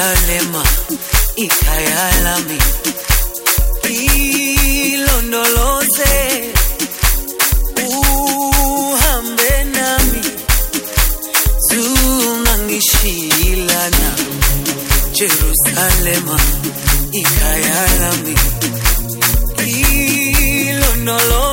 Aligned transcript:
Jerusalema 0.00 0.64
ikhaya 1.36 2.04
lami 2.24 2.58
ilondoloze 4.94 6.14
uhambe 7.98 9.52
nami. 9.74 10.20
Zungangishilana 11.68 14.10
Jerusalema 15.12 16.36
ikhaya 17.12 17.80
lami 18.00 18.34
ilondoloze 19.66 21.49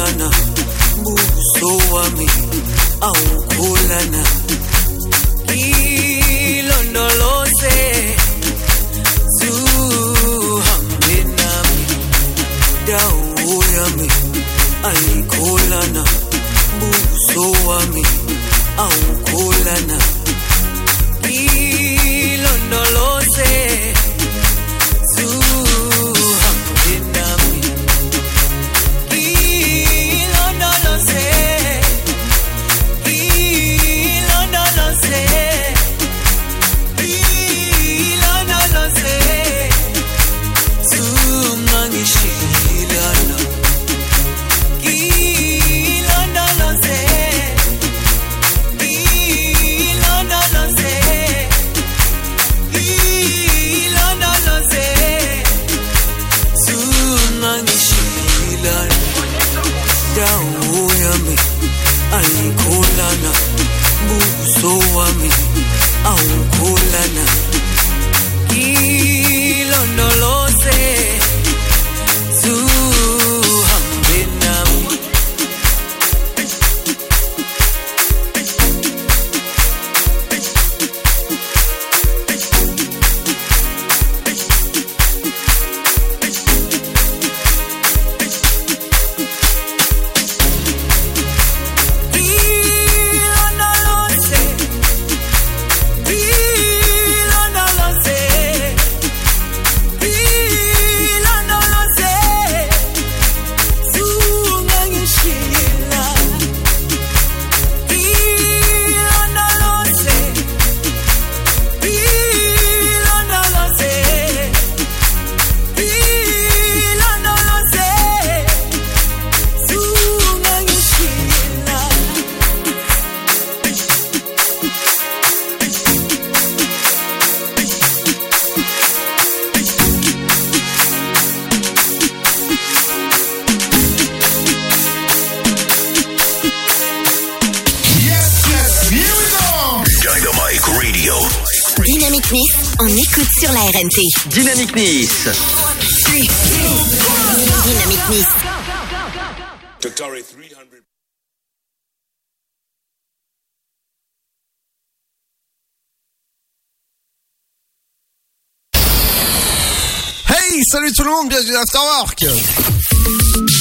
kushindana, 0.00 0.30
buso 1.02 1.94
wami 1.94 2.26
aukulana 3.00 4.24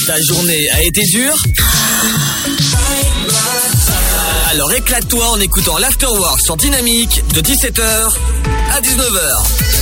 Ta 0.05 0.16
journée 0.22 0.69
a 0.69 0.81
été 0.81 1.01
dure? 1.11 1.35
Alors 4.50 4.72
éclate-toi 4.72 5.29
en 5.29 5.39
écoutant 5.41 5.77
l'Afterwork 5.77 6.39
sur 6.39 6.55
Dynamique 6.55 7.22
de 7.33 7.41
17h 7.41 7.81
à 8.72 8.79
19h. 8.79 9.79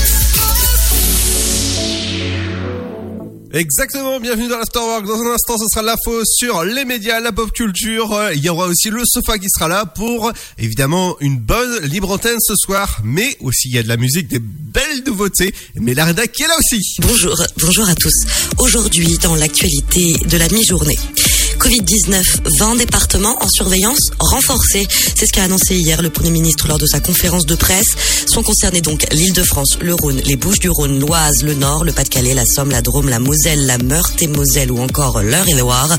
Exactement, 3.53 4.19
bienvenue 4.19 4.47
dans 4.49 4.57
l'Afterwork. 4.57 5.05
Dans 5.05 5.21
un 5.21 5.33
instant, 5.33 5.57
ce 5.57 5.65
sera 5.71 5.81
l'info 5.81 6.21
sur 6.25 6.63
les 6.63 6.83
médias, 6.83 7.19
la 7.19 7.31
pop 7.31 7.51
culture. 7.51 8.15
Il 8.33 8.43
y 8.43 8.49
aura 8.49 8.65
aussi 8.67 8.89
le 8.89 9.01
sofa 9.05 9.37
qui 9.37 9.47
sera 9.49 9.67
là 9.67 9.85
pour, 9.85 10.31
évidemment, 10.57 11.15
une 11.21 11.37
bonne 11.39 11.56
libre 11.83 12.11
antenne 12.11 12.39
ce 12.39 12.53
soir. 12.55 12.99
Mais 13.03 13.37
aussi, 13.41 13.69
il 13.69 13.75
y 13.75 13.77
a 13.77 13.83
de 13.83 13.87
la 13.87 13.97
musique, 13.97 14.27
des 14.27 14.39
belles 14.39 15.03
nouveautés. 15.05 15.53
Mais 15.75 15.93
qui 15.93 16.43
est 16.43 16.47
là 16.47 16.55
aussi. 16.57 16.81
Bonjour, 17.01 17.35
bonjour 17.59 17.89
à 17.89 17.95
tous. 17.95 18.13
Aujourd'hui, 18.59 19.17
dans 19.21 19.35
l'actualité 19.35 20.15
de 20.25 20.37
la 20.37 20.47
mi-journée. 20.49 20.97
Covid-19, 21.59 22.23
20 22.59 22.75
départements 22.75 23.35
en 23.41 23.49
surveillance 23.49 24.11
renforcée. 24.19 24.87
C'est 25.15 25.25
ce 25.25 25.33
qu'a 25.33 25.43
annoncé 25.43 25.75
hier 25.75 26.01
le 26.01 26.09
Premier 26.09 26.29
ministre 26.29 26.67
lors 26.67 26.77
de 26.77 26.85
sa 26.85 26.99
conférence 26.99 27.45
de 27.45 27.55
presse. 27.55 27.87
Sont 28.27 28.43
concernés 28.43 28.81
donc 28.81 29.05
l'Île-de-France, 29.11 29.79
le 29.81 29.93
Rhône, 29.95 30.21
les 30.25 30.35
Bouches-du-Rhône, 30.35 30.99
l'Oise, 30.99 31.43
le 31.43 31.55
Nord, 31.55 31.83
le 31.83 31.91
Pas-de-Calais, 31.91 32.33
la 32.33 32.45
Somme, 32.45 32.69
la 32.69 32.81
Drôme, 32.81 33.09
la 33.09 33.19
Moselle, 33.19 33.65
la 33.65 33.77
Meurthe-et-Moselle 33.77 34.71
ou 34.71 34.79
encore 34.79 35.21
l'Eure-et-Loire. 35.21 35.95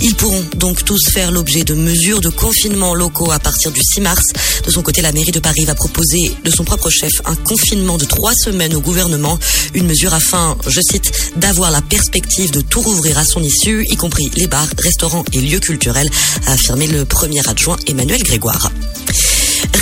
Ils 0.00 0.14
pourront 0.14 0.44
donc 0.56 0.84
tous 0.84 1.00
faire 1.12 1.30
l'objet 1.30 1.64
de 1.64 1.74
mesures 1.74 2.20
de 2.20 2.28
confinement 2.28 2.94
locaux 2.94 3.30
à 3.30 3.38
partir 3.38 3.70
du 3.72 3.80
6 3.82 4.00
mars. 4.00 4.24
De 4.64 4.70
son 4.70 4.82
côté, 4.82 5.02
la 5.02 5.12
mairie 5.12 5.30
de 5.30 5.40
Paris 5.40 5.64
va 5.64 5.74
proposer 5.74 6.32
de 6.44 6.50
son 6.50 6.64
propre 6.64 6.90
chef 6.90 7.12
un 7.24 7.36
confinement 7.36 7.98
de 7.98 8.04
trois 8.04 8.32
semaines 8.34 8.74
au 8.74 8.80
gouvernement. 8.80 9.38
Une 9.74 9.86
mesure 9.86 10.14
afin, 10.14 10.56
je 10.66 10.80
cite, 10.80 11.12
d'avoir 11.36 11.70
la 11.70 11.82
perspective 11.82 12.50
de 12.50 12.60
tout 12.60 12.80
rouvrir 12.80 13.18
à 13.18 13.24
son 13.24 13.42
issue, 13.42 13.84
y 13.88 13.96
compris 13.96 14.30
les 14.36 14.46
bars, 14.46 14.68
restaurants 14.78 15.24
et 15.32 15.40
lieux 15.40 15.60
culturels, 15.60 16.10
a 16.46 16.52
affirmé 16.52 16.86
le 16.86 17.04
premier 17.04 17.46
adjoint 17.48 17.76
Emmanuel 17.86 18.22
Grégoire. 18.22 18.70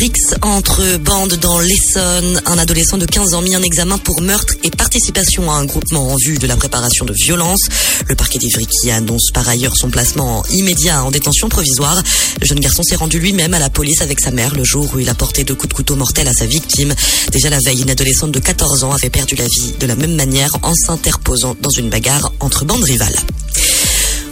Rix 0.00 0.34
entre 0.40 0.96
bandes 0.96 1.34
dans 1.34 1.58
l'Essonne. 1.58 2.40
Un 2.46 2.56
adolescent 2.56 2.96
de 2.96 3.04
15 3.04 3.34
ans 3.34 3.42
mis 3.42 3.54
en 3.54 3.62
examen 3.62 3.98
pour 3.98 4.22
meurtre 4.22 4.54
et 4.62 4.70
participation 4.70 5.50
à 5.52 5.56
un 5.56 5.66
groupement 5.66 6.08
en 6.08 6.16
vue 6.16 6.38
de 6.38 6.46
la 6.46 6.56
préparation 6.56 7.04
de 7.04 7.12
violences. 7.12 7.68
Le 8.08 8.14
parquet 8.14 8.38
d'Ivry 8.38 8.66
qui 8.66 8.90
annonce 8.90 9.30
par 9.34 9.46
ailleurs 9.46 9.76
son 9.76 9.90
placement 9.90 10.42
immédiat 10.50 11.04
en 11.04 11.10
détention 11.10 11.50
provisoire. 11.50 12.02
Le 12.40 12.46
jeune 12.46 12.60
garçon 12.60 12.82
s'est 12.82 12.96
rendu 12.96 13.18
lui-même 13.18 13.52
à 13.52 13.58
la 13.58 13.68
police 13.68 14.00
avec 14.00 14.20
sa 14.20 14.30
mère 14.30 14.54
le 14.54 14.64
jour 14.64 14.88
où 14.94 15.00
il 15.00 15.08
a 15.10 15.14
porté 15.14 15.44
deux 15.44 15.54
coups 15.54 15.68
de 15.68 15.74
couteau 15.74 15.96
mortels 15.96 16.28
à 16.28 16.32
sa 16.32 16.46
victime. 16.46 16.94
Déjà 17.30 17.50
la 17.50 17.58
veille, 17.58 17.82
une 17.82 17.90
adolescente 17.90 18.32
de 18.32 18.40
14 18.40 18.84
ans 18.84 18.92
avait 18.92 19.10
perdu 19.10 19.34
la 19.34 19.44
vie 19.44 19.74
de 19.78 19.86
la 19.86 19.96
même 19.96 20.14
manière 20.14 20.50
en 20.62 20.74
s'interposant 20.74 21.56
dans 21.60 21.70
une 21.70 21.90
bagarre 21.90 22.32
entre 22.40 22.64
bandes 22.64 22.84
rivales. 22.84 23.16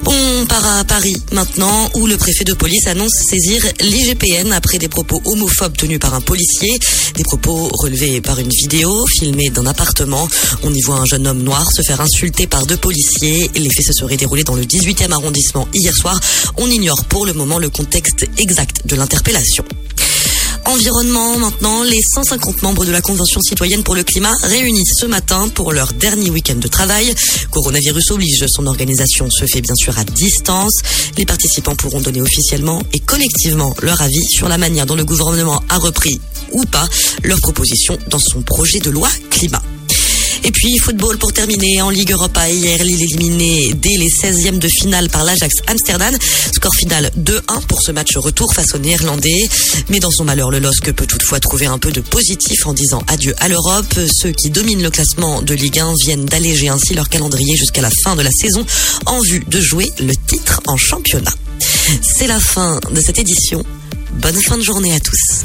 On 0.07 0.47
part 0.47 0.79
à 0.79 0.85
Paris 0.85 1.17
maintenant 1.33 1.91
où 1.95 2.07
le 2.07 2.17
préfet 2.17 2.45
de 2.45 2.55
police 2.55 2.87
annonce 2.87 3.13
saisir 3.29 3.63
l'IGPN 3.81 4.53
après 4.53 4.79
des 4.79 4.89
propos 4.89 5.21
homophobes 5.25 5.77
tenus 5.77 5.99
par 5.99 6.15
un 6.15 6.21
policier. 6.21 6.79
Des 7.15 7.25
propos 7.25 7.69
relevés 7.75 8.21
par 8.21 8.39
une 8.39 8.49
vidéo 8.49 9.07
filmée 9.19 9.51
d'un 9.51 9.67
appartement. 9.67 10.29
On 10.63 10.73
y 10.73 10.81
voit 10.83 10.97
un 10.97 11.05
jeune 11.05 11.27
homme 11.27 11.43
noir 11.43 11.71
se 11.73 11.83
faire 11.83 12.01
insulter 12.01 12.47
par 12.47 12.67
deux 12.67 12.77
policiers. 12.77 13.51
Les 13.55 13.71
faits 13.71 13.87
se 13.87 13.93
seraient 13.93 14.17
déroulés 14.17 14.45
dans 14.45 14.55
le 14.55 14.65
18e 14.65 15.13
arrondissement 15.13 15.69
hier 15.75 15.95
soir. 15.95 16.19
On 16.57 16.69
ignore 16.71 17.05
pour 17.05 17.27
le 17.27 17.33
moment 17.33 17.59
le 17.59 17.71
contexte 17.71 18.27
exact 18.39 18.87
de 18.87 18.97
l'interpellation. 18.97 19.65
Environnement 20.65 21.39
maintenant, 21.39 21.83
les 21.83 22.01
150 22.15 22.63
membres 22.63 22.85
de 22.85 22.93
la 22.93 23.01
Convention 23.01 23.41
citoyenne 23.41 23.83
pour 23.83 23.95
le 23.95 24.05
climat 24.05 24.35
réunis 24.43 24.85
ce 24.87 25.07
matin 25.07 25.49
pour 25.55 25.73
leur 25.73 25.93
dernier 25.93 26.31
week-end 26.31 26.57
de 26.57 26.69
travail. 26.69 27.15
Coronavirus 27.51 28.11
oblige, 28.13 28.45
son 28.49 28.67
organisation 28.67 29.31
se 29.31 29.47
fait 29.47 29.61
bien 29.61 29.75
sûr 29.75 29.99
à 29.99 30.05
distance. 30.05 30.75
Les 31.17 31.25
participants 31.25 31.77
pourront 31.77 32.01
donner 32.01 32.21
officiellement 32.21 32.83
et 32.93 33.01
collectivement 33.01 33.75
leur 33.83 34.01
avis 34.03 34.25
sur 34.29 34.49
la 34.49 34.59
manière 34.59 34.87
dont 34.87 34.97
le 34.97 35.05
gouvernement 35.05 35.63
a 35.69 35.79
repris 35.79 36.21
ou 36.53 36.65
pas 36.65 36.89
leurs 37.23 37.41
propositions 37.41 37.99
dans 38.09 38.19
son 38.19 38.43
projet 38.43 38.81
de 38.81 38.91
loi 38.91 39.09
climat. 39.31 39.63
Et 40.45 40.51
puis 40.51 40.79
football 40.79 41.19
pour 41.19 41.33
terminer 41.33 41.83
en 41.83 41.91
Ligue 41.91 42.13
Europa 42.13 42.49
hier 42.49 42.83
Lille 42.83 43.03
éliminé 43.03 43.75
dès 43.75 43.97
les 43.97 44.09
16e 44.09 44.59
de 44.59 44.69
finale 44.69 45.09
par 45.09 45.25
l'Ajax 45.25 45.55
Amsterdam. 45.67 46.17
Score 46.55 46.75
final 46.75 47.11
2-1 47.19 47.41
pour 47.67 47.83
ce 47.83 47.93
match 47.93 48.17
retour 48.17 48.53
face 48.55 48.75
aux 48.75 48.79
Néerlandais. 48.79 49.49
Mais 49.89 50.01
dans 50.01 50.11
son 50.11 50.25
malheur, 50.25 50.51
le 50.51 50.59
LOSC 50.59 50.93
peut 50.93 51.07
toutefois 51.07 51.41
trouver 51.41 51.67
un 51.67 51.79
peu 51.79 51.93
de 51.93 52.01
positif 52.01 52.67
en 52.67 52.73
disant 52.73 53.03
adieu 53.07 53.35
à 53.39 53.49
l'Europe. 53.49 53.99
Ceux 54.13 54.33
qui 54.33 54.51
dominent 54.51 54.83
le 54.83 54.91
classement 54.91 55.43
de 55.43 55.55
Ligue 55.55 55.79
1 55.79 55.95
viennent 56.05 56.27
d'alléger 56.27 56.69
ainsi 56.69 56.95
leur 56.95 57.09
calendrier 57.09 57.57
jusqu'à 57.57 57.83
la 57.83 57.91
fin 58.03 58.17
de 58.17 58.23
la 58.23 58.31
saison 58.31 58.65
en 59.07 59.21
vue 59.21 59.45
de 59.47 59.61
jouer 59.61 59.91
le 59.99 60.15
titre 60.15 60.61
en 60.67 60.77
championnat. 60.77 61.35
C'est 62.03 62.27
la 62.27 62.41
fin 62.41 62.81
de 62.91 63.01
cette 63.01 63.19
édition. 63.19 63.65
Bonne 64.15 64.41
fin 64.41 64.57
de 64.57 64.63
journée 64.63 64.95
à 64.95 65.01
tous. 65.01 65.45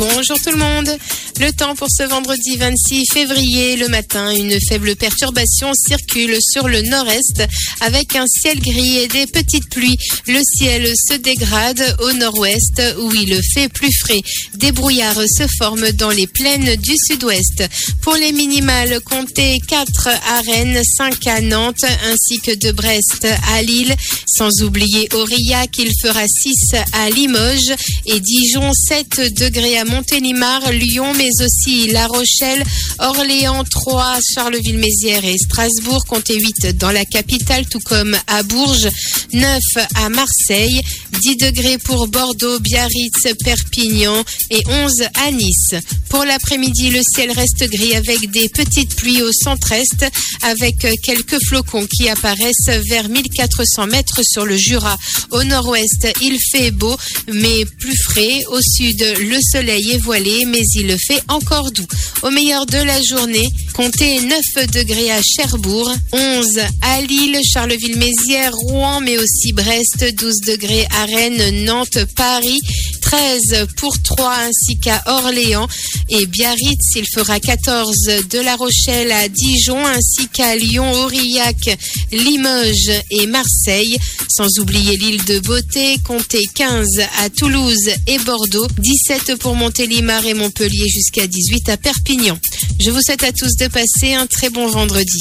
Bonjour 0.00 0.40
tout 0.42 0.50
le 0.50 0.56
monde. 0.56 0.96
Le 1.40 1.52
temps 1.52 1.74
pour 1.74 1.88
ce 1.90 2.02
vendredi 2.04 2.56
26 2.56 3.04
février, 3.12 3.76
le 3.76 3.88
matin, 3.88 4.30
une 4.30 4.58
faible 4.66 4.96
perturbation 4.96 5.72
circule 5.74 6.38
sur 6.40 6.68
le 6.68 6.80
nord-est 6.80 7.42
avec 7.82 8.16
un 8.16 8.26
ciel 8.26 8.58
gris 8.60 8.98
et 8.98 9.08
des 9.08 9.26
petites 9.26 9.68
pluies. 9.68 9.98
Le 10.26 10.40
ciel 10.42 10.90
se 10.96 11.16
dégrade 11.16 11.96
au 12.00 12.12
nord-ouest 12.12 12.82
où 12.98 13.12
il 13.14 13.38
fait 13.54 13.68
plus 13.68 13.92
frais. 14.00 14.20
Des 14.54 14.72
brouillards 14.72 15.22
se 15.26 15.46
forment 15.58 15.92
dans 15.92 16.10
les 16.10 16.26
plaines 16.26 16.76
du 16.76 16.94
sud-ouest. 16.96 17.64
Pour 18.00 18.14
les 18.14 18.32
minimales, 18.32 19.00
comptez 19.00 19.58
4 19.68 20.08
à 20.08 20.40
Rennes, 20.46 20.80
5 20.96 21.26
à 21.26 21.40
Nantes 21.42 21.84
ainsi 22.10 22.38
que 22.40 22.54
de 22.54 22.72
Brest 22.72 23.26
à 23.52 23.62
Lille. 23.62 23.94
Sans 24.26 24.62
oublier 24.62 25.08
Aurillac, 25.12 25.76
il 25.78 25.92
fera 26.02 26.24
6 26.26 26.76
à 26.92 27.10
Limoges 27.10 27.74
et 28.06 28.20
Dijon 28.20 28.72
7 28.72 29.34
degrés 29.34 29.78
à 29.78 29.84
Montélimar, 29.90 30.72
Lyon, 30.72 31.12
mais 31.16 31.30
aussi 31.44 31.88
La 31.88 32.06
Rochelle, 32.06 32.62
Orléans, 32.98 33.64
Troyes, 33.64 34.18
Charleville-Mézières 34.34 35.24
et 35.24 35.36
Strasbourg. 35.36 36.04
Comptez 36.06 36.38
8 36.38 36.78
dans 36.78 36.90
la 36.90 37.04
capitale, 37.04 37.66
tout 37.66 37.80
comme 37.80 38.16
à 38.26 38.42
Bourges, 38.42 38.88
9 39.32 39.60
à 39.96 40.08
Marseille, 40.08 40.80
10 41.22 41.36
degrés 41.36 41.78
pour 41.78 42.08
Bordeaux, 42.08 42.58
Biarritz, 42.60 43.34
Perpignan 43.44 44.24
et 44.50 44.62
11 44.66 44.92
à 45.14 45.30
Nice. 45.30 45.74
Pour 46.08 46.24
l'après-midi, 46.24 46.90
le 46.90 47.00
ciel 47.14 47.30
reste 47.32 47.68
gris 47.70 47.94
avec 47.94 48.30
des 48.30 48.48
petites 48.48 48.94
pluies 48.96 49.22
au 49.22 49.32
centre-est, 49.32 50.06
avec 50.42 50.76
quelques 51.02 51.38
flocons 51.48 51.86
qui 51.86 52.08
apparaissent 52.08 52.70
vers 52.88 53.08
1400 53.08 53.86
mètres 53.86 54.20
sur 54.22 54.44
le 54.44 54.56
Jura. 54.56 54.96
Au 55.30 55.42
nord-ouest, 55.44 56.08
il 56.20 56.38
fait 56.50 56.70
beau, 56.70 56.96
mais 57.32 57.64
plus 57.64 57.96
frais. 58.04 58.42
Au 58.50 58.60
sud, 58.60 59.00
le 59.20 59.38
soleil 59.52 59.69
est 59.78 60.46
mais 60.46 60.62
il 60.74 60.96
fait 60.98 61.22
encore 61.28 61.70
doux. 61.70 61.86
Au 62.22 62.30
meilleur 62.30 62.66
de 62.66 62.78
la 62.78 63.00
journée, 63.02 63.48
comptez 63.74 64.20
9 64.20 64.40
degrés 64.72 65.10
à 65.10 65.20
Cherbourg, 65.22 65.90
11 66.12 66.60
à 66.82 67.00
Lille, 67.02 67.38
Charleville-Mézières, 67.44 68.52
Rouen, 68.52 69.00
mais 69.00 69.18
aussi 69.18 69.52
Brest, 69.52 70.04
12 70.14 70.40
degrés 70.46 70.86
à 70.90 71.04
Rennes, 71.06 71.64
Nantes, 71.64 72.04
Paris, 72.16 72.60
13 73.00 73.66
pour 73.76 74.00
Troyes 74.02 74.36
ainsi 74.48 74.78
qu'à 74.78 75.02
Orléans 75.06 75.66
et 76.08 76.26
Biarritz. 76.26 76.94
Il 76.96 77.06
fera 77.14 77.40
14 77.40 77.96
de 78.30 78.38
La 78.38 78.56
Rochelle 78.56 79.12
à 79.12 79.28
Dijon 79.28 79.84
ainsi 79.84 80.28
qu'à 80.28 80.56
Lyon, 80.56 80.92
Aurillac, 80.92 81.76
Limoges 82.12 82.92
et 83.10 83.26
Marseille. 83.26 83.98
Sans 84.28 84.58
oublier 84.58 84.96
l'île 84.96 85.24
de 85.24 85.40
Beauté, 85.40 85.98
comptez 86.06 86.44
15 86.54 86.86
à 87.22 87.30
Toulouse 87.30 87.90
et 88.06 88.18
Bordeaux, 88.18 88.66
17 88.78 89.36
pour 89.36 89.54
Montélimar 89.60 90.24
et 90.24 90.32
Montpellier 90.32 90.88
jusqu'à 90.88 91.26
18 91.26 91.68
à 91.68 91.76
Perpignan. 91.76 92.38
Je 92.80 92.90
vous 92.90 93.02
souhaite 93.02 93.22
à 93.24 93.30
tous 93.30 93.56
de 93.56 93.68
passer 93.68 94.14
un 94.14 94.26
très 94.26 94.48
bon 94.48 94.66
vendredi. 94.68 95.18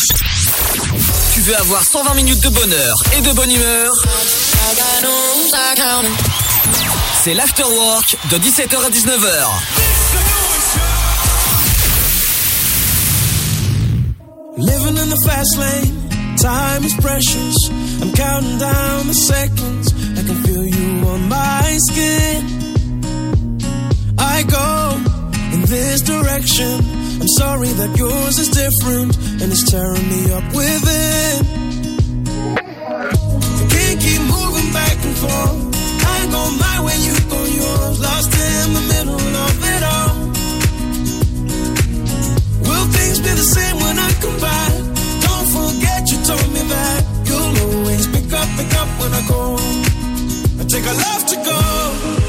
Tu 1.33 1.41
veux 1.41 1.57
avoir 1.57 1.83
120 1.83 2.13
minutes 2.13 2.41
de 2.41 2.47
bonheur 2.47 2.95
et 3.17 3.21
de 3.21 3.33
bonne 3.33 3.51
humeur? 3.51 3.91
C'est 7.21 7.33
l'afterwork 7.33 8.17
de 8.31 8.37
17h 8.37 8.77
à 8.77 8.89
19h. 8.89 9.45
Living 14.57 14.97
in 14.97 15.09
the 15.09 15.21
fast 15.25 15.57
lane, 15.57 16.37
time 16.37 16.85
is 16.85 16.93
precious. 17.01 17.55
I'm 18.01 18.13
counting 18.13 18.57
down 18.57 19.07
the 19.07 19.13
seconds. 19.13 19.93
I 20.17 20.23
can 20.23 20.35
feel 20.43 20.65
you 20.65 21.07
on 21.07 21.27
my 21.27 21.77
skin. 21.89 22.58
I 24.39 24.43
go 24.43 24.95
in 25.51 25.61
this 25.67 25.99
direction. 25.99 26.79
I'm 27.19 27.27
sorry 27.35 27.67
that 27.75 27.91
yours 27.97 28.39
is 28.39 28.47
different 28.47 29.11
and 29.43 29.51
it's 29.51 29.69
tearing 29.69 30.07
me 30.07 30.31
up 30.31 30.47
within. 30.55 31.43
I 32.55 33.65
can't 33.67 33.99
keep 33.99 34.21
moving 34.31 34.71
back 34.71 34.95
and 34.95 35.15
forth. 35.19 35.59
I 36.07 36.19
go 36.31 36.41
my 36.55 36.77
way, 36.87 36.95
you 37.03 37.15
go 37.27 37.39
yours. 37.43 37.99
Lost 37.99 38.31
in 38.31 38.67
the 38.79 38.83
middle 38.87 39.19
of 39.19 39.55
it 39.75 39.83
all. 39.91 40.15
Will 42.63 42.87
things 42.95 43.19
be 43.19 43.31
the 43.35 43.43
same 43.43 43.75
when 43.83 43.99
I 43.99 44.09
come 44.23 44.39
back? 44.39 44.71
Don't 45.27 45.47
forget 45.51 46.07
you 46.11 46.17
told 46.23 46.47
me 46.55 46.63
that 46.63 46.99
you'll 47.27 47.55
always 47.75 48.07
pick 48.07 48.31
up, 48.31 48.47
pick 48.55 48.71
up 48.79 48.87
when 49.03 49.11
I 49.11 49.21
go. 49.27 49.59
I 50.59 50.63
take 50.63 50.87
a 50.87 50.95
love 50.95 51.25
to 51.27 51.35
go. 51.43 52.28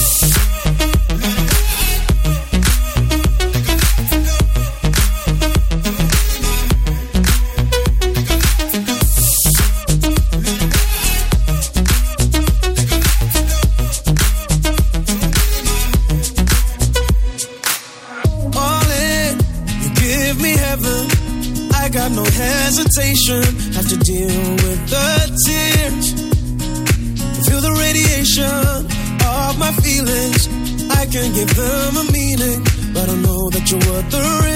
Can 31.11 31.33
give 31.33 31.53
them 31.55 31.97
a 31.97 32.03
meaning, 32.11 32.63
but 32.93 33.09
I 33.09 33.15
know 33.15 33.49
that 33.49 33.69
you're 33.69 33.79
worth 33.79 34.11
the 34.11 34.41
risk. 34.43 34.50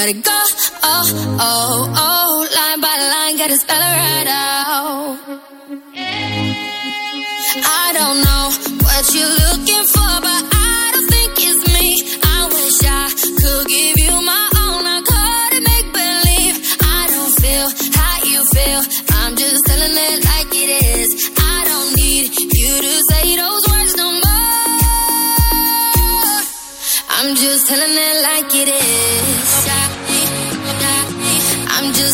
Gotta 0.00 0.14
go. 0.14 0.40
Oh, 0.82 1.04
oh, 1.40 1.94
oh. 2.04 2.30
Line 2.56 2.80
by 2.80 2.96
line, 3.12 3.36
gotta 3.36 3.56
spell 3.56 3.82
it 3.88 3.96
right 4.04 4.28
out. 4.28 5.18
I 7.82 7.86
don't 7.98 8.18
know 8.26 8.44
what 8.84 9.04
you're 9.14 9.36
looking 9.44 9.84
for, 9.92 10.12
but 10.24 10.42
I 10.56 10.90
don't 10.94 11.08
think 11.14 11.32
it's 11.48 11.62
me. 11.76 11.86
I 12.36 12.38
wish 12.56 12.78
I 13.00 13.12
could 13.40 13.64
give 13.68 13.96
you 14.04 14.14
my 14.24 14.42
all. 14.62 14.80
I 14.96 14.98
couldn't 15.10 15.64
make 15.68 15.88
believe. 15.92 16.56
I 16.80 17.02
don't 17.12 17.34
feel 17.42 17.68
how 17.98 18.16
you 18.24 18.40
feel. 18.56 18.82
I'm 19.20 19.36
just 19.36 19.60
telling 19.68 19.96
it 20.08 20.18
like 20.30 20.52
it 20.64 20.70
is. 20.96 21.08
I 21.36 21.58
don't 21.70 21.92
need 22.00 22.32
you 22.40 22.72
to 22.88 22.94
say 23.10 23.36
those 23.36 23.64
words 23.68 23.94
no 24.00 24.08
more. 24.24 24.80
I'm 27.16 27.34
just 27.36 27.68
telling 27.68 27.96
it 28.08 28.16
like 28.28 28.54
it 28.62 28.68
is. 28.80 28.89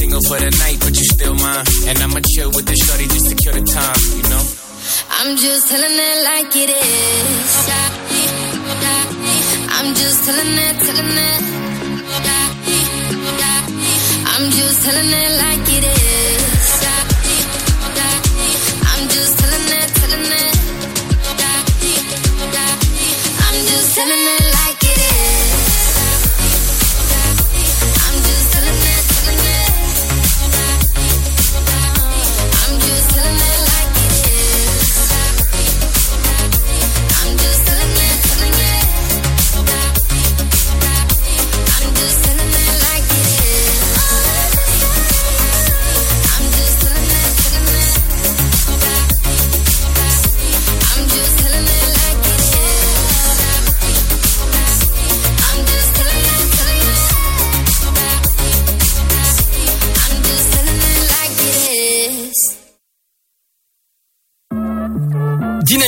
Single 0.00 0.24
for 0.28 0.40
the 0.40 0.48
night, 0.64 0.80
but 0.80 0.96
you 0.96 1.04
still 1.12 1.34
mine. 1.34 1.66
And 1.88 1.98
I'ma 2.00 2.20
chill 2.32 2.48
with 2.56 2.64
the 2.64 2.72
shorty 2.72 3.04
just 3.04 3.28
to 3.28 3.36
kill 3.36 3.52
the 3.52 3.60
time, 3.68 4.00
you 4.16 4.24
know. 4.32 4.40
I'm 5.20 5.36
just 5.36 5.68
telling 5.68 5.92
it 5.92 6.24
like 6.24 6.56
it 6.56 6.70
is. 6.72 7.68
I'm 9.76 9.92
just 9.92 10.24
telling 10.24 10.56
it, 10.56 10.76
telling 10.80 11.18
it. 11.28 11.42
I'm 14.24 14.44
just 14.56 14.80
telling 14.88 15.12
it 15.20 15.30
like 15.36 15.68
it 15.68 15.84
is. 15.84 16.80
I'm 18.88 19.04
just 19.12 19.36
telling 19.36 19.68
it, 19.68 19.88
telling 20.00 20.32
it. 20.32 20.56
I'm 23.44 23.58
just 23.68 23.94
telling 23.96 24.26
it 24.40 24.49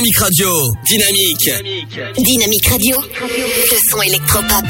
Dynamique 0.03 0.19
Radio 0.19 0.73
Dynamique 0.83 2.13
Dynamique 2.17 2.67
Radio. 2.67 2.97
Le 2.99 3.77
son 3.89 4.01
électropop. 4.01 4.65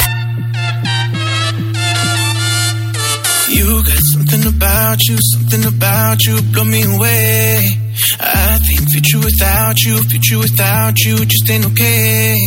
You 3.50 3.84
got 3.84 4.04
something 4.14 4.46
about 4.46 5.00
you, 5.10 5.18
something 5.32 5.66
about 5.66 6.24
you, 6.24 6.40
blow 6.52 6.66
me 6.66 6.84
away. 6.84 7.80
I 8.20 8.60
think 8.60 8.88
future 8.92 9.18
without 9.18 9.80
you, 9.82 9.98
future 10.04 10.38
without 10.38 11.00
you 11.00 11.26
just 11.26 11.50
ain't 11.50 11.66
okay. 11.66 12.38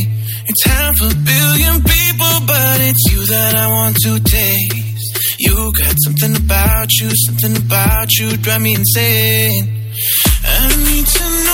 It's 0.46 0.64
half 0.64 1.00
a 1.00 1.12
billion 1.12 1.82
people, 1.82 2.40
but 2.46 2.80
it's 2.82 3.10
you 3.10 3.26
that 3.26 3.56
I 3.56 3.66
want 3.66 3.96
to 3.96 4.20
taste. 4.20 5.40
You 5.40 5.72
got 5.72 5.96
something 6.04 6.36
about 6.36 6.92
you, 6.92 7.10
something 7.26 7.56
about 7.56 8.12
you, 8.12 8.36
drive 8.36 8.60
me 8.60 8.74
insane. 8.74 9.72
I 10.44 10.68
need 10.68 11.06
to 11.06 11.45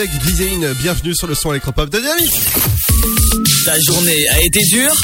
avec. 0.00 0.10
Bienvenue 0.80 1.14
sur 1.14 1.26
le 1.26 1.34
son 1.34 1.50
électropop 1.50 1.90
de 1.90 1.98
Dynamique. 1.98 2.30
Ta 3.64 3.74
journée 3.80 4.28
a 4.28 4.40
été 4.42 4.60
dure 4.70 4.94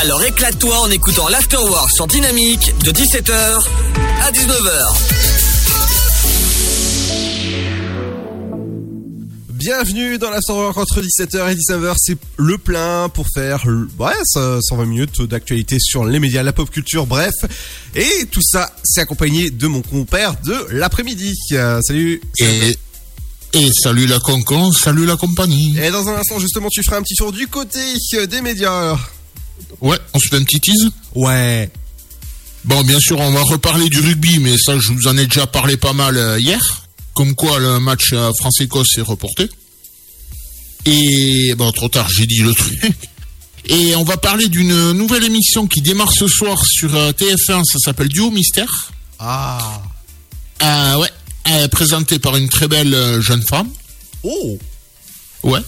Alors 0.00 0.22
éclate-toi 0.22 0.78
en 0.78 0.90
écoutant 0.90 1.28
l'Afterwork 1.28 1.90
sur 1.90 2.06
Dynamique 2.06 2.72
de 2.84 2.92
17h 2.92 3.32
à 4.22 4.30
19h. 4.30 5.29
Bienvenue 9.60 10.16
dans 10.16 10.30
la 10.30 10.38
Work 10.48 10.78
entre 10.78 11.02
17h 11.02 11.52
et 11.52 11.54
19h. 11.54 11.94
C'est 11.98 12.16
le 12.38 12.56
plein 12.56 13.10
pour 13.10 13.26
faire, 13.28 13.66
le- 13.66 13.90
ouais, 13.98 14.14
ça- 14.24 14.58
120 14.62 14.86
minutes 14.86 15.20
d'actualité 15.20 15.76
sur 15.78 16.06
les 16.06 16.18
médias, 16.18 16.42
la 16.42 16.54
pop 16.54 16.70
culture, 16.70 17.04
bref. 17.06 17.34
Et 17.94 18.24
tout 18.32 18.40
ça, 18.40 18.72
c'est 18.82 19.02
accompagné 19.02 19.50
de 19.50 19.66
mon 19.66 19.82
compère 19.82 20.40
de 20.40 20.56
l'après-midi. 20.70 21.34
Euh, 21.52 21.78
salut. 21.82 22.22
Et, 22.38 22.74
et 23.52 23.70
salut 23.82 24.06
la 24.06 24.18
concon, 24.18 24.72
salut 24.72 25.04
la 25.04 25.16
compagnie. 25.16 25.76
Et 25.78 25.90
dans 25.90 26.08
un 26.08 26.14
instant, 26.16 26.38
justement, 26.38 26.68
tu 26.70 26.82
feras 26.82 26.96
un 26.96 27.02
petit 27.02 27.16
tour 27.16 27.30
du 27.30 27.46
côté 27.46 27.80
euh, 28.14 28.26
des 28.26 28.40
médias. 28.40 28.96
Ouais, 29.82 29.98
on 30.14 30.18
se 30.18 30.28
fait 30.30 30.36
un 30.36 30.42
petit 30.44 30.60
tease 30.60 30.88
Ouais. 31.14 31.68
Bon, 32.64 32.82
bien 32.82 32.98
sûr, 32.98 33.20
on 33.20 33.30
va 33.30 33.42
reparler 33.42 33.90
du 33.90 34.00
rugby, 34.00 34.38
mais 34.38 34.56
ça, 34.56 34.78
je 34.78 34.90
vous 34.92 35.06
en 35.06 35.18
ai 35.18 35.26
déjà 35.26 35.46
parlé 35.46 35.76
pas 35.76 35.92
mal 35.92 36.16
euh, 36.16 36.38
hier. 36.40 36.60
Comme 37.14 37.34
quoi, 37.34 37.58
le 37.58 37.80
match 37.80 38.12
euh, 38.12 38.30
France-Écosse 38.38 38.98
est 38.98 39.02
reporté. 39.02 39.48
Et, 40.86 41.54
bon, 41.56 41.70
trop 41.72 41.88
tard, 41.88 42.08
j'ai 42.08 42.26
dit 42.26 42.40
le 42.40 42.54
truc. 42.54 42.78
Et 43.66 43.94
on 43.94 44.04
va 44.04 44.16
parler 44.16 44.48
d'une 44.48 44.92
nouvelle 44.92 45.24
émission 45.24 45.66
qui 45.66 45.82
démarre 45.82 46.12
ce 46.12 46.26
soir 46.26 46.64
sur 46.64 46.94
euh, 46.94 47.12
TF1, 47.12 47.62
ça 47.64 47.78
s'appelle 47.84 48.08
Duo 48.08 48.30
Mystère. 48.30 48.90
Ah. 49.18 49.82
Euh, 50.62 50.96
ouais, 50.96 51.10
euh, 51.50 51.68
présentée 51.68 52.18
par 52.18 52.36
une 52.36 52.48
très 52.48 52.68
belle 52.68 53.20
jeune 53.20 53.42
femme. 53.42 53.68
Oh. 54.22 54.58
Ouais. 55.42 55.60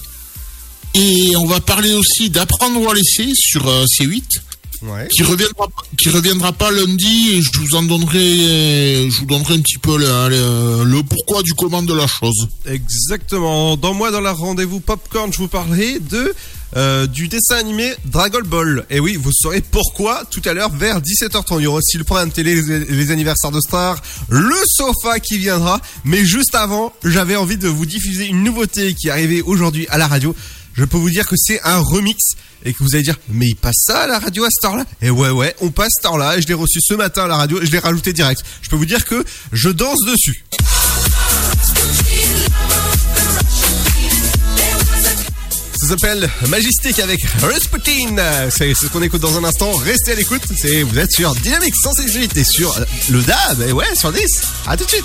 Et 0.94 1.34
on 1.36 1.46
va 1.46 1.60
parler 1.60 1.92
aussi 1.92 2.28
d'apprendre 2.28 2.80
ou 2.80 2.90
à 2.90 2.94
laisser 2.94 3.32
sur 3.34 3.66
euh, 3.66 3.84
C8. 3.86 4.40
Ouais. 4.82 5.06
Qui 5.14 5.22
reviendra, 5.22 5.68
qui 5.96 6.08
reviendra 6.10 6.52
pas 6.52 6.70
lundi 6.72 7.34
et 7.34 7.42
je 7.42 7.50
vous 7.58 7.76
en 7.76 7.82
donnerai, 7.84 8.18
euh, 8.40 9.10
je 9.10 9.20
vous 9.20 9.26
donnerai 9.26 9.54
un 9.54 9.60
petit 9.60 9.78
peu 9.78 9.96
le, 9.96 10.06
le- 10.28 10.84
le 10.84 11.02
pourquoi 11.04 11.42
du 11.42 11.54
comment 11.54 11.82
de 11.82 11.94
la 11.94 12.06
chose. 12.08 12.48
Exactement. 12.66 13.76
Dans 13.76 13.94
moi, 13.94 14.10
dans 14.10 14.20
la 14.20 14.32
rendez-vous 14.32 14.80
popcorn, 14.80 15.32
je 15.32 15.38
vous 15.38 15.48
parlerai 15.48 15.98
de 16.00 16.34
euh, 16.76 17.06
du 17.06 17.28
dessin 17.28 17.56
animé 17.56 17.92
Dragon 18.06 18.40
Ball. 18.44 18.84
Et 18.90 18.98
oui, 18.98 19.16
vous 19.20 19.30
saurez 19.32 19.60
pourquoi 19.60 20.24
tout 20.30 20.40
à 20.46 20.52
l'heure 20.54 20.70
vers 20.70 21.00
17h30. 21.00 21.58
Il 21.58 21.62
y 21.64 21.66
aura 21.66 21.78
aussi 21.78 21.98
le 21.98 22.04
programme 22.04 22.30
télé, 22.32 22.54
les, 22.60 22.78
les 22.86 23.10
anniversaires 23.10 23.50
de 23.50 23.60
stars, 23.60 24.00
le 24.30 24.56
sofa 24.66 25.20
qui 25.20 25.38
viendra. 25.38 25.80
Mais 26.04 26.24
juste 26.24 26.54
avant, 26.54 26.92
j'avais 27.04 27.36
envie 27.36 27.58
de 27.58 27.68
vous 27.68 27.86
diffuser 27.86 28.26
une 28.26 28.42
nouveauté 28.42 28.94
qui 28.94 29.08
est 29.08 29.10
arrivée 29.10 29.42
aujourd'hui 29.42 29.86
à 29.90 29.98
la 29.98 30.06
radio. 30.08 30.34
Je 30.74 30.84
peux 30.84 30.96
vous 30.96 31.10
dire 31.10 31.26
que 31.26 31.36
c'est 31.36 31.60
un 31.64 31.78
remix 31.78 32.18
et 32.64 32.72
que 32.72 32.82
vous 32.82 32.94
allez 32.94 33.02
dire 33.02 33.18
mais 33.28 33.48
il 33.48 33.56
passe 33.56 33.84
ça 33.86 34.02
à 34.02 34.06
la 34.06 34.18
radio 34.18 34.44
à 34.44 34.48
cette 34.50 34.64
heure-là? 34.64 34.84
Et 35.02 35.10
ouais 35.10 35.30
ouais, 35.30 35.54
on 35.60 35.70
passe 35.70 35.90
cette 35.96 36.06
heure-là 36.06 36.38
et 36.38 36.42
je 36.42 36.48
l'ai 36.48 36.54
reçu 36.54 36.78
ce 36.80 36.94
matin 36.94 37.24
à 37.24 37.28
la 37.28 37.36
radio 37.36 37.60
et 37.60 37.66
je 37.66 37.72
l'ai 37.72 37.78
rajouté 37.78 38.12
direct. 38.12 38.42
Je 38.62 38.70
peux 38.70 38.76
vous 38.76 38.86
dire 38.86 39.04
que 39.04 39.24
je 39.52 39.68
danse 39.68 39.98
dessus. 40.06 40.44
Ça 45.80 45.88
s'appelle 45.88 46.30
Magistic 46.48 47.00
avec 47.00 47.20
Rasputin. 47.40 48.16
C'est 48.50 48.72
c'est 48.72 48.86
ce 48.86 48.92
qu'on 48.92 49.02
écoute 49.02 49.20
dans 49.20 49.36
un 49.36 49.44
instant. 49.44 49.72
Restez 49.72 50.12
à 50.12 50.14
l'écoute. 50.14 50.42
C'est 50.56 50.84
vous 50.84 50.98
êtes 50.98 51.10
sur 51.10 51.34
Dynamique 51.34 51.74
168 51.82 52.36
et 52.36 52.44
sur 52.44 52.78
le 53.10 53.20
DAB. 53.20 53.62
Et 53.68 53.72
ouais, 53.72 53.94
sur 53.96 54.12
10. 54.12 54.24
À 54.68 54.76
tout 54.76 54.84
de 54.84 54.90
suite. 54.90 55.04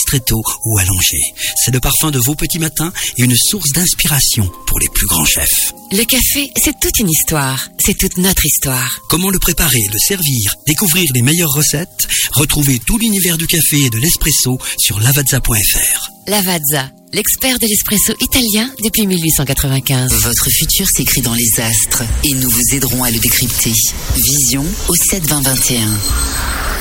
ristretto 0.00 0.42
ou 0.64 0.78
allongé. 0.78 1.18
C'est 1.56 1.72
le 1.72 1.80
parfum 1.80 2.10
de 2.10 2.18
vos 2.18 2.34
petits 2.34 2.58
matins 2.58 2.92
et 3.16 3.22
une 3.22 3.36
source 3.36 3.70
d'inspiration 3.72 4.50
pour 4.66 4.78
les 4.78 4.88
plus 4.88 5.06
grands 5.06 5.24
chefs. 5.24 5.72
Le 5.92 6.04
café, 6.04 6.50
c'est 6.62 6.78
toute 6.80 6.98
une 6.98 7.10
histoire. 7.10 7.68
C'est 7.84 7.98
toute 7.98 8.16
notre 8.16 8.44
histoire. 8.44 9.00
Comment 9.08 9.30
le 9.30 9.38
préparer, 9.38 9.86
le 9.92 9.98
servir, 9.98 10.54
découvrir 10.66 11.10
les 11.14 11.22
meilleures 11.22 11.52
recettes? 11.52 12.08
Retrouvez 12.32 12.78
tout 12.78 12.98
l'univers 12.98 13.36
du 13.36 13.46
café 13.46 13.78
et 13.84 13.90
de 13.90 13.98
l'espresso 13.98 14.58
sur 14.78 15.00
lavazza.fr. 15.00 16.19
Lavazza, 16.26 16.90
l'expert 17.12 17.58
de 17.58 17.66
l'espresso 17.66 18.12
italien 18.20 18.70
depuis 18.84 19.06
1895. 19.06 20.12
Votre 20.24 20.48
futur 20.50 20.86
s'écrit 20.88 21.22
dans 21.22 21.34
les 21.34 21.60
astres 21.60 22.02
et 22.24 22.34
nous 22.34 22.48
vous 22.48 22.74
aiderons 22.74 23.02
à 23.02 23.10
le 23.10 23.18
décrypter. 23.18 23.72
Vision 24.16 24.64
au 24.88 24.94
72021. 24.94 25.80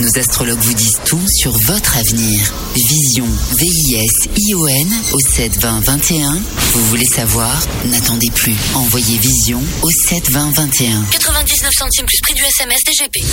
Nos 0.02 0.18
astrologues 0.18 0.60
vous 0.60 0.74
disent 0.74 1.00
tout 1.06 1.26
sur 1.28 1.52
votre 1.52 1.98
avenir. 1.98 2.54
Vision, 2.76 3.26
V-I-S-I-O-N 3.58 4.88
au 5.14 5.20
7 5.20 5.58
20 5.60 5.80
21. 5.82 6.34
Vous 6.74 6.86
voulez 6.86 7.06
savoir? 7.06 7.62
N'attendez 7.86 8.30
plus. 8.32 8.56
Envoyez 8.76 9.18
Vision 9.18 9.62
au 9.82 9.90
7 9.90 10.32
20 10.32 10.52
21. 10.56 11.04
99 11.12 11.72
centimes 11.74 12.06
plus 12.06 12.22
prix 12.22 12.34
du 12.34 12.44
SMS 12.44 12.80
DGP. 12.86 13.24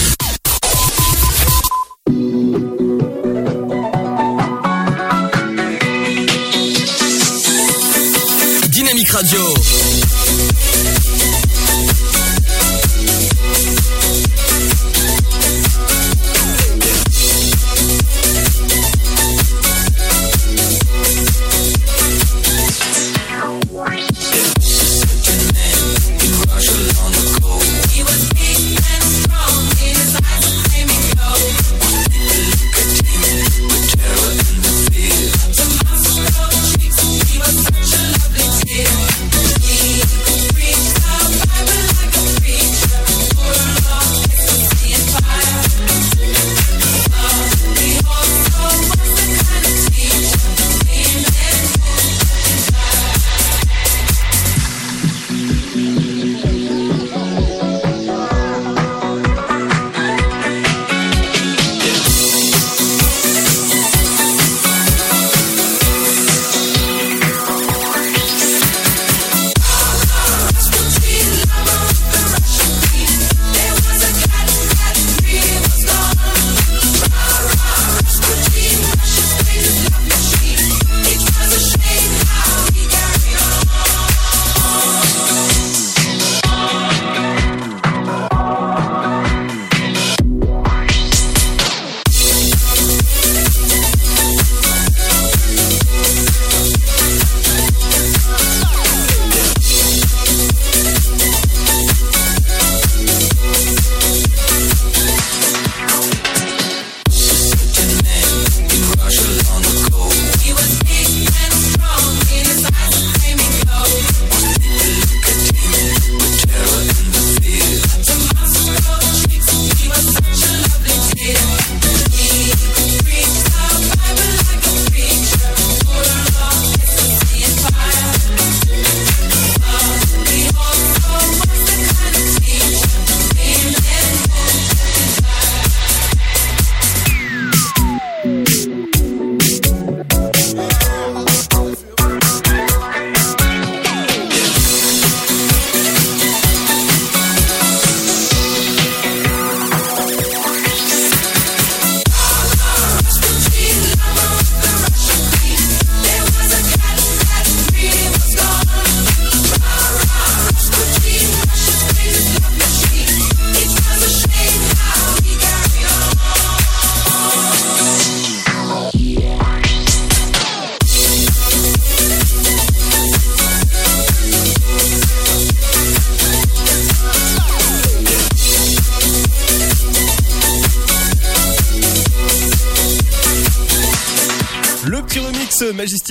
Radio. 9.17 9.76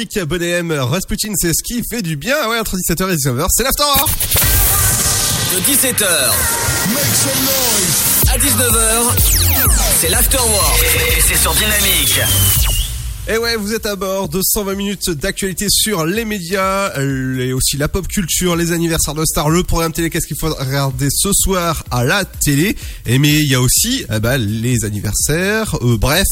Majestique 0.06 0.24
Bonnet 0.24 0.62
Rasputin, 0.80 1.34
c'est 1.36 1.54
ce 1.54 1.64
qui 1.64 1.82
fait 1.90 2.02
du 2.02 2.16
bien. 2.16 2.36
Ouais, 2.50 2.60
entre 2.60 2.76
17h 2.78 3.12
et 3.12 3.16
19h, 3.16 3.48
c'est 3.50 3.64
l'after. 3.64 3.84
De 5.54 5.60
17h 5.62 6.06
à 8.32 8.38
19h, 8.38 9.72
c'est 10.00 10.10
l'Afterwork. 10.10 10.84
Et 11.18 11.22
c'est 11.22 11.38
sur 11.38 11.54
Dynamique. 11.54 12.20
Et 13.28 13.38
ouais, 13.38 13.56
vous 13.56 13.74
êtes 13.74 13.86
à 13.86 13.96
bord 13.96 14.30
de 14.30 14.42
120 14.44 14.76
minutes 14.76 15.10
d'actualité 15.10 15.68
sur 15.70 16.06
les 16.06 16.26
médias, 16.26 16.92
euh, 16.98 17.40
et 17.40 17.54
aussi 17.54 17.78
la 17.78 17.88
pop 17.88 18.08
culture, 18.08 18.56
les 18.56 18.72
anniversaires 18.72 19.16
de 19.16 19.26
stars, 19.26 19.50
le 19.50 19.64
programme 19.64 19.94
télé, 19.94 20.12
qu'est-ce 20.12 20.28
qu'il 20.28 20.38
faut 20.40 20.54
regarder 20.54 21.08
ce 21.10 21.30
soir 21.34 21.84
à 21.90 22.04
la 22.04 22.26
télé. 22.26 22.76
Et 23.08 23.18
mais 23.18 23.34
il 23.34 23.50
y 23.50 23.56
a 23.56 23.62
aussi 23.62 24.06
eh 24.14 24.20
ben, 24.20 24.38
les 24.38 24.86
anniversaires, 24.86 25.76
euh, 25.82 25.98
bref, 25.98 26.28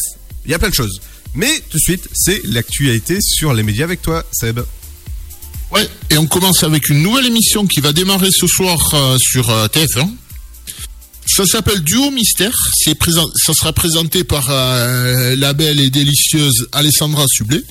il 0.45 0.51
y 0.51 0.53
a 0.53 0.59
plein 0.59 0.69
de 0.69 0.75
choses. 0.75 1.01
Mais 1.35 1.61
tout 1.69 1.77
de 1.77 1.81
suite, 1.81 2.07
c'est 2.13 2.41
l'actualité 2.45 3.17
sur 3.21 3.53
les 3.53 3.63
médias 3.63 3.85
avec 3.85 4.01
toi, 4.01 4.23
Seb. 4.31 4.59
Ouais, 5.71 5.87
et 6.11 6.17
on 6.17 6.27
commence 6.27 6.63
avec 6.63 6.89
une 6.89 7.01
nouvelle 7.01 7.25
émission 7.25 7.65
qui 7.65 7.81
va 7.81 7.93
démarrer 7.93 8.29
ce 8.31 8.45
soir 8.45 8.77
euh, 8.93 9.17
sur 9.19 9.49
euh, 9.49 9.67
TF1. 9.67 10.07
Ça 11.25 11.45
s'appelle 11.45 11.81
Duo 11.81 12.11
Mystère. 12.11 12.53
Ça 12.85 13.53
sera 13.53 13.73
présenté 13.73 14.23
par 14.23 14.45
euh, 14.49 15.35
la 15.35 15.53
belle 15.53 15.79
et 15.79 15.89
délicieuse 15.89 16.67
Alessandra 16.71 17.25
Sublet. 17.27 17.63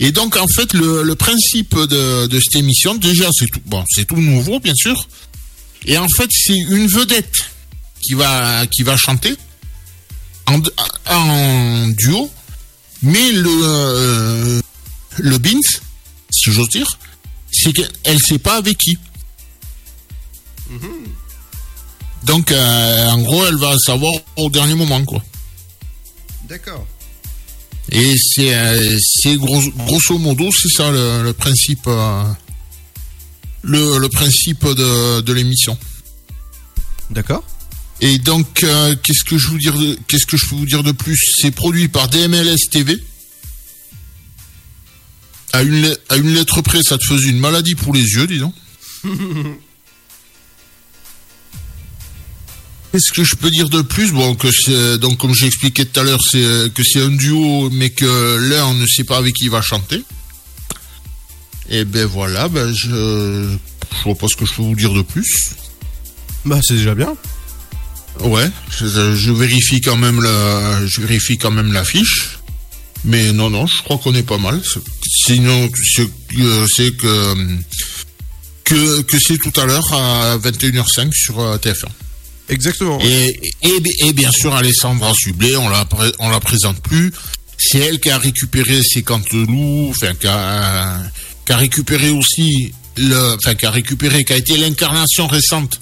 Et 0.00 0.12
donc 0.12 0.36
en 0.36 0.46
fait 0.46 0.72
le, 0.72 1.14
principe 1.16 1.74
de, 1.76 2.40
cette 2.40 2.54
émission, 2.54 2.94
déjà 2.94 3.28
c'est 3.36 3.48
tout, 3.48 3.60
c'est 3.94 4.06
tout 4.06 4.16
nouveau 4.16 4.60
bien 4.60 4.74
sûr. 4.74 5.08
Et 5.84 5.98
en 5.98 6.08
fait 6.08 6.30
c'est 6.30 6.56
une 6.56 6.86
vedette 6.86 7.50
qui 8.00 8.14
va 8.14 8.64
qui 8.68 8.84
va 8.84 8.96
chanter 8.96 9.34
en, 10.48 10.62
en 11.14 11.88
duo, 11.88 12.30
mais 13.02 13.32
le 13.32 13.48
euh, 13.62 14.60
le 15.18 15.38
bins, 15.38 15.60
si 16.30 16.52
j'ose 16.52 16.68
dire, 16.70 16.86
c'est 17.52 17.72
qu'elle 17.72 18.18
sait 18.20 18.38
pas 18.38 18.56
avec 18.56 18.78
qui. 18.78 18.98
Donc, 22.24 22.52
euh, 22.52 23.08
en 23.10 23.22
gros, 23.22 23.46
elle 23.46 23.56
va 23.56 23.76
savoir 23.78 24.12
au 24.36 24.50
dernier 24.50 24.74
moment, 24.74 25.02
quoi. 25.04 25.22
D'accord. 26.48 26.86
Et 27.90 28.14
c'est, 28.18 28.54
euh, 28.54 28.98
c'est 29.00 29.36
gros, 29.36 29.62
grosso 29.86 30.18
modo, 30.18 30.50
c'est 30.52 30.68
ça 30.68 30.90
le, 30.90 31.22
le 31.22 31.32
principe, 31.32 31.86
euh, 31.86 32.24
le, 33.62 33.98
le 33.98 34.08
principe 34.10 34.66
de, 34.66 35.20
de 35.22 35.32
l'émission. 35.32 35.78
D'accord. 37.10 37.42
Et 38.00 38.18
donc, 38.18 38.62
euh, 38.62 38.94
qu'est-ce 39.02 39.24
que 39.24 39.36
je 39.38 39.48
vous 39.48 39.58
dire, 39.58 39.76
de- 39.76 39.98
qu'est-ce 40.06 40.26
que 40.26 40.36
je 40.36 40.46
peux 40.46 40.54
vous 40.54 40.66
dire 40.66 40.82
de 40.84 40.92
plus? 40.92 41.18
C'est 41.40 41.50
produit 41.50 41.88
par 41.88 42.08
DMLS 42.08 42.68
TV. 42.70 43.02
À 45.52 45.62
une, 45.62 45.96
à 46.08 46.16
une 46.16 46.32
lettre 46.34 46.60
près, 46.62 46.82
ça 46.82 46.96
te 46.98 47.04
faisait 47.04 47.28
une 47.30 47.40
maladie 47.40 47.74
pour 47.74 47.92
les 47.94 48.02
yeux, 48.02 48.26
dis 48.26 48.38
donc. 48.38 48.54
Qu'est-ce 52.92 53.12
que 53.12 53.22
je 53.22 53.34
peux 53.36 53.50
dire 53.50 53.68
de 53.68 53.82
plus? 53.82 54.12
Bon, 54.12 54.34
que 54.34 54.48
c'est 54.50 54.96
donc 54.98 55.18
comme 55.18 55.34
j'ai 55.34 55.46
expliqué 55.46 55.84
tout 55.84 56.00
à 56.00 56.04
l'heure, 56.04 56.20
c'est 56.22 56.42
euh, 56.42 56.68
que 56.70 56.82
c'est 56.82 57.02
un 57.02 57.10
duo, 57.10 57.68
mais 57.70 57.90
que 57.90 58.38
l'un 58.48 58.72
ne 58.74 58.86
sait 58.86 59.04
pas 59.04 59.18
avec 59.18 59.34
qui 59.34 59.44
il 59.44 59.50
va 59.50 59.60
chanter. 59.60 60.02
Et 61.68 61.84
ben 61.84 62.06
voilà, 62.06 62.48
ben 62.48 62.72
je 62.72 62.88
je 62.88 64.02
vois 64.04 64.14
pas 64.14 64.26
ce 64.28 64.36
que 64.36 64.46
je 64.46 64.54
peux 64.54 64.62
vous 64.62 64.74
dire 64.74 64.94
de 64.94 65.02
plus. 65.02 65.50
Bah 66.46 66.60
c'est 66.62 66.74
déjà 66.76 66.94
bien. 66.94 67.14
Ouais, 68.24 68.50
je, 68.78 69.14
je 69.14 69.32
vérifie 69.32 69.80
quand 69.80 69.96
même 69.96 70.22
la, 70.22 70.86
je 70.86 71.00
vérifie 71.00 71.38
quand 71.38 71.50
même 71.50 71.72
l'affiche. 71.72 72.38
Mais 73.04 73.32
non, 73.32 73.48
non, 73.48 73.66
je 73.66 73.82
crois 73.82 73.98
qu'on 73.98 74.14
est 74.14 74.22
pas 74.24 74.38
mal. 74.38 74.60
Sinon, 75.26 75.70
c'est 75.94 76.08
que 76.34 76.66
c'est 76.66 76.96
que 76.96 77.34
que, 78.64 79.00
que 79.02 79.18
c'est 79.18 79.38
tout 79.38 79.58
à 79.58 79.64
l'heure 79.64 79.94
à 79.94 80.36
21h05 80.38 81.12
sur 81.12 81.40
euh, 81.40 81.56
TF1. 81.56 81.86
Exactement. 82.50 82.98
Et, 83.02 83.40
et, 83.62 83.82
et 84.06 84.12
bien 84.12 84.30
sûr, 84.30 84.54
Alessandra 84.54 85.12
Sublet, 85.14 85.56
on 85.56 85.68
la, 85.68 85.88
on 86.18 86.28
la 86.28 86.40
présente 86.40 86.80
plus. 86.82 87.12
C'est 87.56 87.78
elle 87.78 87.98
qui 87.98 88.10
a 88.10 88.18
récupéré 88.18 88.82
ses 88.82 89.02
canteloups, 89.02 89.90
enfin, 89.90 90.14
qui 90.14 90.26
a, 90.26 90.98
qui 91.46 91.52
a 91.52 91.56
récupéré 91.56 92.10
aussi 92.10 92.72
le, 92.96 93.36
enfin, 93.36 93.54
qui 93.54 93.66
a 93.66 93.70
récupéré, 93.70 94.24
qui 94.24 94.32
a 94.32 94.36
été 94.36 94.56
l'incarnation 94.56 95.26
récente 95.26 95.80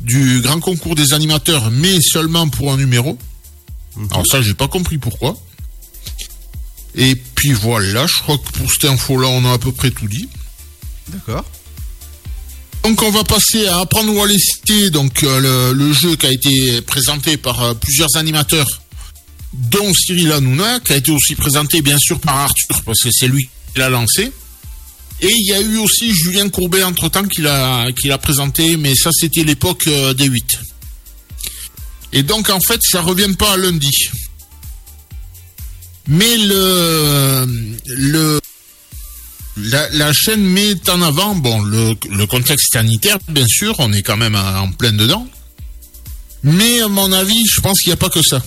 du 0.00 0.40
grand 0.40 0.60
concours 0.60 0.94
des 0.94 1.12
animateurs, 1.12 1.70
mais 1.70 2.00
seulement 2.00 2.48
pour 2.48 2.72
un 2.72 2.76
numéro. 2.76 3.18
Alors 4.10 4.24
ça, 4.30 4.42
j'ai 4.42 4.54
pas 4.54 4.68
compris 4.68 4.98
pourquoi. 4.98 5.36
Et 6.94 7.14
puis 7.14 7.52
voilà, 7.52 8.06
je 8.06 8.18
crois 8.18 8.38
que 8.38 8.50
pour 8.58 8.70
cette 8.70 8.90
info-là, 8.90 9.28
on 9.28 9.44
a 9.44 9.52
à 9.52 9.58
peu 9.58 9.72
près 9.72 9.90
tout 9.90 10.08
dit. 10.08 10.28
D'accord. 11.08 11.44
Donc 12.82 13.02
on 13.02 13.10
va 13.10 13.24
passer 13.24 13.66
à 13.66 13.80
apprendre 13.80 14.14
ou 14.14 14.22
à 14.22 14.26
laisser, 14.26 14.90
donc 14.90 15.22
euh, 15.24 15.72
le, 15.72 15.86
le 15.86 15.92
jeu 15.92 16.14
qui 16.14 16.26
a 16.26 16.32
été 16.32 16.80
présenté 16.82 17.36
par 17.36 17.62
euh, 17.62 17.74
plusieurs 17.74 18.14
animateurs, 18.14 18.66
dont 19.52 19.92
Cyril 19.92 20.30
Hanouna, 20.32 20.80
qui 20.80 20.92
a 20.92 20.96
été 20.96 21.10
aussi 21.10 21.34
présenté 21.34 21.82
bien 21.82 21.98
sûr 21.98 22.20
par 22.20 22.36
Arthur, 22.36 22.82
parce 22.84 23.02
que 23.02 23.08
c'est 23.10 23.26
lui 23.28 23.48
qui 23.72 23.80
l'a 23.80 23.88
lancé. 23.88 24.30
Et 25.20 25.30
il 25.30 25.46
y 25.48 25.54
a 25.54 25.60
eu 25.60 25.78
aussi 25.78 26.14
Julien 26.14 26.48
Courbet 26.48 26.82
entre-temps 26.82 27.26
qui 27.26 27.40
l'a 27.42 28.18
présenté, 28.20 28.76
mais 28.76 28.94
ça 28.94 29.10
c'était 29.12 29.44
l'époque 29.44 29.86
euh, 29.86 30.12
des 30.12 30.26
8. 30.26 30.44
Et 32.12 32.22
donc 32.22 32.50
en 32.50 32.60
fait 32.60 32.80
ça 32.82 33.00
revient 33.00 33.34
pas 33.34 33.52
à 33.52 33.56
lundi. 33.56 34.08
Mais 36.08 36.36
le 36.36 37.46
la, 39.56 40.12
chaîne 40.12 40.44
met 40.44 40.74
en 40.90 41.00
avant 41.00 41.34
bon 41.34 41.62
le, 41.62 41.94
le 42.10 42.26
contexte 42.26 42.72
sanitaire, 42.72 43.18
bien 43.28 43.46
sûr, 43.48 43.74
on 43.78 43.92
est 43.92 44.02
quand 44.02 44.16
même 44.16 44.34
en 44.34 44.60
en 44.60 44.72
plein 44.72 44.92
dedans. 44.92 45.26
Mais 46.42 46.80
à 46.80 46.88
mon 46.88 47.10
avis, 47.12 47.42
je 47.46 47.60
pense 47.60 47.80
qu'il 47.80 47.88
n'y 47.88 47.94
a 47.94 47.96
pas 47.96 48.10
que 48.10 48.22
ça. 48.22 48.42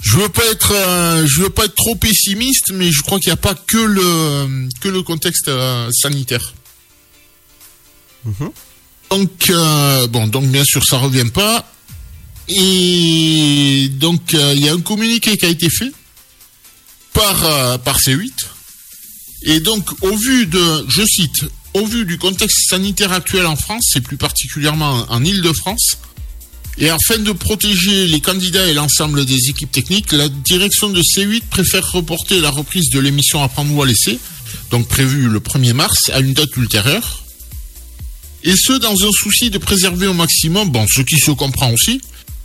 Je 0.00 0.16
veux 0.16 0.28
pas 0.28 0.44
être, 0.46 0.72
euh, 0.72 1.26
je 1.26 1.42
veux 1.42 1.50
pas 1.50 1.64
être 1.64 1.74
trop 1.74 1.94
pessimiste, 1.96 2.70
mais 2.72 2.92
je 2.92 3.02
crois 3.02 3.18
qu'il 3.18 3.30
n'y 3.30 3.34
a 3.34 3.36
pas 3.36 3.54
que 3.54 3.78
le 3.78 4.68
que 4.80 4.88
le 4.88 5.02
contexte 5.02 5.48
euh, 5.48 5.90
sanitaire. 5.92 6.54
Donc 9.10 9.30
euh, 9.50 10.06
bon, 10.06 10.26
donc 10.26 10.46
bien 10.46 10.64
sûr 10.64 10.84
ça 10.84 10.98
revient 10.98 11.30
pas. 11.32 11.66
Et 12.48 13.88
donc 13.94 14.34
euh, 14.34 14.54
il 14.54 14.64
y 14.64 14.68
a 14.68 14.72
un 14.72 14.80
communiqué 14.80 15.36
qui 15.36 15.44
a 15.44 15.48
été 15.48 15.68
fait 15.68 15.92
par 17.12 17.44
euh, 17.44 17.78
par 17.78 17.98
C8. 17.98 18.32
Et 19.42 19.60
donc 19.60 19.90
au 20.02 20.16
vu 20.16 20.46
de, 20.46 20.84
je 20.88 21.02
cite, 21.04 21.44
au 21.74 21.86
vu 21.86 22.04
du 22.04 22.18
contexte 22.18 22.68
sanitaire 22.70 23.12
actuel 23.12 23.46
en 23.46 23.56
France, 23.56 23.92
et 23.96 24.00
plus 24.00 24.16
particulièrement 24.16 25.06
en 25.08 25.24
Île-de-France, 25.24 25.98
et 26.78 26.90
afin 26.90 27.18
de 27.18 27.32
protéger 27.32 28.06
les 28.06 28.20
candidats 28.20 28.66
et 28.68 28.74
l'ensemble 28.74 29.24
des 29.24 29.48
équipes 29.48 29.72
techniques, 29.72 30.12
la 30.12 30.28
direction 30.28 30.90
de 30.90 31.02
C8 31.02 31.42
préfère 31.50 31.90
reporter 31.92 32.40
la 32.40 32.50
reprise 32.50 32.90
de 32.90 33.00
l'émission 33.00 33.42
Apprendre 33.42 33.74
ou 33.74 33.82
à 33.82 33.86
laisser, 33.86 34.18
donc 34.70 34.86
prévue 34.88 35.28
le 35.28 35.40
1er 35.40 35.72
mars, 35.72 36.10
à 36.12 36.20
une 36.20 36.34
date 36.34 36.56
ultérieure. 36.56 37.24
Et 38.44 38.54
ce, 38.56 38.74
dans 38.74 38.94
un 38.94 39.10
souci 39.12 39.50
de 39.50 39.58
préserver 39.58 40.06
au 40.06 40.14
maximum, 40.14 40.70
bon, 40.70 40.86
ce 40.88 41.02
qui 41.02 41.18
se 41.18 41.32
comprend 41.32 41.72
aussi, 41.72 42.00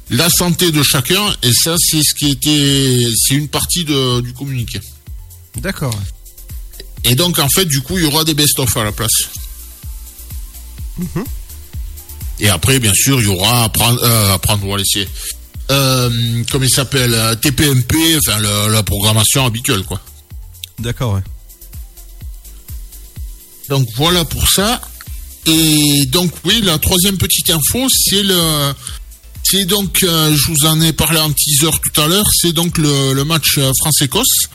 la 0.09 0.29
santé 0.29 0.71
de 0.71 0.81
chacun, 0.83 1.21
et 1.43 1.53
ça, 1.53 1.75
c'est 1.77 2.01
ce 2.01 2.15
qui 2.15 2.29
était, 2.31 3.07
c'est 3.15 3.35
une 3.35 3.47
partie 3.47 3.85
de- 3.85 4.21
du 4.21 4.33
communiqué. 4.33 4.79
D'accord. 5.57 5.97
Et 7.03 7.15
donc, 7.15 7.37
en 7.37 7.47
fait, 7.49 7.65
du 7.65 7.81
coup, 7.81 7.97
il 7.99 8.03
y 8.05 8.07
aura 8.07 8.23
des 8.23 8.33
best-of 8.33 8.75
à 8.77 8.83
la 8.83 8.91
place. 8.91 9.29
Et 12.39 12.49
après, 12.49 12.79
bien 12.79 12.93
sûr, 12.93 13.19
il 13.21 13.25
y 13.25 13.29
aura 13.29 13.65
apprendre, 13.65 14.01
euh, 14.03 14.33
apprendre 14.33 14.67
ou 14.67 14.73
à 14.73 14.77
laisser. 14.77 15.07
Euh, 15.71 16.43
comme 16.51 16.63
il 16.63 16.69
s'appelle, 16.69 17.13
euh, 17.13 17.35
TPMP, 17.35 17.95
enfin, 18.17 18.39
le- 18.39 18.71
la 18.73 18.83
programmation 18.83 19.45
habituelle, 19.45 19.83
quoi. 19.83 20.01
D'accord, 20.79 21.13
ouais. 21.13 21.21
Donc 23.69 23.87
voilà 23.95 24.25
pour 24.25 24.45
ça. 24.49 24.81
Et 25.45 26.05
donc 26.07 26.31
oui, 26.45 26.61
la 26.63 26.77
troisième 26.79 27.17
petite 27.17 27.49
info, 27.49 27.87
c'est 27.89 28.23
le, 28.23 28.73
c'est 29.43 29.65
donc, 29.65 30.03
euh, 30.03 30.35
je 30.35 30.47
vous 30.51 30.65
en 30.65 30.79
ai 30.81 30.93
parlé 30.93 31.19
en 31.19 31.31
teaser 31.31 31.69
tout 31.93 32.01
à 32.01 32.07
l'heure, 32.07 32.25
c'est 32.41 32.53
donc 32.53 32.77
le, 32.77 33.13
le 33.13 33.23
match 33.25 33.59
France-Écosse 33.79 34.47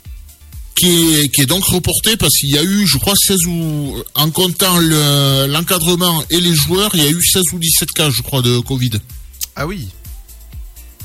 qui 0.79 0.87
est, 1.15 1.29
qui 1.29 1.41
est 1.41 1.45
donc 1.45 1.63
reporté 1.65 2.15
parce 2.17 2.33
qu'il 2.37 2.49
y 2.51 2.57
a 2.57 2.63
eu, 2.63 2.87
je 2.87 2.97
crois, 2.97 3.13
16 3.27 3.37
ou, 3.47 3.95
en 4.15 4.29
comptant 4.31 4.77
le- 4.77 5.47
l'encadrement 5.47 6.23
et 6.29 6.39
les 6.39 6.53
joueurs, 6.55 6.91
il 6.93 7.03
y 7.03 7.05
a 7.05 7.09
eu 7.09 7.23
16 7.23 7.43
ou 7.53 7.59
17 7.59 7.91
cas, 7.91 8.09
je 8.09 8.21
crois, 8.21 8.41
de 8.41 8.59
Covid. 8.59 8.91
Ah 9.55 9.67
oui. 9.67 9.87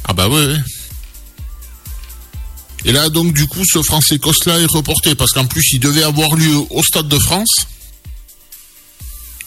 Ah 0.04 0.12
bah 0.12 0.28
ouais, 0.28 0.46
ouais. 0.46 0.58
Et 2.84 2.92
là, 2.92 3.08
donc, 3.08 3.32
du 3.34 3.46
coup, 3.46 3.62
ce 3.64 3.82
France-Écosse-là 3.82 4.60
est 4.60 4.66
reporté 4.70 5.14
parce 5.14 5.30
qu'en 5.32 5.46
plus, 5.46 5.72
il 5.72 5.80
devait 5.80 6.02
avoir 6.02 6.34
lieu 6.36 6.54
au 6.70 6.82
Stade 6.82 7.08
de 7.08 7.18
France. 7.18 7.66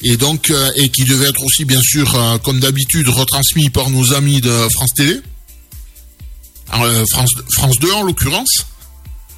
Et 0.01 0.17
donc, 0.17 0.49
euh, 0.49 0.71
et 0.75 0.89
qui 0.89 1.03
devait 1.05 1.29
être 1.29 1.43
aussi, 1.43 1.63
bien 1.65 1.81
sûr, 1.81 2.13
euh, 2.15 2.37
comme 2.39 2.59
d'habitude, 2.59 3.07
retransmis 3.09 3.69
par 3.69 3.89
nos 3.89 4.13
amis 4.13 4.41
de 4.41 4.67
France 4.73 4.89
Télé. 4.95 5.19
Euh, 6.73 7.05
France, 7.11 7.31
France 7.53 7.77
2, 7.79 7.91
en 7.91 8.01
l'occurrence. 8.03 8.65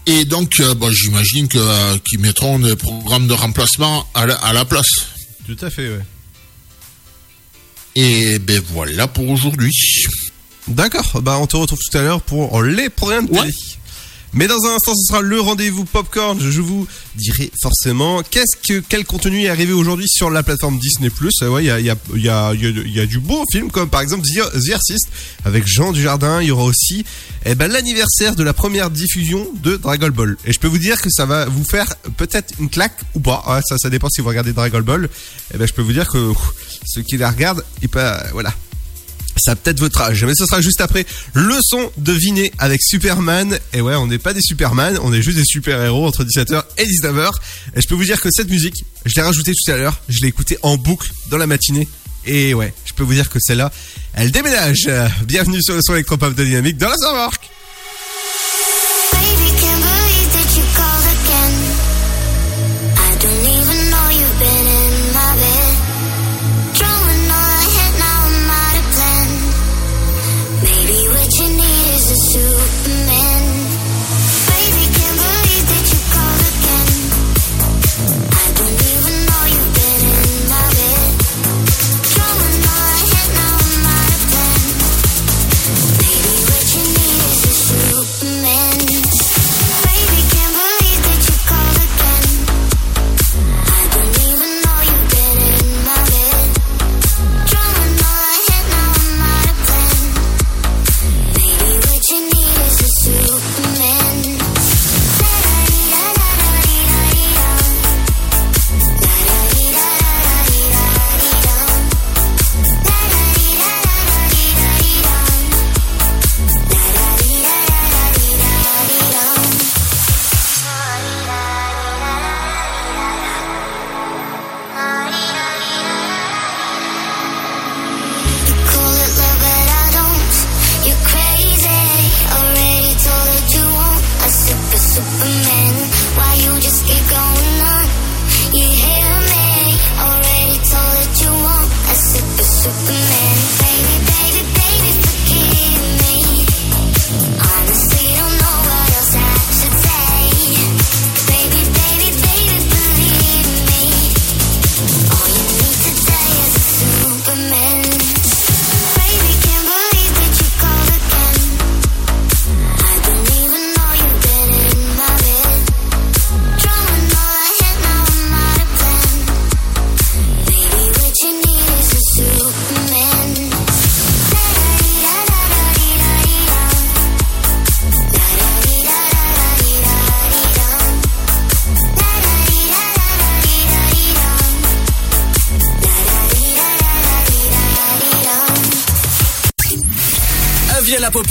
Et 0.06 0.26
donc, 0.26 0.52
euh, 0.60 0.74
bon, 0.74 0.92
j'imagine 0.92 1.48
euh, 1.56 1.98
qu'ils 2.08 2.20
mettront 2.20 2.60
des 2.60 2.76
programmes 2.76 3.28
de 3.28 3.34
remplacement 3.34 4.08
à 4.14 4.26
la, 4.26 4.36
à 4.36 4.54
la 4.54 4.66
place. 4.66 5.08
Tout 5.46 5.58
à 5.62 5.70
fait, 5.70 5.90
ouais. 5.90 6.04
Et 7.96 8.40
ben 8.40 8.62
voilà 8.72 9.08
pour 9.08 9.28
aujourd'hui. 9.30 9.74
D'accord, 10.68 11.22
bah 11.22 11.38
on 11.40 11.48
te 11.48 11.58
retrouve 11.58 11.80
tout 11.80 11.98
à 11.98 12.02
l'heure 12.02 12.22
pour 12.22 12.62
les 12.62 12.90
programmes 12.90 13.26
de 13.28 13.34
télé. 13.34 13.52
Mais 14.34 14.48
dans 14.48 14.64
un 14.66 14.76
instant, 14.76 14.94
ce 14.96 15.08
sera 15.08 15.22
le 15.22 15.42
rendez-vous 15.42 15.86
popcorn. 15.86 16.40
Je 16.40 16.62
vous 16.62 16.88
dirai 17.16 17.52
forcément 17.62 18.22
qu'est-ce 18.22 18.56
que 18.58 18.80
quel 18.88 19.04
contenu 19.06 19.44
est 19.44 19.50
arrivé 19.50 19.74
aujourd'hui 19.74 20.08
sur 20.08 20.30
la 20.30 20.44
plateforme 20.44 20.78
Disney+. 20.78 21.10
Euh, 21.42 21.50
Ouais, 21.50 21.64
il 21.64 21.68
y 21.68 21.72
a, 21.72 21.80
il 21.80 21.86
y, 21.88 21.90
a, 21.90 21.96
y, 22.14 22.30
a, 22.30 22.54
y 22.54 23.00
a- 23.00 23.06
du 23.08 23.20
beau 23.20 23.44
film 23.52 23.72
comme 23.72 23.90
par 23.90 24.02
exemple 24.02 24.24
The, 24.28 24.42
avec 25.46 25.66
Jean 25.68 25.92
Dujardin. 25.92 26.42
Il 26.42 26.48
y 26.50 26.52
aura 26.52 26.64
aussi 26.66 27.06
eh 27.46 27.56
ben, 27.56 27.72
l'anniversaire 27.72 28.36
de 28.36 28.44
la 28.44 28.54
première 28.54 28.92
diffusion 28.92 29.48
de 29.64 29.78
Dragon 29.78 30.10
Ball. 30.10 30.38
Et 30.46 30.54
je 30.54 30.60
peux 30.60 30.68
vous 30.68 30.78
dire 30.78 31.02
que 31.02 31.10
ça 31.10 31.26
va 31.26 31.46
vous 31.46 31.64
faire 31.64 31.96
peut-être 32.18 32.54
une 32.60 32.70
claque 32.70 33.00
ou 33.16 33.20
pas. 33.20 33.44
Ouais, 33.48 33.62
ça, 33.68 33.78
ça 33.80 33.90
dépend 33.90 34.10
si 34.10 34.22
vous 34.22 34.28
regardez 34.30 34.54
Dragon 34.54 34.82
Ball. 34.82 35.10
Eh 35.54 35.58
ben, 35.58 35.68
je 35.68 35.74
peux 35.74 35.82
vous 35.82 35.94
dire 35.94 36.08
que 36.08 36.34
ceux 36.86 37.02
qui 37.02 37.18
la 37.18 37.32
regardent, 37.32 37.64
ils 37.82 37.90
pas, 37.90 38.24
voilà. 38.34 38.54
Ça 39.40 39.56
peut-être 39.56 39.80
votre 39.80 40.02
âge, 40.02 40.24
mais 40.26 40.36
ce 40.36 40.46
sera 40.46 40.62
juste 40.62 40.82
après 40.82 41.06
le 41.34 41.56
son 41.62 41.92
deviné 41.98 42.52
avec 42.58 42.82
Superman. 42.82 43.58
Et 43.74 43.82
ouais, 43.82 43.96
on 43.96 44.08
n'est 44.08 44.18
pas 44.18 44.34
des 44.34 44.42
Superman, 44.42 45.00
on 45.02 45.14
est 45.14 45.22
juste 45.22 45.38
des 45.38 45.46
super-héros 45.46 46.06
entre 46.06 46.24
17h 46.24 46.64
et 46.78 46.86
19h. 46.86 47.32
Et 47.76 47.82
je 47.82 47.88
peux 47.88 47.96
vous 47.96 48.04
dire 48.04 48.20
que 48.20 48.30
cette 48.32 48.50
musique, 48.50 48.86
je 49.06 49.16
l'ai 49.16 49.22
rajoutée 49.22 49.54
tout 49.54 49.72
à 49.72 49.78
l'heure, 49.78 50.00
je 50.10 50.20
l'ai 50.22 50.28
écoutée 50.28 50.58
en 50.62 50.78
boucle 50.78 51.12
dans 51.30 51.38
la 51.38 51.48
matinée. 51.48 51.88
Et 52.26 52.54
ouais, 52.54 52.74
je 52.86 52.94
peux 52.94 53.04
vous 53.04 53.14
dire 53.14 53.30
que 53.30 53.40
celle-là, 53.40 53.72
elle 54.14 54.32
déménage. 54.32 54.90
Bienvenue 55.26 55.62
sur 55.64 55.76
le 55.76 55.82
son 55.82 55.94
électropop 55.94 56.36
de 56.36 56.44
Dynamique 56.44 56.78
dans 56.78 56.90
la 56.90 56.98
Saint-Marc. 56.98 57.50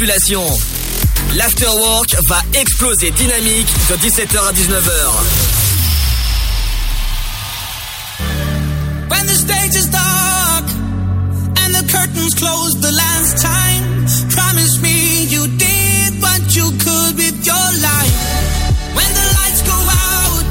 Population. 0.08 0.44
L'afterwork 1.36 2.16
va 2.28 2.40
exploser 2.54 3.10
dynamique 3.10 3.68
de 3.90 3.96
17h 3.96 4.38
à 4.38 4.52
19h. 4.52 4.90
When 9.10 9.26
the 9.26 9.34
stage 9.34 9.76
is 9.76 9.86
dark 9.90 10.64
and 11.62 11.74
the 11.74 11.84
curtains 11.92 12.34
closed 12.34 12.80
the 12.80 12.92
last 12.92 13.42
time, 13.42 14.06
promise 14.30 14.80
me 14.80 15.24
you 15.24 15.46
did 15.58 16.22
what 16.22 16.56
you 16.56 16.70
could 16.78 17.16
with 17.16 17.44
your 17.44 17.68
life. 17.82 18.16
When 18.94 19.12
the 19.12 19.26
lights 19.36 19.62
go 19.62 19.78
out 20.08 20.44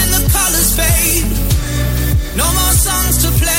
and 0.00 0.14
the 0.14 0.32
colors 0.32 0.72
fade, 0.74 1.26
no 2.36 2.44
more 2.44 2.72
songs 2.72 3.22
to 3.22 3.30
play. 3.44 3.55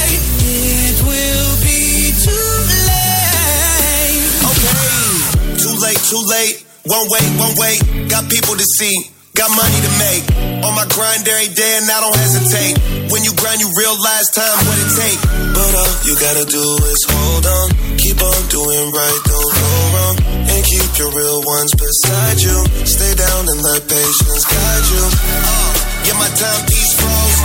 Too 6.08 6.24
late. 6.24 6.64
One 6.88 7.04
wait, 7.12 7.28
one 7.36 7.52
wait. 7.60 7.84
Got 8.08 8.32
people 8.32 8.56
to 8.56 8.64
see. 8.80 8.96
Got 9.36 9.52
money 9.52 9.76
to 9.76 9.92
make. 10.00 10.24
On 10.64 10.72
my 10.72 10.88
grind 10.88 11.28
every 11.28 11.52
day 11.52 11.84
and 11.84 11.84
I 11.84 12.00
don't 12.00 12.16
hesitate. 12.16 12.80
When 13.12 13.28
you 13.28 13.36
grind, 13.36 13.60
you 13.60 13.68
realize 13.76 14.32
time 14.32 14.56
what 14.72 14.80
it 14.80 14.88
take. 14.96 15.20
But 15.52 15.68
all 15.68 15.94
you 16.08 16.16
gotta 16.16 16.48
do 16.48 16.64
is 16.64 17.02
hold 17.12 17.44
on. 17.44 17.68
Keep 18.00 18.24
on 18.24 18.40
doing 18.48 18.88
right, 18.96 19.20
don't 19.28 19.52
go 19.52 19.72
wrong. 20.00 20.16
And 20.48 20.62
keep 20.64 20.88
your 20.96 21.12
real 21.12 21.44
ones 21.44 21.76
beside 21.76 22.40
you. 22.40 22.56
Stay 22.88 23.12
down 23.20 23.44
and 23.52 23.60
let 23.68 23.84
patience 23.92 24.48
guide 24.48 24.88
you. 24.88 25.04
Uh, 25.12 25.72
yeah, 26.08 26.16
my 26.24 26.32
timepiece 26.40 26.96
froze. 26.96 27.36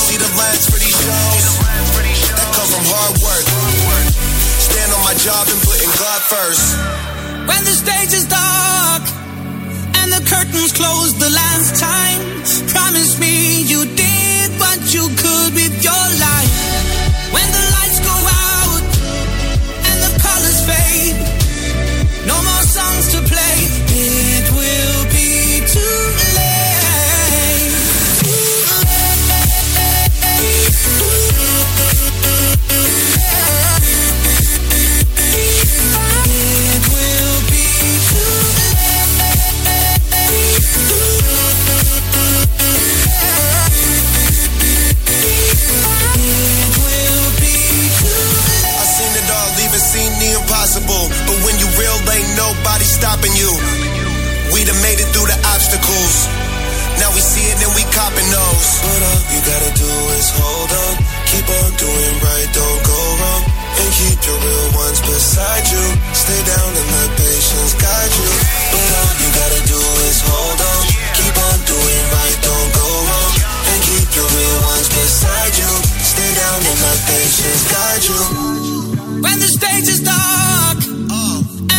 See 0.00 0.16
the 0.16 0.32
lines 0.32 0.64
for 0.64 0.80
these 0.80 0.96
shows. 0.96 1.44
That 2.40 2.48
comes 2.56 2.72
from 2.72 2.88
hard 2.88 3.20
work. 3.20 3.44
Stand 4.64 4.96
on 4.96 5.02
my 5.04 5.12
job 5.20 5.44
and 5.44 5.60
putting 5.60 5.92
God 6.00 6.20
first. 6.24 7.19
When 7.50 7.62
the 7.64 7.76
stage 7.84 8.12
is 8.20 8.26
dark 8.26 9.02
and 9.98 10.08
the 10.16 10.22
curtains 10.32 10.72
close 10.72 11.10
the 11.18 11.30
last 11.30 11.80
time, 11.80 12.20
promise 12.70 13.18
me 13.18 13.62
you 13.62 13.84
did 13.96 14.48
what 14.62 14.78
you 14.94 15.04
could 15.22 15.50
with 15.58 15.74
your 15.82 16.06
life. 16.26 16.54
When 17.34 17.48
the 17.56 17.64
lights 17.74 18.00
go 18.10 18.16
out 18.46 18.82
and 19.88 19.98
the 20.06 20.12
colors 20.22 20.60
fade, 20.68 21.16
no 22.30 22.36
more 22.48 22.64
songs 22.78 23.06
to 23.14 23.18
play. 23.32 23.79
Stopping 53.00 53.32
you. 53.32 53.48
We 54.52 54.60
done 54.68 54.76
made 54.84 55.00
it 55.00 55.08
through 55.16 55.24
the 55.24 55.38
obstacles. 55.48 56.28
Now 57.00 57.08
we 57.16 57.20
see 57.24 57.48
it 57.48 57.56
and 57.64 57.72
we 57.72 57.80
copping 57.96 58.28
those. 58.28 58.68
But 58.84 59.00
all 59.08 59.22
you 59.32 59.40
gotta 59.40 59.72
do 59.72 59.92
is 60.20 60.28
hold 60.36 60.68
on. 60.68 60.94
Keep 61.32 61.48
on 61.48 61.70
doing 61.80 62.14
right, 62.20 62.48
don't 62.52 62.80
go 62.84 63.00
wrong. 63.16 63.42
And 63.80 63.88
keep 63.96 64.20
your 64.20 64.36
real 64.36 64.68
ones 64.76 65.00
beside 65.00 65.64
you. 65.72 65.84
Stay 66.12 66.40
down 66.44 66.70
and 66.76 66.88
let 66.92 67.10
patience 67.16 67.72
guide 67.80 68.12
you. 68.20 68.30
But 68.68 68.88
all 69.00 69.12
you 69.16 69.28
gotta 69.32 69.62
do 69.64 69.80
is 70.04 70.18
hold 70.20 70.60
on. 70.60 70.82
Keep 71.16 71.36
on 71.40 71.58
doing 71.64 72.04
right, 72.12 72.36
don't 72.44 72.70
go 72.76 72.88
wrong. 73.08 73.32
And 73.64 73.78
keep 73.80 74.08
your 74.12 74.28
real 74.28 74.58
ones 74.76 74.88
beside 74.92 75.54
you. 75.56 75.72
Stay 76.04 76.30
down 76.36 76.58
and 76.68 76.78
let 76.84 76.98
patience 77.08 77.62
guide 77.64 78.04
you. 78.12 78.20
When 79.24 79.36
the 79.40 79.48
stage 79.48 79.88
is 79.88 80.04
dark 80.04 80.99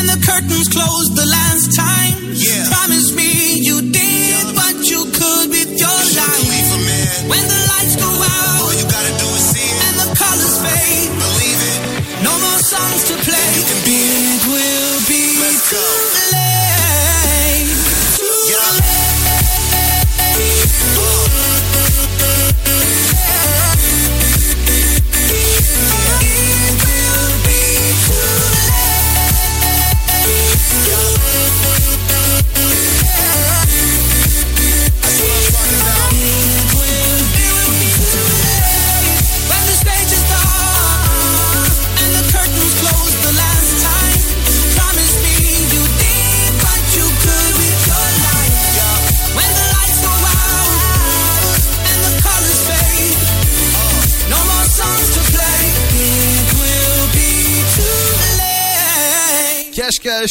and 0.02 0.10
the 0.10 0.26
curtains 0.26 0.68
closed 0.68 1.14
the 1.16 1.28
last 1.30 1.78
time, 1.78 2.34
promise 2.74 3.14
me 3.14 3.62
you 3.62 3.86
did 3.94 4.46
what 4.58 4.76
you 4.90 5.06
could 5.14 5.46
with 5.54 5.78
your 5.78 6.02
life. 6.18 7.30
When 7.30 7.44
the 7.46 7.62
lights 7.70 7.96
go 8.02 8.10
out, 8.10 8.66
all 8.66 8.74
you 8.74 8.86
gotta 8.90 9.14
do 9.22 9.30
is 9.38 9.46
see 9.54 9.62
it, 9.62 9.78
and 9.86 9.96
the 10.02 10.10
colors 10.18 10.58
fade. 10.66 11.12
Believe 11.22 11.62
it. 11.70 11.80
No 12.26 12.34
more 12.34 12.62
songs 12.66 13.02
to 13.10 13.16
play. 13.30 13.51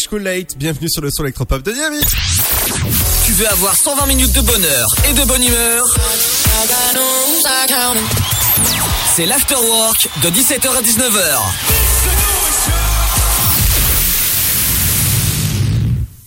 Cool 0.09 0.23
bienvenue 0.57 0.89
sur 0.89 1.03
le 1.03 1.11
son 1.11 1.25
électropop 1.25 1.65
de 1.65 1.73
Dynamique. 1.73 2.07
Tu 3.27 3.33
veux 3.33 3.49
avoir 3.49 3.75
120 3.75 4.07
minutes 4.07 4.33
de 4.33 4.41
bonheur 4.41 4.87
et 5.09 5.13
de 5.13 5.25
bonne 5.25 5.43
humeur? 5.43 5.85
C'est 9.17 9.27
l'afterwork 9.27 10.09
de 10.23 10.29
17h 10.31 10.69
à 10.69 10.83
19h. 10.83 11.39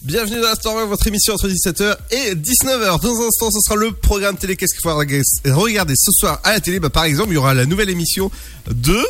Bienvenue 0.02 0.42
dans 0.42 0.50
l'Afterwork, 0.50 0.90
votre 0.90 1.08
émission 1.08 1.34
entre 1.36 1.48
17h 1.48 1.96
et 2.12 2.36
19h. 2.36 3.02
Dans 3.02 3.22
un 3.22 3.28
instant, 3.28 3.50
ce 3.50 3.62
sera 3.62 3.78
le 3.78 3.94
programme 3.94 4.36
télé. 4.36 4.58
Qu'est-ce 4.58 4.74
qu'il 4.74 4.82
faut 4.84 4.94
regarder 4.94 5.94
ce 5.96 6.12
soir 6.12 6.42
à 6.44 6.52
la 6.52 6.60
télé? 6.60 6.82
Bah, 6.82 6.90
Par 6.90 7.06
exemple, 7.06 7.30
il 7.30 7.36
y 7.36 7.38
aura 7.38 7.54
la 7.54 7.66
nouvelle 7.66 7.90
émission 7.90 8.30
de... 8.68 9.02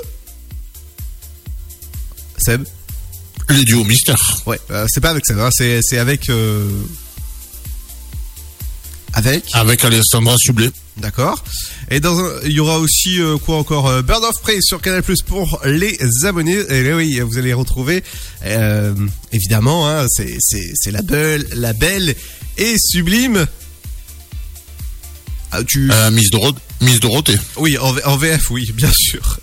Seb 2.37 2.65
Les 3.49 3.63
duos 3.63 3.83
mystères. 3.83 4.37
Ouais, 4.45 4.59
euh, 4.71 4.85
c'est 4.89 5.01
pas 5.01 5.09
avec 5.11 5.25
Seb, 5.25 5.37
hein, 5.39 5.49
c'est 5.51 5.79
c'est 5.83 5.97
avec... 5.97 6.29
euh, 6.29 6.69
Avec 9.13 9.43
Avec 9.53 9.83
Alessandra 9.85 10.35
Sublet. 10.37 10.71
D'accord. 10.97 11.43
Et 11.91 11.99
dans 11.99 12.17
un, 12.19 12.31
il 12.45 12.51
y 12.51 12.59
aura 12.59 12.79
aussi 12.79 13.19
euh, 13.19 13.37
quoi 13.37 13.57
encore 13.57 13.87
euh, 13.87 14.01
Bird 14.01 14.23
of 14.23 14.39
Prey 14.41 14.57
sur 14.61 14.79
Canal 14.81 15.03
Plus 15.03 15.21
pour 15.23 15.59
les 15.65 15.97
abonnés. 16.23 16.57
Et 16.69 16.83
là, 16.83 16.95
oui, 16.95 17.19
vous 17.19 17.37
allez 17.37 17.53
retrouver 17.53 18.03
euh, 18.45 18.93
évidemment, 19.31 19.89
hein, 19.89 20.05
c'est 20.09 20.37
c'est 20.39 20.71
c'est 20.75 20.91
la 20.91 21.01
belle, 21.01 21.45
la 21.55 21.73
belle 21.73 22.15
et 22.57 22.75
sublime. 22.77 23.45
Ah, 25.51 25.63
tu... 25.63 25.91
Euh, 25.91 26.09
Miss, 26.09 26.31
Doro- 26.31 26.55
Miss 26.81 26.99
Dorothée. 26.99 27.37
Oui, 27.57 27.77
en, 27.77 27.91
V- 27.93 28.01
en 28.05 28.17
VF, 28.17 28.49
oui, 28.49 28.71
bien 28.75 28.91
sûr. 28.91 29.39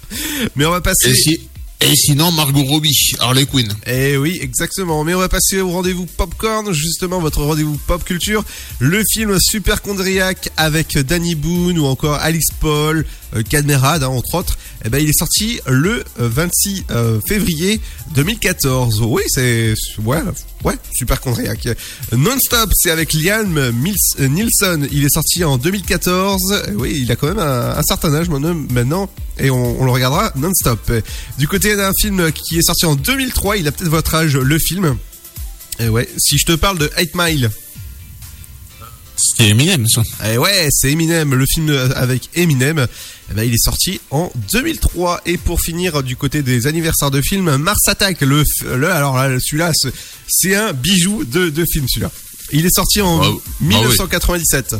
Mais 0.56 0.64
on 0.64 0.70
va 0.72 0.80
passer. 0.80 1.10
Et, 1.10 1.14
si- 1.14 1.40
et 1.82 1.96
sinon, 1.96 2.30
Margot 2.32 2.62
Robbie, 2.62 3.12
Harley 3.20 3.46
Quinn. 3.46 3.72
Eh 3.86 4.16
oui, 4.18 4.38
exactement. 4.42 5.02
Mais 5.02 5.14
on 5.14 5.18
va 5.18 5.30
passer 5.30 5.60
au 5.60 5.70
rendez-vous 5.70 6.04
popcorn, 6.04 6.72
justement, 6.72 7.20
votre 7.20 7.42
rendez-vous 7.42 7.78
pop 7.86 8.04
culture. 8.04 8.44
Le 8.80 9.02
film 9.12 9.38
Superchondriac 9.40 10.50
avec 10.58 10.98
Danny 10.98 11.34
Boone 11.34 11.78
ou 11.78 11.86
encore 11.86 12.16
Alice 12.16 12.50
Paul, 12.60 13.06
Cadmerade, 13.48 14.02
hein, 14.02 14.08
entre 14.08 14.34
autres. 14.34 14.58
Eh 14.84 14.88
ben, 14.88 14.98
il 14.98 15.08
est 15.08 15.18
sorti 15.18 15.60
le 15.66 16.04
euh, 16.20 16.28
26 16.28 16.84
euh, 16.90 17.20
février 17.26 17.80
2014. 18.14 19.02
Oui, 19.02 19.22
c'est, 19.28 19.74
ouais, 20.02 20.18
ouais, 20.64 20.74
Superchondriac. 20.92 21.68
Non-stop, 22.12 22.70
c'est 22.74 22.90
avec 22.90 23.12
Liam 23.12 23.58
euh, 23.58 23.72
Nielsen. 23.72 24.88
Il 24.90 25.04
est 25.04 25.12
sorti 25.12 25.44
en 25.44 25.58
2014. 25.58 26.64
Eh 26.68 26.70
Oui, 26.72 26.98
il 27.02 27.12
a 27.12 27.16
quand 27.16 27.28
même 27.28 27.38
un, 27.38 27.82
certain 27.82 28.14
âge 28.14 28.28
maintenant-. 28.28 29.10
Et 29.38 29.50
on, 29.50 29.80
on 29.80 29.84
le 29.84 29.90
regardera 29.90 30.32
non-stop. 30.36 30.92
Du 31.38 31.48
côté 31.48 31.76
d'un 31.76 31.92
film 32.00 32.32
qui 32.32 32.58
est 32.58 32.62
sorti 32.62 32.86
en 32.86 32.94
2003, 32.94 33.58
il 33.58 33.68
a 33.68 33.72
peut-être 33.72 33.90
votre 33.90 34.14
âge, 34.14 34.36
le 34.36 34.58
film. 34.58 34.96
Et 35.78 35.88
ouais, 35.88 36.08
si 36.18 36.38
je 36.38 36.46
te 36.46 36.52
parle 36.52 36.78
de 36.78 36.90
8 36.98 37.14
Mile. 37.14 37.50
C'est 39.36 39.48
Eminem, 39.48 39.86
ça. 39.88 40.02
Et 40.32 40.38
ouais, 40.38 40.68
c'est 40.70 40.90
Eminem, 40.92 41.34
le 41.34 41.46
film 41.46 41.70
avec 41.94 42.28
Eminem. 42.34 42.86
Eh 43.30 43.34
ben, 43.34 43.44
il 43.44 43.52
est 43.54 43.62
sorti 43.64 44.00
en 44.10 44.32
2003. 44.52 45.22
Et 45.26 45.36
pour 45.36 45.60
finir, 45.60 46.02
du 46.02 46.16
côté 46.16 46.42
des 46.42 46.66
anniversaires 46.66 47.10
de 47.10 47.20
films, 47.20 47.56
Mars 47.58 47.86
Attack, 47.88 48.20
le, 48.22 48.42
le 48.64 48.90
alors 48.90 49.16
là, 49.16 49.38
celui-là, 49.40 49.72
c'est- 50.26 50.54
un 50.56 50.72
bijou 50.72 51.24
de, 51.24 51.48
de 51.50 51.64
film, 51.70 51.86
celui-là. 51.88 52.10
Il 52.52 52.66
est 52.66 52.74
sorti 52.74 53.00
en 53.00 53.20
Ah, 53.22 53.26
ah 53.26 53.30
ouais. 53.30 53.40
1997. 53.60 54.74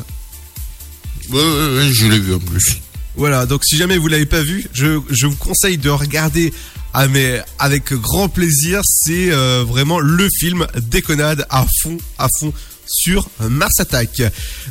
Ouais, 1.30 1.38
ouais, 1.38 1.76
ouais, 1.76 1.92
je 1.92 2.06
l'ai 2.06 2.18
vu 2.18 2.34
en 2.34 2.38
plus. 2.40 2.78
Voilà, 3.16 3.46
donc 3.46 3.64
si 3.64 3.76
jamais 3.76 3.98
vous 3.98 4.08
l'avez 4.08 4.26
pas 4.26 4.42
vu, 4.42 4.66
je, 4.72 4.98
je 5.10 5.26
vous 5.26 5.36
conseille 5.36 5.78
de 5.78 5.90
regarder 5.90 6.52
ah, 6.92 7.06
mais 7.06 7.40
avec 7.60 7.92
grand 7.92 8.28
plaisir. 8.28 8.80
C'est 8.84 9.30
euh, 9.30 9.64
vraiment 9.66 10.00
le 10.00 10.28
film 10.40 10.66
déconnade 10.90 11.46
à 11.50 11.64
fond, 11.82 11.98
à 12.18 12.26
fond 12.40 12.52
sur 12.90 13.28
Mars 13.40 13.78
Attack. 13.78 14.22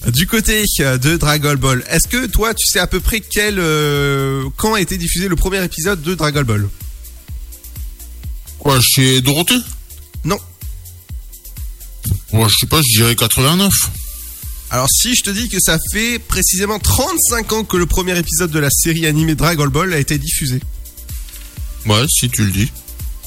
Du 0.08 0.28
côté 0.28 0.64
euh, 0.82 0.98
de 0.98 1.18
Dragon 1.18 1.56
Ball, 1.56 1.84
est-ce 1.90 2.08
que 2.08 2.26
toi 2.28 2.54
tu 2.54 2.68
sais 2.68 2.80
à 2.80 2.88
peu 2.88 3.00
près 3.00 3.22
quel 3.22 3.56
euh, 3.60 4.44
quand 4.58 4.74
a 4.74 4.82
été 4.82 4.98
diffusé 4.98 5.28
le 5.28 5.36
premier 5.36 5.64
épisode 5.64 6.02
de 6.02 6.16
Dragon 6.16 6.44
Ball? 6.44 6.68
Quoi, 8.60 8.80
chez 8.82 9.22
Dorothée? 9.22 9.60
Non. 10.26 10.38
Ouais, 12.34 12.48
je 12.50 12.58
sais 12.60 12.68
pas, 12.68 12.82
je 12.82 12.98
dirais 13.00 13.16
89. 13.16 13.72
Alors 14.72 14.88
si 14.90 15.16
je 15.16 15.24
te 15.24 15.30
dis 15.32 15.50
que 15.50 15.60
ça 15.60 15.80
fait 15.92 16.20
précisément 16.20 16.78
35 16.78 17.54
ans 17.54 17.64
que 17.64 17.78
le 17.78 17.86
premier 17.86 18.18
épisode 18.18 18.52
de 18.52 18.60
la 18.60 18.70
série 18.70 19.08
animée 19.08 19.36
Dragon 19.36 19.68
Ball 19.68 19.94
a 19.94 19.98
été 19.98 20.18
diffusé. 20.18 20.60
Ouais, 21.86 22.06
si 22.08 22.30
tu 22.30 22.46
le 22.46 22.52
dis. 22.52 22.72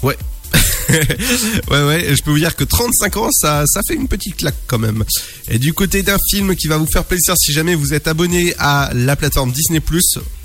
Ouais. 0.02 0.16
ouais, 1.70 1.82
ouais, 1.84 2.14
je 2.14 2.22
peux 2.22 2.30
vous 2.30 2.38
dire 2.38 2.54
que 2.54 2.64
35 2.64 3.16
ans, 3.16 3.30
ça, 3.32 3.64
ça 3.66 3.80
fait 3.86 3.94
une 3.94 4.08
petite 4.08 4.36
claque 4.36 4.56
quand 4.66 4.78
même. 4.78 5.04
Et 5.48 5.58
du 5.58 5.72
côté 5.72 6.02
d'un 6.02 6.18
film 6.30 6.54
qui 6.56 6.66
va 6.68 6.76
vous 6.76 6.86
faire 6.86 7.04
plaisir 7.04 7.34
si 7.36 7.52
jamais 7.52 7.74
vous 7.74 7.94
êtes 7.94 8.08
abonné 8.08 8.54
à 8.58 8.90
la 8.94 9.16
plateforme 9.16 9.52
Disney+, 9.52 9.80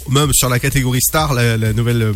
même 0.10 0.34
sur 0.34 0.50
la 0.50 0.60
catégorie 0.60 1.02
Star, 1.02 1.34
la, 1.34 1.74
nouvelle 1.74 2.02
euh, 2.02 2.14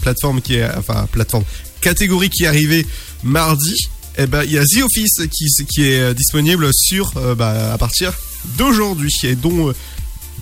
plateforme 0.00 0.40
qui 0.40 0.54
est, 0.54 0.68
enfin, 0.76 1.06
plateforme, 1.10 1.44
catégorie 1.80 2.30
qui 2.30 2.44
est 2.44 2.48
arrivée 2.48 2.86
mardi, 3.22 3.74
eh 4.16 4.26
ben, 4.26 4.44
il 4.44 4.52
y 4.52 4.58
a 4.58 4.64
The 4.64 4.82
Office 4.82 5.22
qui, 5.68 5.82
est 5.82 6.00
euh, 6.00 6.14
disponible 6.14 6.68
sur, 6.72 7.12
euh, 7.16 7.34
bah, 7.34 7.72
à 7.72 7.78
partir 7.78 8.12
d'aujourd'hui, 8.56 9.12
et 9.24 9.34
dont, 9.34 9.72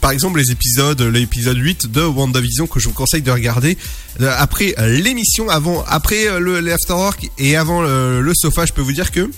par 0.03 0.11
exemple 0.11 0.40
les 0.40 0.50
épisodes, 0.50 1.00
l'épisode 1.00 1.57
8 1.57 1.92
de 1.92 2.03
WandaVision 2.03 2.66
que 2.66 2.80
je 2.80 2.88
vous 2.88 2.94
conseille 2.94 3.22
de 3.22 3.30
regarder 3.30 3.78
euh, 4.20 4.34
après 4.36 4.74
l'émission, 4.80 5.48
avant, 5.48 5.84
après 5.86 6.26
euh, 6.26 6.40
le 6.40 6.59
l'afterwork 6.59 7.30
et 7.38 7.57
avant 7.57 7.84
euh, 7.84 8.20
le 8.20 8.34
sofa, 8.34 8.66
je 8.66 8.72
peux 8.72 8.82
vous 8.82 8.92
dire 8.92 9.12
que 9.12 9.30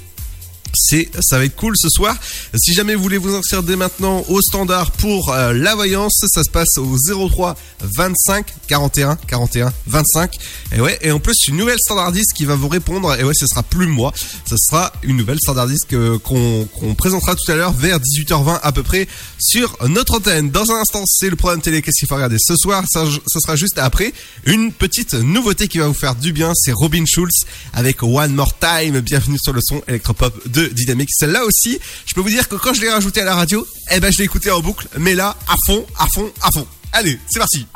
c'est 0.73 1.09
ça 1.21 1.39
va 1.39 1.45
être 1.45 1.57
cool 1.57 1.75
ce 1.77 1.89
soir. 1.89 2.17
Si 2.55 2.73
jamais 2.73 2.95
vous 2.95 3.03
voulez 3.03 3.19
vous 3.19 3.35
inscrire 3.35 3.63
dès 3.63 3.77
maintenant 3.77 4.25
au 4.29 4.41
standard 4.41 4.91
pour 4.93 5.33
euh, 5.33 5.53
la 5.53 5.75
voyance, 5.75 6.25
ça 6.27 6.43
se 6.43 6.51
passe 6.51 6.79
au 6.79 6.97
03 7.29 7.57
25 7.81 8.47
41 8.69 9.17
41 9.27 9.73
25. 9.87 10.37
Et 10.73 10.81
ouais, 10.81 10.99
et 11.03 11.11
en 11.11 11.21
plus 11.21 11.37
une 11.49 11.57
nouvelle 11.57 11.79
standardiste 11.79 12.33
qui 12.35 12.45
va 12.45 12.57
vous 12.57 12.69
répondre. 12.69 13.15
Et 13.19 13.25
ouais, 13.25 13.35
ce 13.35 13.47
sera 13.47 13.63
plus 13.63 13.87
moi, 13.87 14.13
ce 14.49 14.57
sera 14.57 14.93
une 15.03 15.17
nouvelle 15.17 15.39
standardiste 15.39 15.87
qu'on 16.23 16.95
présentera 16.97 17.35
tout 17.35 17.53
à 17.53 17.55
l'heure 17.55 17.73
vers 17.73 17.99
18h20 17.99 18.61
à 18.63 18.73
peu 18.73 18.83
près 18.83 19.07
sur 19.39 19.77
notre 19.89 20.17
antenne. 20.17 20.51
Dans 20.51 20.71
un 20.71 20.81
instant, 20.81 21.05
c'est 21.07 21.31
le 21.31 21.37
programme 21.37 21.61
télé 21.61 21.83
qu'est-ce 21.83 21.99
qu'il 21.99 22.09
faut 22.09 22.15
regarder 22.15 22.37
ce 22.39 22.57
soir? 22.57 22.85
Ça, 22.89 23.05
ce 23.05 23.41
sera 23.41 23.57
juste 23.57 23.79
après 23.79 24.13
une 24.45 24.73
petite 24.73 25.15
nouveauté 25.15 25.69
qui 25.69 25.79
va 25.79 25.87
vous 25.87 25.95
faire 25.95 26.15
du 26.15 26.33
bien. 26.33 26.53
C'est 26.55 26.73
Robin 26.73 27.05
Schulz 27.07 27.45
avec 27.73 28.03
One 28.03 28.35
More 28.35 28.57
Time. 28.59 29.01
Bienvenue 29.01 29.39
sur 29.43 29.53
le 29.53 29.61
son 29.63 29.83
électropop 29.89 30.35
de 30.55 30.67
Dynamique. 30.69 31.11
Celle-là 31.13 31.45
aussi, 31.45 31.79
je 32.07 32.15
peux 32.15 32.21
vous 32.21 32.31
dire 32.31 32.49
que 32.49 32.57
quand 32.57 32.73
je 32.73 32.81
l'ai 32.81 32.91
rajouté 32.91 33.21
à 33.21 33.25
la 33.25 33.35
radio, 33.35 33.67
eh 33.93 34.01
ben 34.01 34.13
je 34.13 34.19
l'ai 34.19 34.25
écouté 34.25 34.51
en 34.51 34.61
boucle, 34.61 34.87
mais 34.99 35.15
là, 35.15 35.37
à 35.49 35.55
fond, 35.67 35.85
à 35.99 36.07
fond, 36.13 36.33
à 36.41 36.49
fond. 36.55 36.67
Allez, 36.93 37.19
c'est 37.29 37.39
parti. 37.39 37.67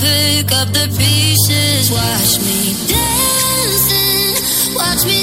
Pick 0.00 0.52
up 0.52 0.68
the 0.72 0.86
pieces. 0.96 1.90
Watch 1.90 2.38
me 2.46 2.74
dancing, 2.86 4.34
watch 4.74 5.04
me 5.04 5.17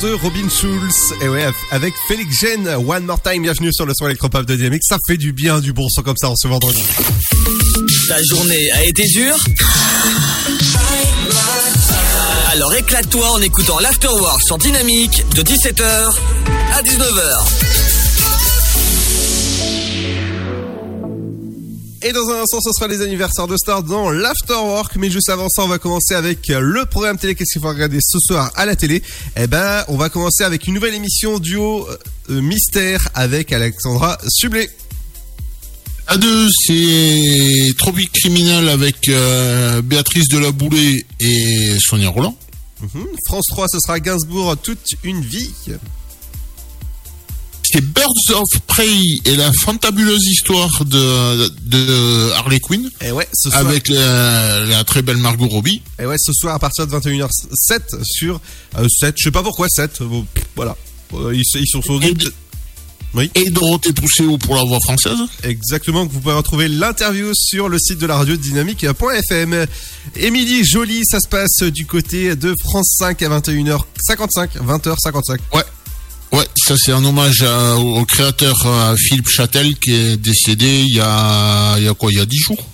de 0.00 0.12
Robin 0.14 0.48
Schulz. 0.48 1.12
Et 1.20 1.28
ouais, 1.28 1.46
avec 1.70 1.92
Félix 2.08 2.40
Gen, 2.40 2.66
One 2.86 3.04
More 3.04 3.20
Time. 3.20 3.42
Bienvenue 3.42 3.72
sur 3.72 3.84
le 3.84 3.92
son 3.94 4.06
électropop 4.06 4.46
de 4.46 4.56
Dynamique. 4.56 4.82
Ça 4.84 4.96
fait 5.06 5.18
du 5.18 5.32
bien 5.32 5.60
du 5.60 5.74
bon 5.74 5.86
son 5.90 6.02
comme 6.02 6.16
ça 6.16 6.30
en 6.30 6.36
ce 6.36 6.48
vendredi. 6.48 6.82
Ta 8.08 8.22
journée 8.22 8.70
a 8.72 8.84
été 8.84 9.02
dure? 9.08 9.36
Alors 12.52 12.74
éclate-toi 12.74 13.30
en 13.30 13.40
écoutant 13.42 13.78
l'Afterwork 13.80 14.40
sur 14.42 14.56
Dynamique 14.56 15.24
de 15.34 15.42
17h 15.42 15.84
à 16.72 16.82
19h. 16.82 17.79
Et 22.02 22.12
dans 22.12 22.30
un 22.30 22.42
instant, 22.42 22.60
ce 22.62 22.70
sera 22.72 22.88
les 22.88 23.02
anniversaires 23.02 23.46
de 23.46 23.56
stars 23.58 23.82
dans 23.82 24.10
l'Afterwork. 24.10 24.96
Mais 24.96 25.10
juste 25.10 25.28
avant 25.28 25.50
ça, 25.50 25.62
on 25.62 25.68
va 25.68 25.78
commencer 25.78 26.14
avec 26.14 26.48
le 26.48 26.86
programme 26.86 27.18
télé. 27.18 27.34
Qu'est-ce 27.34 27.52
qu'il 27.52 27.62
faut 27.62 27.68
regarder 27.68 27.98
ce 28.00 28.18
soir 28.18 28.50
à 28.54 28.64
la 28.64 28.74
télé? 28.74 29.02
Eh 29.36 29.46
ben, 29.46 29.84
on 29.88 29.96
va 29.96 30.08
commencer 30.08 30.42
avec 30.42 30.66
une 30.66 30.74
nouvelle 30.74 30.94
émission 30.94 31.38
duo 31.38 31.86
euh, 32.30 32.40
mystère 32.40 33.06
avec 33.14 33.52
Alexandra 33.52 34.18
Sublet. 34.28 34.70
À 36.06 36.16
deux, 36.16 36.48
c'est 36.66 37.74
Tropique 37.76 38.12
Criminel 38.12 38.70
avec 38.70 39.08
euh, 39.08 39.82
Béatrice 39.82 40.28
Delaboulée 40.28 41.04
et 41.20 41.76
Sonia 41.78 42.08
Roland. 42.08 42.34
Mhm. 42.80 43.06
France 43.26 43.44
3, 43.50 43.68
ce 43.68 43.78
sera 43.78 44.00
Gainsbourg, 44.00 44.56
toute 44.56 44.94
une 45.04 45.20
vie. 45.20 45.52
C'est 47.72 47.80
Birds 47.84 48.34
of 48.34 48.60
Prey 48.66 48.88
et 49.24 49.36
la 49.36 49.50
fantabuleuse 49.62 50.24
histoire 50.26 50.84
de, 50.84 51.48
de 51.66 52.30
Harley 52.32 52.58
Quinn. 52.60 52.90
Et 53.00 53.12
ouais, 53.12 53.28
ce 53.32 53.50
soir. 53.50 53.66
Avec 53.66 53.88
la, 53.88 54.64
la 54.66 54.84
très 54.84 55.02
belle 55.02 55.18
Margot 55.18 55.46
Robbie. 55.48 55.82
Et 56.00 56.06
ouais, 56.06 56.16
ce 56.18 56.32
soir 56.32 56.54
à 56.54 56.58
partir 56.58 56.86
de 56.86 56.92
21h07 56.92 58.02
sur 58.02 58.40
euh, 58.78 58.86
7. 58.88 59.14
Je 59.18 59.24
sais 59.24 59.30
pas 59.30 59.42
pourquoi 59.42 59.68
7. 59.68 60.02
Bon, 60.02 60.26
pff, 60.34 60.44
voilà. 60.56 60.76
Euh, 61.14 61.34
Ils, 61.34 61.42
ils 61.60 61.66
sont 61.68 61.82
sur 61.82 62.02
Et, 62.02 62.14
Oui. 63.14 63.30
et 63.34 63.50
Dorothée 63.50 63.92
Pousseau 63.92 64.38
pour 64.38 64.54
la 64.56 64.62
voix 64.64 64.78
française. 64.80 65.18
Exactement, 65.42 66.06
que 66.06 66.12
vous 66.12 66.20
pouvez 66.20 66.34
retrouver 66.34 66.68
l'interview 66.68 67.30
sur 67.34 67.68
le 67.68 67.78
site 67.78 67.98
de 67.98 68.06
la 68.06 68.16
radio 68.16 68.36
dynamique.fm. 68.36 69.66
Émilie 70.16 70.64
Jolie, 70.64 71.02
ça 71.04 71.18
se 71.20 71.28
passe 71.28 71.62
du 71.64 71.86
côté 71.86 72.34
de 72.36 72.54
France 72.60 72.94
5 72.98 73.22
à 73.22 73.40
21h55, 73.40 74.48
20h55. 74.64 75.38
Ouais. 75.54 75.62
Ouais, 76.32 76.46
ça 76.56 76.76
c'est 76.78 76.92
un 76.92 77.04
hommage 77.04 77.42
à- 77.42 77.74
au 77.76 78.04
créateur 78.04 78.54
euh, 78.64 78.94
Philippe 78.96 79.28
Châtel 79.28 79.76
qui 79.78 79.92
est 79.92 80.16
décédé 80.16 80.84
il 80.86 80.94
y 80.94 81.00
a, 81.00 81.76
il 81.78 81.84
y 81.84 81.88
a 81.88 81.94
quoi, 81.94 82.10
il 82.12 82.18
y 82.18 82.20
a 82.20 82.26
10 82.26 82.38
jours. 82.38 82.68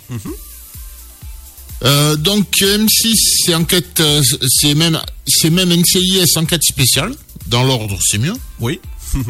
Euh, 1.84 2.16
donc 2.16 2.48
M6 2.60 3.12
c'est 3.44 3.54
enquête, 3.54 4.00
euh, 4.00 4.22
c'est 4.60 4.74
même, 4.74 5.00
c'est 5.26 5.50
même 5.50 5.70
NCIS 5.72 6.36
enquête 6.36 6.62
spéciale. 6.62 7.14
Dans 7.46 7.62
l'ordre, 7.64 7.98
c'est 8.06 8.18
mieux. 8.18 8.34
Oui. 8.60 8.80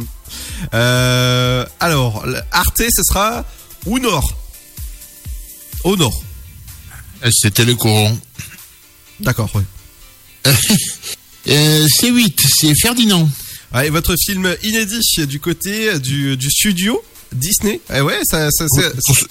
Euh, 0.74 1.64
alors, 1.78 2.24
Arte, 2.50 2.78
ce 2.90 3.02
sera 3.04 3.44
au 3.84 3.98
nord. 4.00 4.36
Au 5.84 5.96
nord. 5.96 6.20
C'était 7.30 7.64
le 7.64 7.76
courant. 7.76 8.16
D'accord, 9.20 9.50
oui. 9.54 9.62
Euh, 11.48 11.86
C8, 11.86 12.40
c'est 12.58 12.74
Ferdinand. 12.80 13.28
Et 13.84 13.90
votre 13.90 14.14
film 14.16 14.54
inédit 14.62 15.26
du 15.26 15.38
côté 15.40 15.98
du, 15.98 16.36
du 16.36 16.50
studio 16.50 17.02
Disney. 17.34 17.80
Eh 17.94 18.00
ouais, 18.00 18.20
ça, 18.24 18.48
ça, 18.50 18.66
c'est- 18.68 18.90
Pour, 19.06 19.16
ceux- 19.16 19.28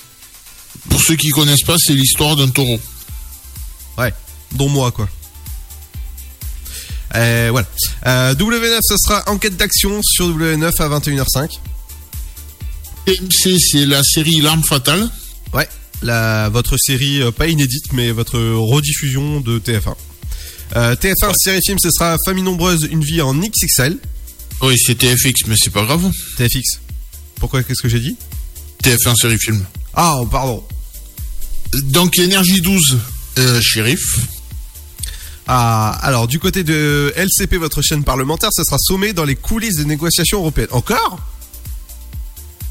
pour 0.89 1.01
ceux 1.01 1.15
qui 1.15 1.29
connaissent 1.29 1.63
pas, 1.63 1.77
c'est 1.79 1.93
l'histoire 1.93 2.36
d'un 2.36 2.49
taureau. 2.49 2.79
Ouais, 3.97 4.13
dont 4.51 4.69
moi, 4.69 4.91
quoi. 4.91 5.07
Euh, 7.15 7.47
voilà. 7.51 7.67
Euh, 8.07 8.36
W9, 8.36 8.79
ce 8.81 8.97
sera 8.97 9.23
enquête 9.29 9.55
d'action 9.55 10.01
sur 10.03 10.29
W9 10.29 10.65
à 10.81 10.89
21h05. 10.89 11.49
TMC, 13.05 13.57
c'est 13.59 13.86
la 13.86 14.03
série 14.03 14.41
L'arme 14.41 14.63
fatale. 14.63 15.09
Ouais, 15.53 15.69
la, 16.01 16.49
votre 16.49 16.75
série, 16.77 17.21
euh, 17.21 17.31
pas 17.31 17.47
inédite, 17.47 17.93
mais 17.93 18.11
votre 18.11 18.38
rediffusion 18.39 19.39
de 19.39 19.59
TF1. 19.59 19.95
Euh, 20.75 20.95
TF1, 20.95 21.31
série 21.38 21.59
film, 21.65 21.77
ce 21.79 21.89
sera 21.91 22.17
Famille 22.25 22.43
nombreuse, 22.43 22.88
une 22.91 23.03
vie 23.03 23.21
en 23.21 23.33
XXL. 23.33 23.97
Oui, 24.61 24.75
c'est 24.77 24.95
TFX, 24.95 25.47
mais 25.47 25.55
c'est 25.57 25.71
pas 25.71 25.83
grave. 25.83 26.09
TFX. 26.37 26.79
Pourquoi, 27.39 27.63
qu'est-ce 27.63 27.81
que 27.81 27.89
j'ai 27.89 27.99
dit? 27.99 28.15
TF1 28.83 29.15
série 29.15 29.37
film. 29.39 29.65
Ah, 29.93 30.21
pardon. 30.31 30.63
Donc 31.73 32.17
Énergie 32.19 32.61
12, 32.61 32.97
euh, 33.39 33.61
shérif. 33.61 34.19
Ah, 35.47 35.91
alors, 36.01 36.27
du 36.27 36.39
côté 36.39 36.63
de 36.63 37.13
LCP, 37.15 37.57
votre 37.57 37.81
chaîne 37.81 38.03
parlementaire, 38.03 38.49
ce 38.51 38.63
sera 38.63 38.77
sommé 38.79 39.13
dans 39.13 39.25
les 39.25 39.35
coulisses 39.35 39.75
des 39.75 39.85
négociations 39.85 40.39
européennes. 40.39 40.69
Encore? 40.71 41.19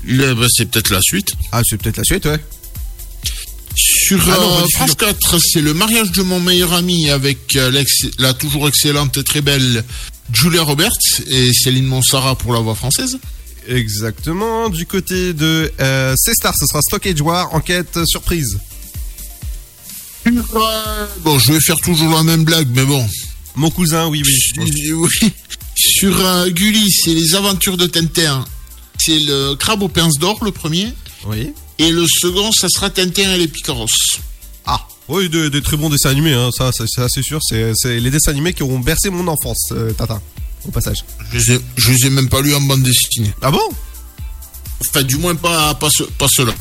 Bah, 0.04 0.46
c'est 0.50 0.68
peut-être 0.70 0.90
la 0.90 1.00
suite. 1.00 1.32
Ah, 1.52 1.62
c'est 1.64 1.76
peut-être 1.76 1.98
la 1.98 2.04
suite, 2.04 2.26
ouais. 2.26 2.40
Sur 3.76 4.20
Ah 4.30 4.36
non, 4.40 4.58
euh. 4.58 4.66
France 4.74 4.94
4, 4.94 5.38
c'est 5.40 5.60
le 5.60 5.74
mariage 5.74 6.12
de 6.12 6.22
mon 6.22 6.40
meilleur 6.40 6.72
ami 6.72 7.10
avec 7.10 7.56
euh, 7.56 7.82
la 8.18 8.34
toujours 8.34 8.68
excellente 8.68 9.16
et 9.16 9.24
très 9.24 9.40
belle 9.40 9.84
Julia 10.32 10.62
Roberts 10.62 10.90
et 11.26 11.52
Céline 11.52 11.86
Monsara 11.86 12.34
pour 12.36 12.52
la 12.52 12.60
voix 12.60 12.74
française. 12.74 13.18
Exactement. 13.66 14.68
Du 14.68 14.86
côté 14.86 15.32
de 15.32 15.72
euh, 15.80 16.14
C-Star, 16.16 16.52
ce 16.58 16.66
sera 16.66 16.80
Stockage 16.82 17.20
War, 17.20 17.54
enquête 17.54 17.98
surprise. 18.06 18.58
Bon, 21.20 21.38
je 21.38 21.52
vais 21.52 21.60
faire 21.60 21.76
toujours 21.76 22.14
la 22.14 22.22
même 22.22 22.44
blague, 22.44 22.68
mais 22.74 22.84
bon. 22.84 23.06
Mon 23.56 23.70
cousin, 23.70 24.06
oui, 24.08 24.22
oui. 24.24 24.92
Oui. 24.92 25.32
Sur 25.76 26.18
euh, 26.18 26.48
Gulli, 26.50 26.90
c'est 26.90 27.14
les 27.14 27.34
aventures 27.34 27.76
de 27.76 27.86
Tintin. 27.86 28.44
C'est 28.98 29.18
le 29.18 29.54
crabe 29.54 29.82
aux 29.82 29.88
pinces 29.88 30.18
d'or, 30.18 30.42
le 30.42 30.50
premier. 30.50 30.92
Oui. 31.26 31.52
Et 31.78 31.90
le 31.90 32.06
second, 32.06 32.52
ça 32.52 32.68
sera 32.68 32.90
Tintin 32.90 33.34
et 33.34 33.38
les 33.38 33.48
Picaros. 33.48 33.86
Oui, 35.08 35.28
de, 35.28 35.48
de 35.48 35.60
très 35.60 35.76
bons 35.76 35.90
dessins 35.90 36.10
animés, 36.10 36.32
hein. 36.32 36.50
ça, 36.56 36.72
ça, 36.72 36.84
ça, 36.86 37.06
c'est 37.08 37.22
sûr. 37.22 37.38
C'est, 37.42 37.72
les 38.00 38.10
dessins 38.10 38.30
animés 38.30 38.54
qui 38.54 38.62
auront 38.62 38.78
bercé 38.78 39.10
mon 39.10 39.26
enfance, 39.28 39.68
euh, 39.72 39.92
Tata, 39.92 40.20
au 40.66 40.70
passage. 40.70 41.04
Je 41.32 41.38
les 41.38 41.52
ai, 41.52 41.60
je 41.76 41.90
les 41.92 42.06
ai 42.06 42.10
même 42.10 42.28
pas 42.28 42.40
lus 42.40 42.54
en 42.54 42.60
bande 42.62 42.82
dessinée. 42.82 43.32
Ah 43.42 43.50
bon? 43.50 43.60
Enfin, 44.88 45.02
du 45.02 45.16
moins 45.16 45.34
pas, 45.34 45.74
pas, 45.74 45.88
ce- 45.90 46.04
pas 46.04 46.26
ceux-là. 46.30 46.54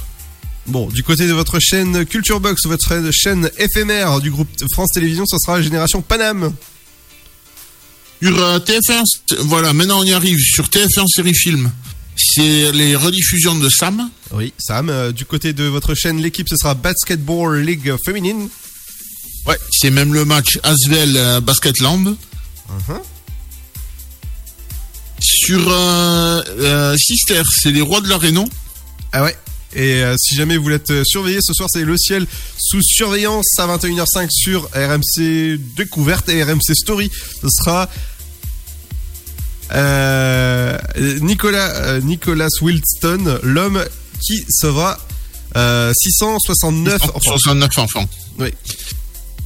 Bon, 0.67 0.87
du 0.87 1.03
côté 1.03 1.25
de 1.27 1.33
votre 1.33 1.59
chaîne 1.59 2.05
Culture 2.05 2.39
Box, 2.39 2.65
votre 2.67 2.99
chaîne 3.11 3.49
éphémère 3.57 4.19
du 4.21 4.29
groupe 4.31 4.47
France 4.73 4.89
Télévisions, 4.93 5.25
ce 5.25 5.37
sera 5.37 5.61
Génération 5.61 6.01
Paname. 6.01 6.53
Sur 8.21 8.37
euh, 8.41 8.59
TF1, 8.59 9.03
c'est- 9.05 9.39
voilà, 9.39 9.73
maintenant 9.73 9.99
on 9.99 10.03
y 10.03 10.13
arrive. 10.13 10.39
Sur 10.39 10.67
TF1 10.69 11.05
série 11.07 11.33
film, 11.35 11.71
c'est 12.15 12.71
les 12.71 12.95
rediffusions 12.95 13.55
de 13.55 13.69
Sam. 13.69 14.09
Oui, 14.31 14.53
Sam. 14.57 14.89
Euh, 14.89 15.11
du 15.11 15.25
côté 15.25 15.53
de 15.53 15.63
votre 15.65 15.95
chaîne 15.95 16.21
L'équipe, 16.21 16.47
ce 16.49 16.55
sera 16.55 16.73
Basketball 16.73 17.59
League 17.59 17.93
féminine. 18.05 18.49
Ouais, 19.45 19.57
c'est 19.71 19.89
même 19.89 20.13
le 20.13 20.25
match 20.25 20.59
Asvel 20.63 21.17
euh, 21.17 21.41
Basketland. 21.41 22.15
Uh-huh. 22.69 23.01
Sur 25.19 25.69
euh, 25.69 26.43
euh, 26.59 26.97
Sister, 26.97 27.41
c'est 27.61 27.71
les 27.71 27.81
rois 27.81 28.01
de 28.01 28.09
la 28.09 28.17
Rénon. 28.17 28.45
Ah 29.11 29.23
ouais. 29.23 29.35
Et 29.75 30.03
euh, 30.03 30.15
si 30.17 30.35
jamais 30.35 30.57
vous 30.57 30.63
voulez 30.63 30.75
être 30.75 31.03
surveillé, 31.05 31.39
ce 31.41 31.53
soir 31.53 31.67
c'est 31.71 31.83
le 31.83 31.97
ciel 31.97 32.27
sous 32.59 32.81
surveillance 32.83 33.47
à 33.57 33.65
21h05 33.65 34.27
sur 34.29 34.69
RMC 34.73 35.57
Découverte 35.75 36.29
et 36.29 36.43
RMC 36.43 36.75
Story. 36.75 37.09
Ce 37.41 37.47
sera 37.49 37.89
euh, 39.73 40.77
Nicolas, 41.21 41.69
euh, 41.77 42.01
Nicolas 42.01 42.47
Wilston, 42.61 43.39
l'homme 43.43 43.83
qui 44.25 44.45
sauvera 44.49 44.99
euh, 45.55 45.91
669 45.95 47.01
enfants. 47.03 47.19
69 47.37 47.77
enfants. 47.79 48.09
Oui. 48.39 48.49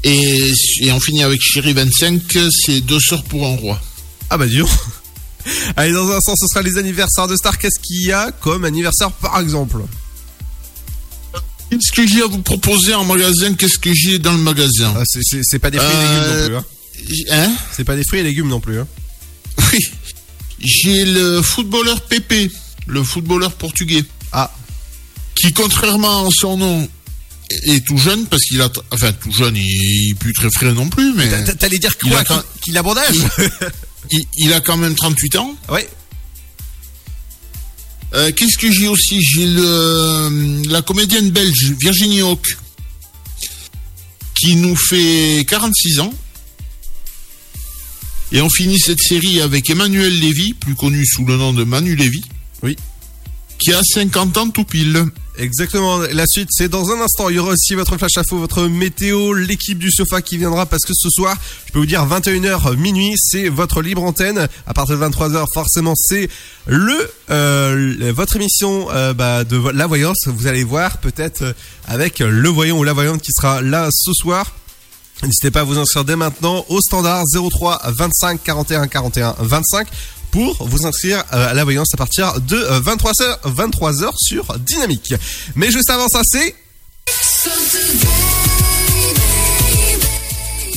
Et, 0.03 0.51
et 0.81 0.91
on 0.91 0.99
finit 0.99 1.23
avec 1.23 1.41
Chéri 1.41 1.73
25, 1.73 2.21
c'est 2.65 2.81
deux 2.81 2.99
sœurs 2.99 3.23
pour 3.23 3.45
un 3.47 3.55
roi. 3.55 3.81
Ah 4.29 4.37
bah 4.37 4.45
dis 4.47 4.57
donc. 4.57 4.69
Allez, 5.77 5.93
dans 5.93 6.07
un 6.11 6.17
instant, 6.17 6.33
ce 6.35 6.47
sera 6.47 6.61
les 6.61 6.77
anniversaires 6.77 7.27
de 7.27 7.35
Star. 7.35 7.57
Qu'est-ce 7.57 7.79
qu'il 7.79 8.03
y 8.03 8.11
a 8.11 8.31
comme 8.31 8.65
anniversaire 8.65 9.11
par 9.11 9.39
exemple? 9.39 9.77
Qu'est-ce 11.69 11.91
que 11.91 12.07
j'ai 12.07 12.21
à 12.21 12.27
vous 12.27 12.41
proposer 12.41 12.93
en 12.93 13.03
magasin? 13.03 13.53
Qu'est-ce 13.55 13.77
que 13.79 13.93
j'ai 13.93 14.19
dans 14.19 14.31
le 14.33 14.37
magasin? 14.39 14.93
Ah, 14.97 15.03
c'est- 15.05 15.21
C'est 15.23 15.41
c'est 15.43 15.59
pas 15.59 15.69
des 15.71 15.79
fruits 15.79 15.89
et 15.97 16.03
légumes 16.03 16.47
non 16.47 16.47
plus. 16.47 16.55
Hein. 16.55 16.65
Hein? 17.31 17.51
C'est 17.73 17.83
pas 17.83 17.95
des 17.95 18.03
fruits 18.05 18.19
et 18.19 18.23
légumes 18.23 18.47
non 18.49 18.59
plus. 18.59 18.79
Hein. 18.79 18.87
Oui. 19.73 19.79
J'ai 20.59 21.05
le 21.05 21.41
footballeur 21.41 22.01
Pépé, 22.01 22.51
le 22.87 23.03
footballeur 23.03 23.53
portugais. 23.53 24.03
Ah. 24.31 24.51
Qui, 25.35 25.53
contrairement 25.53 26.27
à 26.27 26.29
son 26.31 26.57
nom, 26.57 26.89
est 27.49 27.85
tout 27.85 27.97
jeune, 27.97 28.25
parce 28.25 28.43
qu'il 28.43 28.61
a. 28.61 28.69
Enfin, 28.91 29.13
tout 29.13 29.31
jeune, 29.31 29.55
il 29.55 30.09
est 30.11 30.13
plus 30.15 30.33
très 30.33 30.49
frais 30.49 30.73
non 30.73 30.89
plus, 30.89 31.13
mais. 31.15 31.29
T'a- 31.29 31.53
T'allais 31.53 31.77
dire 31.79 31.91
Il 32.03 32.09
quoi 32.09 32.19
a 32.19 32.23
quand- 32.23 32.41
Qu'il 32.61 32.61
qu'il 32.73 32.77
a 32.77 32.83
bon 32.83 32.97
âge 32.97 33.15
il, 34.11 34.23
il 34.37 34.53
a 34.53 34.59
quand 34.61 34.77
même 34.77 34.95
38 34.95 35.35
ans. 35.37 35.55
Ouais. 35.69 35.87
Euh, 38.13 38.31
Qu'est-ce 38.35 38.57
que 38.57 38.71
j'ai 38.71 38.87
aussi? 38.87 39.21
J'ai 39.21 39.45
le 39.45 40.61
la 40.69 40.81
comédienne 40.81 41.29
belge 41.29 41.73
Virginie 41.79 42.21
Hawk 42.21 42.57
qui 44.33 44.55
nous 44.55 44.75
fait 44.75 45.45
46 45.47 45.99
ans. 45.99 46.13
Et 48.31 48.41
on 48.41 48.49
finit 48.49 48.77
cette 48.77 48.99
série 48.99 49.41
avec 49.41 49.69
Emmanuel 49.69 50.13
Lévy, 50.19 50.53
plus 50.53 50.75
connu 50.75 51.05
sous 51.05 51.25
le 51.25 51.37
nom 51.37 51.53
de 51.53 51.63
Manu 51.63 51.95
Lévy. 51.95 52.23
Oui. 52.61 52.75
Qui 53.57 53.71
a 53.73 53.81
50 53.81 54.37
ans 54.37 54.49
tout 54.49 54.65
pile. 54.65 55.05
Exactement. 55.37 55.99
La 55.99 56.25
suite, 56.27 56.49
c'est 56.51 56.67
dans 56.67 56.91
un 56.91 56.99
instant. 56.99 57.29
Il 57.29 57.35
y 57.35 57.39
aura 57.39 57.53
aussi 57.53 57.75
votre 57.75 57.97
flash 57.97 58.17
info, 58.17 58.37
votre 58.37 58.63
météo, 58.67 59.33
l'équipe 59.33 59.77
du 59.77 59.91
sofa 59.91 60.21
qui 60.21 60.37
viendra 60.37 60.65
parce 60.65 60.83
que 60.83 60.93
ce 60.93 61.09
soir, 61.09 61.37
je 61.67 61.71
peux 61.71 61.79
vous 61.79 61.85
dire 61.85 62.05
21h 62.05 62.75
minuit, 62.75 63.13
c'est 63.17 63.47
votre 63.47 63.81
libre 63.81 64.03
antenne. 64.03 64.47
À 64.65 64.73
partir 64.73 64.97
de 64.97 65.05
23h, 65.05 65.45
forcément, 65.53 65.93
c'est 65.95 66.27
le 66.65 67.09
euh, 67.29 68.11
votre 68.15 68.35
émission 68.35 68.87
euh, 68.91 69.13
bah, 69.13 69.43
de 69.43 69.57
la 69.69 69.87
voyance. 69.87 70.27
Vous 70.27 70.47
allez 70.47 70.63
voir 70.63 70.97
peut-être 70.97 71.43
euh, 71.43 71.53
avec 71.87 72.19
le 72.19 72.49
voyant 72.49 72.77
ou 72.79 72.83
la 72.83 72.93
voyante 72.93 73.21
qui 73.21 73.31
sera 73.31 73.61
là 73.61 73.89
ce 73.91 74.11
soir. 74.13 74.53
N'hésitez 75.23 75.51
pas 75.51 75.61
à 75.61 75.63
vous 75.63 75.77
inscrire 75.77 76.05
dès 76.05 76.15
maintenant 76.15 76.63
au 76.69 76.79
standard 76.79 77.23
03 77.33 77.81
25 77.85 78.43
41 78.43 78.87
41 78.87 79.35
25 79.39 79.87
pour 80.31 80.67
vous 80.67 80.85
inscrire 80.85 81.23
euh, 81.33 81.49
à 81.49 81.53
la 81.53 81.63
voyance 81.63 81.89
à 81.93 81.97
partir 81.97 82.39
de 82.41 82.57
23h, 82.57 83.41
23h 83.45 84.11
sur 84.17 84.59
Dynamique. 84.59 85.13
Mais 85.55 85.71
juste 85.71 85.89
avant 85.89 86.07
ça, 86.07 86.21
c'est... 86.23 86.55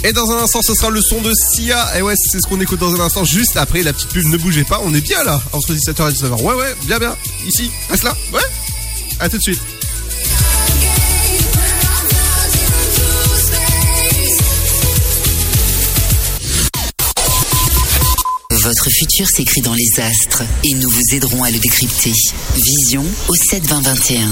Et 0.03 0.13
dans 0.15 0.31
un 0.31 0.39
instant, 0.39 0.63
ce 0.63 0.75
sera 0.75 0.89
le 0.89 1.03
son 1.03 1.21
de 1.21 1.35
Sia. 1.35 1.99
Et 1.99 2.03
ouais, 2.03 2.15
c'est 2.17 2.41
ce 2.41 2.49
qu'on 2.49 2.61
écoute 2.61 2.81
dans 2.81 2.95
un 2.95 3.01
instant. 3.01 3.25
Juste 3.25 3.59
après 3.59 3.83
la 3.83 3.93
petite 3.93 4.09
pub, 4.09 4.25
ne 4.25 4.39
bougez 4.39 4.65
pas. 4.65 4.81
On 4.83 4.95
est 4.95 5.03
bien 5.03 5.23
là, 5.25 5.41
entre 5.53 5.75
17h 5.75 6.11
et 6.11 6.15
19h. 6.15 6.43
Ouais, 6.43 6.55
ouais, 6.55 6.75
bien, 6.87 6.99
bien. 6.99 7.15
Ici, 7.47 7.71
reste 7.91 8.05
là. 8.05 8.17
Ouais. 8.33 8.41
À 9.19 9.29
tout 9.29 9.37
de 9.37 9.43
suite. 9.43 9.61
Votre 18.71 18.89
futur 18.89 19.27
s'écrit 19.27 19.63
dans 19.63 19.75
les 19.75 19.99
astres 19.99 20.45
et 20.63 20.75
nous 20.75 20.89
vous 20.89 21.03
aiderons 21.17 21.43
à 21.43 21.51
le 21.51 21.59
décrypter. 21.59 22.13
Vision 22.55 23.05
au 23.27 23.35
7 23.35 23.67
20 23.67 23.81
21. 23.81 24.29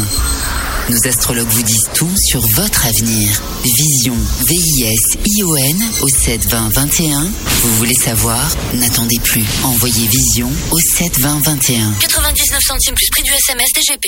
Nos 0.91 1.09
astrologues 1.09 1.49
vous 1.49 1.63
disent 1.65 1.91
tout 1.93 2.09
sur 2.17 2.41
votre 2.55 2.87
avenir. 2.87 3.43
Vision, 3.65 4.15
V-I-S-I-O-N 4.47 5.85
au 6.03 6.09
7 6.09 6.47
20 6.47 6.69
21. 6.73 7.21
Vous 7.63 7.75
voulez 7.79 7.95
savoir? 7.95 8.49
N'attendez 8.75 9.19
plus. 9.19 9.45
Envoyez 9.65 10.07
Vision 10.07 10.51
au 10.71 10.79
7 10.79 11.19
20 11.19 11.45
21. 11.45 11.93
99 12.01 12.63
centimes 12.63 12.95
plus 12.95 13.09
prix 13.11 13.23
du 13.25 13.33
SMS 13.33 13.69
DGP. 13.75 14.05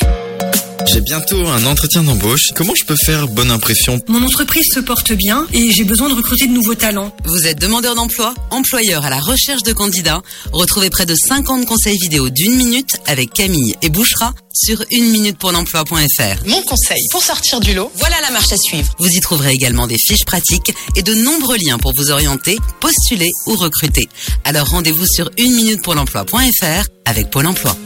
J'ai 0.86 1.02
bientôt 1.02 1.46
un 1.46 1.66
entretien 1.66 2.02
d'embauche. 2.02 2.52
Comment 2.54 2.74
je 2.74 2.84
peux 2.84 2.96
faire 2.96 3.28
bonne 3.28 3.50
impression? 3.50 4.00
Mon 4.08 4.22
entreprise 4.22 4.66
se 4.72 4.80
porte 4.80 5.12
bien 5.12 5.46
et 5.52 5.70
j'ai 5.70 5.84
besoin 5.84 6.08
de 6.08 6.14
recruter 6.14 6.46
de 6.46 6.52
nouveaux 6.52 6.74
talents. 6.74 7.14
Vous 7.24 7.46
êtes 7.46 7.60
demandeur 7.60 7.94
d'emploi, 7.94 8.34
employeur 8.50 9.04
à 9.04 9.10
la 9.10 9.20
recherche 9.20 9.62
de 9.62 9.74
candidats? 9.74 10.19
Retrouvez 10.52 10.90
près 10.90 11.06
de 11.06 11.14
50 11.14 11.66
conseils 11.66 11.98
vidéo 11.98 12.30
d'une 12.30 12.56
minute 12.56 13.00
avec 13.06 13.32
Camille 13.32 13.74
et 13.82 13.88
Bouchera 13.88 14.34
sur 14.52 14.84
une 14.90 15.10
minute 15.10 15.38
pour 15.38 15.52
l'emploi.fr. 15.52 16.46
Mon 16.46 16.62
conseil 16.62 17.06
pour 17.10 17.22
sortir 17.22 17.60
du 17.60 17.74
lot, 17.74 17.90
voilà 17.96 18.20
la 18.20 18.30
marche 18.30 18.52
à 18.52 18.56
suivre. 18.56 18.92
Vous 18.98 19.08
y 19.08 19.20
trouverez 19.20 19.52
également 19.52 19.86
des 19.86 19.98
fiches 19.98 20.24
pratiques 20.24 20.72
et 20.96 21.02
de 21.02 21.14
nombreux 21.14 21.56
liens 21.56 21.78
pour 21.78 21.92
vous 21.96 22.10
orienter, 22.10 22.58
postuler 22.80 23.30
ou 23.46 23.54
recruter. 23.54 24.08
Alors 24.44 24.68
rendez-vous 24.68 25.06
sur 25.06 25.30
une 25.38 25.54
minute 25.54 25.82
pour 25.82 25.94
l'emploi.fr 25.94 26.86
avec 27.04 27.30
Pôle 27.30 27.46
emploi. 27.46 27.76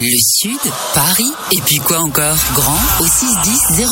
Le 0.00 0.16
Sud, 0.16 0.58
Paris, 0.94 1.30
et 1.52 1.60
puis 1.66 1.76
quoi 1.76 1.98
encore? 1.98 2.38
Grand 2.54 2.80
au 3.00 3.06
61000. 3.06 3.84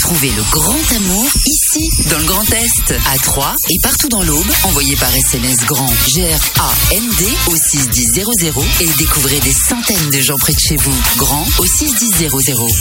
Trouvez 0.00 0.30
le 0.32 0.42
grand 0.50 0.96
amour 0.96 1.28
ici, 1.46 1.88
dans 2.10 2.18
le 2.18 2.24
Grand 2.24 2.50
Est, 2.50 2.94
à 3.06 3.16
Troyes 3.18 3.54
et 3.70 3.76
partout 3.80 4.08
dans 4.08 4.24
l'Aube. 4.24 4.50
Envoyez 4.64 4.96
par 4.96 5.14
SMS 5.14 5.58
grand 5.58 5.88
G-R-A-N-D 6.08 7.24
au 7.46 7.56
61000 7.56 8.24
et 8.80 8.88
découvrez 8.98 9.38
des 9.38 9.52
centaines 9.52 10.10
de 10.10 10.18
gens 10.18 10.36
près 10.36 10.52
de 10.52 10.58
chez 10.58 10.76
vous. 10.76 11.00
Grand 11.16 11.46
au 11.60 11.64
61000. 11.64 12.28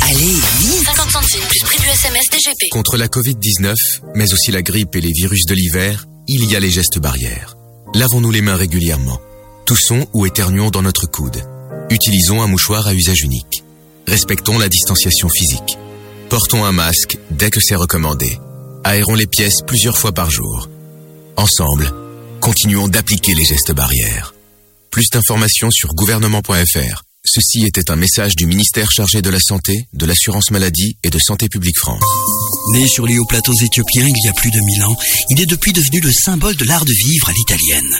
Allez, 0.09 0.33
vite 0.61 0.83
50 0.83 1.11
centimes 1.11 1.47
plus 1.49 1.59
prix 1.59 1.77
du 1.77 1.87
SMS 1.87 2.23
DGP. 2.31 2.69
Contre 2.71 2.97
la 2.97 3.07
Covid-19, 3.07 3.75
mais 4.15 4.33
aussi 4.33 4.49
la 4.49 4.63
grippe 4.63 4.95
et 4.95 5.01
les 5.01 5.13
virus 5.13 5.45
de 5.45 5.53
l'hiver, 5.53 6.07
il 6.27 6.45
y 6.45 6.55
a 6.55 6.59
les 6.59 6.71
gestes 6.71 6.97
barrières. 6.97 7.57
Lavons-nous 7.93 8.31
les 8.31 8.41
mains 8.41 8.55
régulièrement. 8.55 9.21
Toussons 9.67 10.07
ou 10.13 10.25
éternuons 10.25 10.71
dans 10.71 10.81
notre 10.81 11.05
coude. 11.05 11.43
Utilisons 11.91 12.41
un 12.41 12.47
mouchoir 12.47 12.87
à 12.87 12.93
usage 12.93 13.23
unique. 13.23 13.65
Respectons 14.07 14.57
la 14.57 14.69
distanciation 14.69 15.27
physique. 15.27 15.77
Portons 16.29 16.63
un 16.63 16.71
masque 16.71 17.17
dès 17.31 17.49
que 17.49 17.59
c'est 17.59 17.75
recommandé. 17.75 18.39
Aérons 18.85 19.15
les 19.15 19.27
pièces 19.27 19.61
plusieurs 19.67 19.97
fois 19.97 20.13
par 20.13 20.31
jour. 20.31 20.69
Ensemble, 21.35 21.93
continuons 22.39 22.87
d'appliquer 22.87 23.35
les 23.35 23.43
gestes 23.43 23.73
barrières. 23.73 24.33
Plus 24.89 25.07
d'informations 25.11 25.69
sur 25.69 25.89
gouvernement.fr. 25.93 27.03
Ceci 27.25 27.65
était 27.65 27.91
un 27.91 27.97
message 27.97 28.35
du 28.35 28.45
ministère 28.45 28.89
chargé 28.89 29.21
de 29.21 29.29
la 29.29 29.39
Santé, 29.39 29.85
de 29.93 30.05
l'Assurance 30.05 30.49
Maladie 30.49 30.95
et 31.03 31.09
de 31.09 31.19
Santé 31.19 31.49
Publique 31.49 31.77
France. 31.77 32.03
Né 32.73 32.87
sur 32.87 33.05
les 33.05 33.19
hauts 33.19 33.25
plateaux 33.25 33.53
éthiopiens 33.53 34.07
il 34.07 34.25
y 34.25 34.27
a 34.29 34.33
plus 34.33 34.49
de 34.49 34.59
mille 34.59 34.83
ans, 34.85 34.95
il 35.29 35.41
est 35.41 35.45
depuis 35.45 35.73
devenu 35.73 35.99
le 35.99 36.11
symbole 36.11 36.55
de 36.55 36.65
l'art 36.65 36.85
de 36.85 36.93
vivre 36.93 37.29
à 37.29 37.33
l'italienne. 37.33 37.99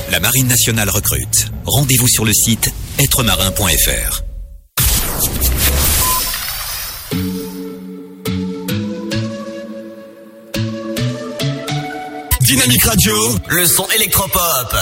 La 0.11 0.19
Marine 0.19 0.47
nationale 0.47 0.89
recrute. 0.89 1.47
Rendez-vous 1.65 2.07
sur 2.09 2.25
le 2.25 2.33
site 2.33 2.69
êtremarin.fr. 2.99 4.23
Dynamique 12.41 12.83
Radio, 12.83 13.15
le 13.51 13.65
son 13.65 13.87
électropop. 13.95 14.75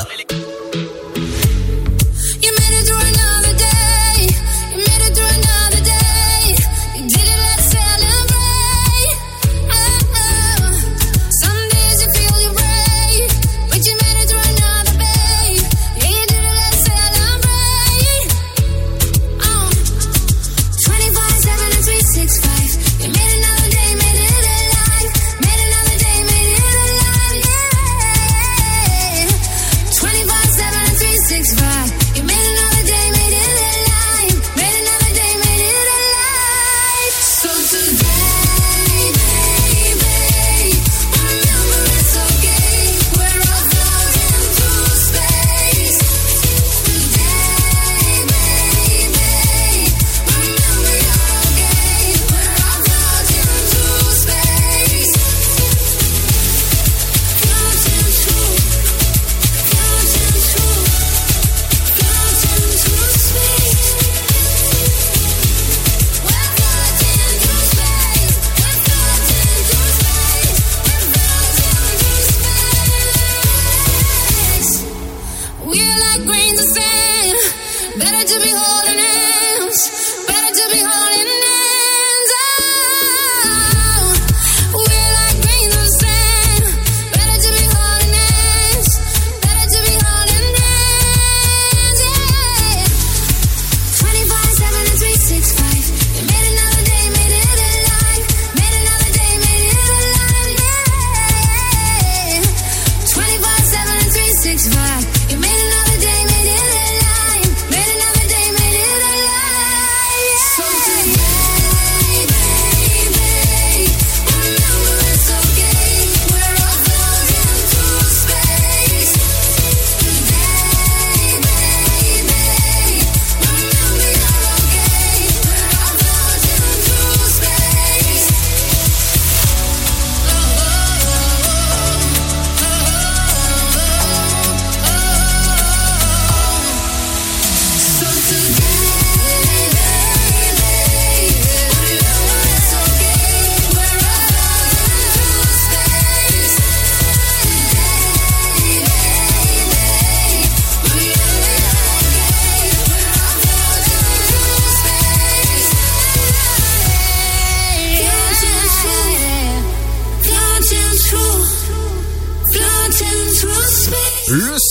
To 78.30 78.39
be 78.39 78.78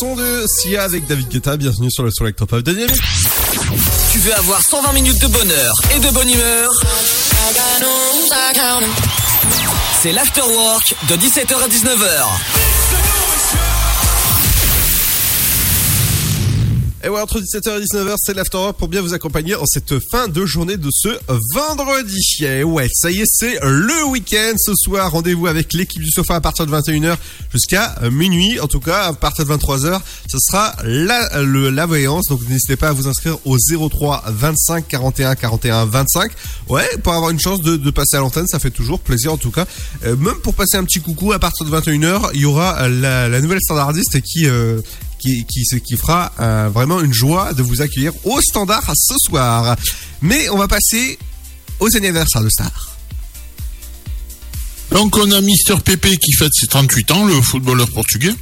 de 0.01 0.47
Sia 0.47 0.85
avec 0.85 1.07
David 1.07 1.29
Guetta, 1.29 1.57
bienvenue 1.57 1.91
sur 1.91 2.05
le 2.05 2.11
son 2.13 2.25
électropop 2.25 2.63
de 2.63 2.73
Dynamique. 2.73 3.01
Tu 4.13 4.19
veux 4.21 4.33
avoir 4.33 4.63
120 4.63 4.93
minutes 4.93 5.21
de 5.21 5.27
bonheur 5.27 5.73
et 5.97 5.99
de 5.99 6.09
bonne 6.11 6.29
humeur? 6.29 6.71
C'est 10.01 10.13
l'afterwork 10.13 10.95
de 11.09 11.17
17h 11.17 11.55
à 11.57 11.69
19h. 11.69 12.58
Et 17.05 17.09
ouais, 17.09 17.21
entre 17.21 17.39
17h 17.39 17.81
et 17.81 17.85
19h, 17.85 18.15
c'est 18.19 18.35
l'afterwork 18.35 18.77
pour 18.77 18.89
bien 18.89 19.01
vous 19.01 19.15
accompagner 19.15 19.55
en 19.55 19.67
cette 19.67 19.95
fin 20.11 20.27
de 20.27 20.45
journée 20.45 20.77
de 20.77 20.89
ce 20.93 21.09
vendredi. 21.55 22.39
Et 22.41 22.65
ouais, 22.65 22.89
ça 22.93 23.11
y 23.13 23.21
est, 23.21 23.27
c'est 23.27 23.57
le 23.63 24.05
week-end. 24.07 24.55
Ce 24.59 24.73
soir, 24.75 25.13
rendez-vous 25.13 25.47
avec 25.47 25.73
l'équipe 25.75 26.03
du 26.03 26.11
sofa 26.11 26.35
à 26.35 26.41
partir 26.41 26.67
de 26.67 26.73
21h 26.73 27.17
jusqu'à 27.53 27.95
euh, 28.03 28.11
minuit. 28.11 28.59
En 28.59 28.67
tout 28.67 28.81
cas, 28.81 29.05
à 29.05 29.13
partir 29.13 29.45
de 29.45 29.53
23h, 29.53 30.01
ce 30.29 30.39
sera 30.41 30.75
la, 30.83 31.43
le, 31.43 31.71
la 31.71 31.87
voyance. 31.87 32.27
Donc 32.31 32.41
n'hésitez 32.49 32.75
pas 32.75 32.89
à 32.89 32.93
vous 32.93 33.07
inscrire 33.07 33.39
au 33.45 33.57
03 33.57 34.25
25 34.27 34.89
41 34.89 35.37
41 35.37 35.85
25. 35.85 36.33
Ouais, 36.69 36.89
pour 37.05 37.13
avoir 37.13 37.31
une 37.31 37.41
chance 37.41 37.61
de, 37.61 37.77
de 37.77 37.91
passer 37.93 38.17
à 38.17 38.21
l'antenne, 38.21 38.49
ça 38.49 38.59
fait 38.59 38.73
toujours 38.73 38.99
plaisir 38.99 39.33
en 39.33 39.39
tout 39.39 39.53
cas. 39.53 39.67
Euh, 40.05 40.17
même 40.17 40.41
pour 40.43 40.55
passer 40.55 40.77
un 40.77 40.85
petit 40.85 41.01
coucou 41.01 41.33
à 41.33 41.39
partir 41.39 41.65
de 41.65 41.71
21h, 41.71 42.31
il 42.35 42.41
y 42.41 42.45
aura 42.45 42.89
la, 42.89 43.29
la 43.29 43.41
nouvelle 43.41 43.61
standardiste 43.61 44.21
qui... 44.23 44.47
Euh, 44.49 44.81
qui, 45.19 45.45
ce 45.65 45.77
qui 45.77 45.97
fera 45.97 46.33
euh, 46.41 46.71
vraiment 46.73 47.01
une 47.01 47.13
joie 47.13 47.53
de 47.53 47.63
vous 47.63 47.83
accueillir 47.83 48.13
au 48.25 48.41
standard 48.41 48.93
ce 48.95 49.15
soir. 49.19 49.77
Mais 50.23 50.49
on 50.49 50.57
va 50.57 50.69
passer 50.69 51.19
aux 51.81 51.97
anniversaires 51.97 52.43
de 52.43 52.49
stars. 52.49 52.97
Donc 54.91 55.17
on 55.17 55.31
a 55.31 55.41
Mister 55.41 55.75
Pepe 55.85 56.17
qui 56.19 56.33
fête 56.33 56.53
ses 56.55 56.67
38 56.67 57.11
ans, 57.11 57.27
le 57.27 57.41
footballeur 57.43 57.91
portugais. 57.91 58.35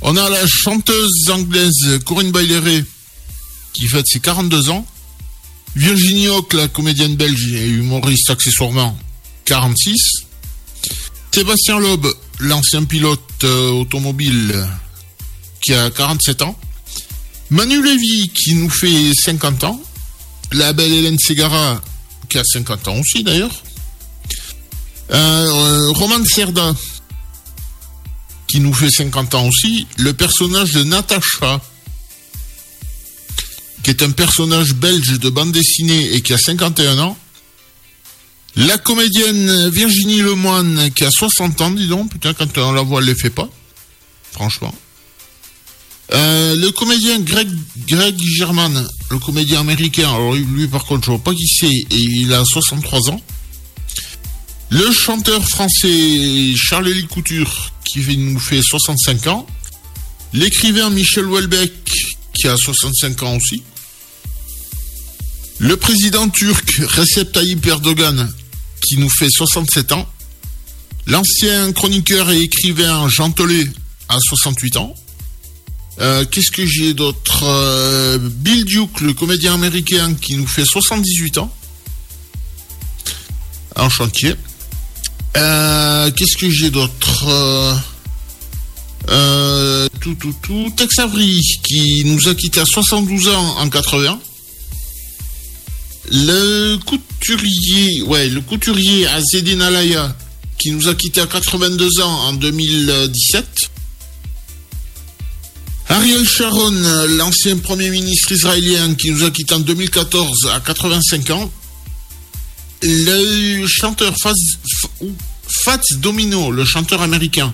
On 0.00 0.16
a 0.16 0.28
la 0.28 0.46
chanteuse 0.46 1.30
anglaise 1.30 2.00
Corinne 2.04 2.32
Baileret 2.32 2.84
qui 3.72 3.86
fête 3.88 4.06
ses 4.06 4.20
42 4.20 4.70
ans. 4.70 4.86
Virginie 5.76 6.28
Hoc, 6.28 6.52
la 6.52 6.68
comédienne 6.68 7.16
belge 7.16 7.52
et 7.52 7.68
humoriste 7.68 8.30
accessoirement, 8.30 8.96
46. 9.44 9.96
Sébastien 11.32 11.80
Loeb, 11.80 12.06
l'ancien 12.38 12.84
pilote 12.84 13.20
euh, 13.42 13.70
automobile 13.70 14.54
qui 15.64 15.72
a 15.74 15.90
47 15.90 16.42
ans. 16.42 16.58
Manu 17.50 17.82
Lévy 17.82 18.28
qui 18.28 18.54
nous 18.54 18.70
fait 18.70 19.12
50 19.14 19.64
ans. 19.64 19.80
La 20.52 20.72
belle 20.72 20.92
Hélène 20.92 21.18
Segara 21.18 21.80
qui 22.28 22.38
a 22.38 22.44
50 22.44 22.88
ans 22.88 22.98
aussi 22.98 23.24
d'ailleurs. 23.24 23.62
Euh, 25.10 25.90
Roman 25.90 26.24
Serda 26.24 26.74
qui 28.46 28.60
nous 28.60 28.74
fait 28.74 28.90
50 28.90 29.34
ans 29.34 29.48
aussi. 29.48 29.86
Le 29.96 30.12
personnage 30.12 30.72
de 30.72 30.84
Natacha 30.84 31.60
qui 33.82 33.90
est 33.90 34.02
un 34.02 34.10
personnage 34.10 34.74
belge 34.74 35.18
de 35.18 35.30
bande 35.30 35.52
dessinée 35.52 36.14
et 36.14 36.20
qui 36.22 36.32
a 36.32 36.38
51 36.38 36.98
ans. 36.98 37.18
La 38.56 38.78
comédienne 38.78 39.68
Virginie 39.68 40.20
Lemoine 40.20 40.90
qui 40.94 41.04
a 41.04 41.10
60 41.10 41.60
ans, 41.60 41.70
dis 41.70 41.88
donc. 41.88 42.10
Putain, 42.10 42.34
quand 42.34 42.56
on 42.58 42.72
la 42.72 42.82
voit, 42.82 43.00
elle 43.00 43.06
les 43.06 43.14
fait 43.14 43.30
pas. 43.30 43.48
Franchement. 44.32 44.74
Euh, 46.14 46.54
le 46.54 46.70
comédien 46.70 47.18
Greg, 47.18 47.48
German, 48.36 48.88
le 49.10 49.18
comédien 49.18 49.60
américain, 49.60 50.08
alors 50.08 50.34
lui 50.34 50.68
par 50.68 50.84
contre 50.84 51.06
je 51.06 51.10
vois 51.10 51.18
pas 51.18 51.34
qui 51.34 51.46
c'est, 51.48 51.66
et 51.66 51.86
il 51.90 52.32
a 52.32 52.44
63 52.44 53.10
ans. 53.10 53.20
Le 54.70 54.92
chanteur 54.92 55.44
français 55.44 56.54
Charles-Élie 56.56 57.06
Couture, 57.06 57.72
qui 57.84 58.16
nous 58.16 58.38
fait 58.38 58.62
65 58.62 59.26
ans. 59.26 59.46
L'écrivain 60.32 60.90
Michel 60.90 61.26
Houellebecq, 61.26 61.72
qui 62.32 62.48
a 62.48 62.56
65 62.56 63.22
ans 63.24 63.36
aussi. 63.36 63.62
Le 65.58 65.76
président 65.76 66.28
turc 66.28 66.80
Recep 66.80 67.32
Tayyip 67.32 67.66
Erdogan, 67.66 68.32
qui 68.86 68.98
nous 68.98 69.10
fait 69.10 69.30
67 69.30 69.92
ans. 69.92 70.08
L'ancien 71.06 71.72
chroniqueur 71.72 72.30
et 72.30 72.38
écrivain 72.38 73.08
Jean 73.08 73.30
Tollet 73.30 73.66
a 74.08 74.18
68 74.28 74.76
ans. 74.76 74.94
Euh, 76.00 76.24
Qu'est-ce 76.30 76.50
que 76.50 76.66
j'ai 76.66 76.94
d'autre 76.94 77.42
Euh, 77.44 78.18
Bill 78.20 78.64
Duke, 78.64 79.00
le 79.00 79.12
comédien 79.14 79.54
américain, 79.54 80.14
qui 80.14 80.36
nous 80.36 80.46
fait 80.46 80.64
78 80.64 81.38
ans. 81.38 81.52
En 83.76 83.88
chantier. 83.88 84.34
Euh, 85.36 86.10
Qu'est-ce 86.12 86.36
que 86.36 86.50
j'ai 86.50 86.70
d'autre 86.70 87.24
Tout, 90.00 90.14
tout, 90.14 90.34
tout. 90.42 90.72
Tex 90.76 90.98
Avery, 90.98 91.40
qui 91.62 92.04
nous 92.04 92.28
a 92.28 92.34
quitté 92.34 92.60
à 92.60 92.64
72 92.64 93.28
ans 93.28 93.56
en 93.58 93.68
80. 93.68 94.18
Le 96.10 96.76
couturier, 96.84 98.02
ouais, 98.02 98.28
le 98.28 98.40
couturier 98.42 99.06
Azedine 99.06 99.62
Alaya, 99.62 100.14
qui 100.58 100.70
nous 100.72 100.88
a 100.88 100.94
quitté 100.94 101.20
à 101.20 101.26
82 101.26 102.00
ans 102.02 102.28
en 102.28 102.32
2017. 102.34 103.70
Ariel 105.88 106.26
Sharon, 106.26 106.72
l'ancien 107.18 107.58
premier 107.58 107.90
ministre 107.90 108.32
israélien 108.32 108.94
qui 108.94 109.10
nous 109.10 109.22
a 109.24 109.30
quitté 109.30 109.54
en 109.54 109.60
2014 109.60 110.50
à 110.52 110.60
85 110.60 111.30
ans. 111.30 111.50
Le 112.82 113.66
chanteur 113.66 114.14
Fats 115.46 115.80
Domino, 115.96 116.50
le 116.50 116.64
chanteur 116.64 117.02
américain, 117.02 117.52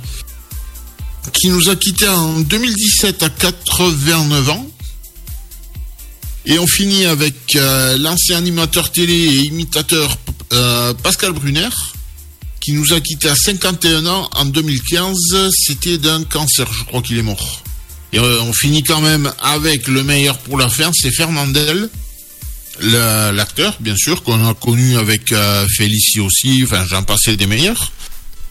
qui 1.33 1.49
nous 1.49 1.69
a 1.69 1.77
quitté 1.77 2.09
en 2.09 2.41
2017 2.41 3.23
à 3.23 3.31
89 3.31 4.49
ans. 4.49 4.67
Et 6.47 6.59
on 6.59 6.67
finit 6.67 7.05
avec 7.05 7.55
euh, 7.57 7.99
l'ancien 7.99 8.39
animateur 8.39 8.91
télé 8.91 9.13
et 9.13 9.45
imitateur 9.47 10.17
euh, 10.53 10.95
Pascal 10.95 11.33
Brunner, 11.33 11.69
qui 12.61 12.73
nous 12.73 12.93
a 12.93 13.01
quitté 13.01 13.29
à 13.29 13.37
51 13.37 14.07
ans 14.07 14.29
en 14.33 14.47
2015. 14.47 15.51
C'était 15.53 15.99
d'un 15.99 16.25
cancer, 16.25 16.73
je 16.73 16.85
crois 16.85 17.03
qu'il 17.03 17.19
est 17.19 17.23
mort. 17.23 17.63
Et 18.13 18.19
euh, 18.19 18.43
on 18.43 18.53
finit 18.53 18.83
quand 18.83 19.01
même 19.01 19.33
avec 19.41 19.87
le 19.87 20.03
meilleur 20.03 20.39
pour 20.39 20.59
la 20.59 20.69
fin, 20.69 20.91
c'est 20.93 21.13
Fernandel, 21.13 21.89
l'acteur, 22.81 23.77
bien 23.81 23.97
sûr, 23.97 24.23
qu'on 24.23 24.49
a 24.49 24.55
connu 24.55 24.97
avec 24.97 25.33
euh, 25.33 25.67
Félicie 25.69 26.21
aussi, 26.21 26.63
enfin 26.65 26.85
j'en 26.87 27.03
passais 27.03 27.37
des 27.37 27.47
meilleurs, 27.47 27.93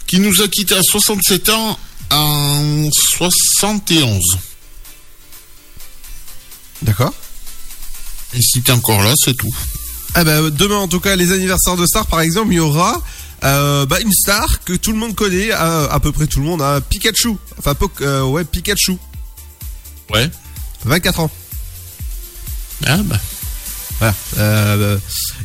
qui 0.08 0.20
nous 0.20 0.42
a 0.42 0.48
quitté 0.48 0.76
à 0.76 0.82
67 0.82 1.50
ans 1.50 1.78
en 2.12 2.90
71. 2.92 4.22
D'accord. 6.82 7.14
Et 8.34 8.42
si 8.42 8.62
t'es 8.62 8.72
encore 8.72 9.04
là, 9.04 9.14
c'est 9.18 9.36
tout. 9.36 9.54
Ah 10.16 10.24
bah, 10.24 10.50
demain, 10.50 10.78
en 10.78 10.88
tout 10.88 11.00
cas, 11.00 11.16
les 11.16 11.32
anniversaires 11.32 11.76
de 11.76 11.86
stars, 11.86 12.08
par 12.08 12.22
exemple, 12.22 12.52
il 12.52 12.58
y 12.58 12.60
aura 12.60 13.02
euh, 13.44 13.86
bah, 13.86 14.00
une 14.02 14.12
star 14.12 14.64
que 14.64 14.74
tout 14.74 14.92
le 14.92 14.98
monde 14.98 15.16
connaît, 15.16 15.52
à, 15.52 15.86
à 15.86 16.00
peu 16.00 16.12
près 16.12 16.28
tout 16.28 16.40
le 16.40 16.46
monde, 16.46 16.62
hein, 16.62 16.82
Pikachu. 16.82 17.36
Enfin, 17.58 17.76
euh, 18.02 18.24
ouais, 18.24 18.44
Pikachu. 18.44 18.98
Ouais. 20.10 20.30
24 20.86 21.20
ans. 21.22 21.32
Ah 22.86 22.98
bah. 23.04 23.20
Voilà. 24.00 24.16
Euh, 24.38 24.98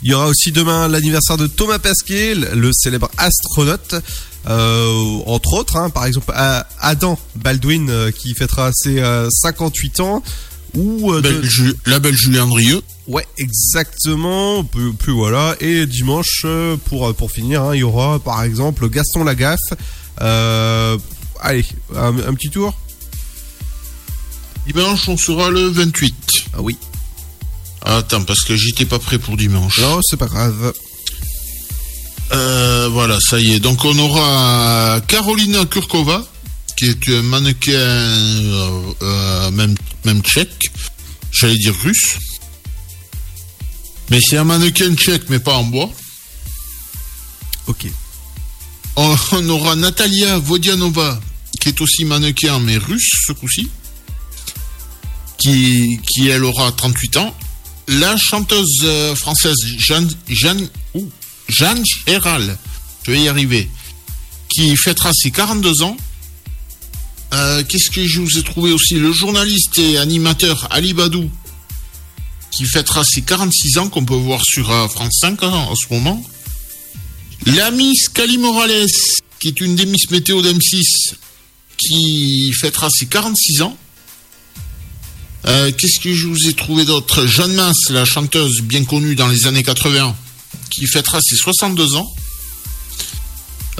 il 0.02 0.10
y 0.10 0.14
aura 0.14 0.26
aussi 0.28 0.52
demain 0.52 0.86
l'anniversaire 0.88 1.36
de 1.36 1.46
Thomas 1.48 1.78
Pesquet, 1.80 2.34
le 2.34 2.70
célèbre 2.72 3.10
astronaute. 3.18 3.96
Euh, 4.46 5.20
entre 5.26 5.54
autres, 5.54 5.76
hein, 5.76 5.88
par 5.90 6.04
exemple 6.04 6.32
Adam 6.80 7.18
Baldwin 7.36 7.88
euh, 7.90 8.10
qui 8.10 8.34
fêtera 8.34 8.70
ses 8.74 9.00
euh, 9.00 9.28
58 9.30 10.00
ans. 10.00 10.22
Ou 10.74 11.12
Belle 11.20 11.40
de- 11.40 11.46
Ju- 11.46 11.74
la 11.86 11.98
belle 11.98 12.16
Julien 12.16 12.46
Drieux. 12.46 12.82
Ouais, 13.06 13.26
exactement. 13.38 14.64
Plus, 14.64 14.92
plus 14.92 15.12
voilà. 15.12 15.56
Et 15.60 15.86
dimanche, 15.86 16.44
pour 16.86 17.14
pour 17.14 17.30
finir, 17.30 17.62
hein, 17.62 17.74
il 17.74 17.78
y 17.80 17.82
aura 17.84 18.18
par 18.18 18.42
exemple 18.42 18.88
Gaston 18.88 19.24
Lagaffe. 19.24 19.58
Allez, 21.40 21.64
un, 21.96 22.16
un 22.18 22.34
petit 22.34 22.50
tour. 22.50 22.74
Dimanche, 24.66 25.08
on 25.08 25.16
sera 25.16 25.50
le 25.50 25.68
28. 25.68 26.14
Ah 26.54 26.62
oui. 26.62 26.76
Attends, 27.82 28.24
parce 28.24 28.40
que 28.40 28.56
j'étais 28.56 28.86
pas 28.86 28.98
prêt 28.98 29.18
pour 29.18 29.36
dimanche. 29.36 29.78
Non, 29.78 30.00
c'est 30.02 30.16
pas 30.16 30.26
grave. 30.26 30.72
Euh, 32.32 32.88
voilà, 32.90 33.18
ça 33.20 33.38
y 33.38 33.52
est. 33.52 33.60
Donc 33.60 33.84
on 33.84 33.98
aura 33.98 35.00
Carolina 35.06 35.66
Kurkova, 35.66 36.26
qui 36.76 36.86
est 36.86 37.08
un 37.10 37.22
mannequin 37.22 37.72
euh, 37.72 38.80
euh, 39.02 39.50
même, 39.50 39.74
même 40.04 40.22
tchèque. 40.22 40.70
J'allais 41.30 41.58
dire 41.58 41.74
russe. 41.82 42.18
Mais 44.10 44.18
c'est 44.20 44.38
un 44.38 44.44
mannequin 44.44 44.94
tchèque, 44.94 45.28
mais 45.28 45.38
pas 45.38 45.54
en 45.54 45.64
bois. 45.64 45.90
Ok. 47.66 47.86
On, 48.96 49.14
on 49.32 49.48
aura 49.50 49.76
Natalia 49.76 50.38
Vodianova, 50.38 51.20
qui 51.60 51.68
est 51.68 51.80
aussi 51.82 52.06
mannequin, 52.06 52.58
mais 52.60 52.78
russe 52.78 53.10
ce 53.26 53.32
coup-ci. 53.32 53.68
Qui, 55.38 56.00
qui, 56.08 56.28
elle, 56.28 56.44
aura 56.44 56.72
38 56.72 57.16
ans. 57.18 57.34
La 57.86 58.16
chanteuse 58.16 58.78
euh, 58.84 59.14
française 59.14 59.56
Jeanne, 59.78 60.10
Jeanne, 60.28 60.68
ouh, 60.94 61.10
Jeanne 61.48 61.82
je 62.06 63.10
vais 63.10 63.20
y 63.20 63.28
arriver, 63.28 63.68
qui 64.48 64.74
fêtera 64.76 65.12
ses 65.12 65.30
42 65.30 65.82
ans. 65.82 65.96
Euh, 67.34 67.62
Qu'est-ce 67.68 67.90
que 67.90 68.06
je 68.06 68.20
vous 68.20 68.38
ai 68.38 68.42
trouvé 68.42 68.72
aussi? 68.72 68.94
Le 68.94 69.12
journaliste 69.12 69.78
et 69.78 69.98
animateur 69.98 70.68
Ali 70.70 70.94
Badou, 70.94 71.30
qui 72.50 72.64
fêtera 72.64 73.04
ses 73.04 73.22
46 73.22 73.78
ans, 73.78 73.88
qu'on 73.88 74.04
peut 74.04 74.14
voir 74.14 74.42
sur 74.44 74.70
euh, 74.70 74.88
France 74.88 75.18
5 75.20 75.42
hein, 75.42 75.48
en 75.48 75.74
ce 75.74 75.86
moment. 75.90 76.24
La 77.46 77.70
Miss 77.70 78.08
Cali 78.08 78.38
Morales, 78.38 78.86
qui 79.40 79.48
est 79.48 79.60
une 79.60 79.76
des 79.76 79.84
Miss 79.84 80.10
Météo 80.10 80.40
d'M6, 80.40 81.14
qui 81.76 82.52
fêtera 82.58 82.88
ses 82.90 83.06
46 83.06 83.62
ans. 83.62 83.76
Euh, 85.46 85.70
Qu'est-ce 85.76 86.00
que 86.00 86.14
je 86.14 86.26
vous 86.26 86.48
ai 86.48 86.54
trouvé 86.54 86.84
d'autre 86.84 87.26
Jeanne 87.26 87.54
Masse, 87.54 87.90
la 87.90 88.04
chanteuse 88.04 88.62
bien 88.62 88.84
connue 88.84 89.14
dans 89.14 89.28
les 89.28 89.46
années 89.46 89.62
80, 89.62 90.14
qui 90.70 90.86
fêtera 90.86 91.18
ses 91.20 91.36
62 91.36 91.96
ans. 91.96 92.12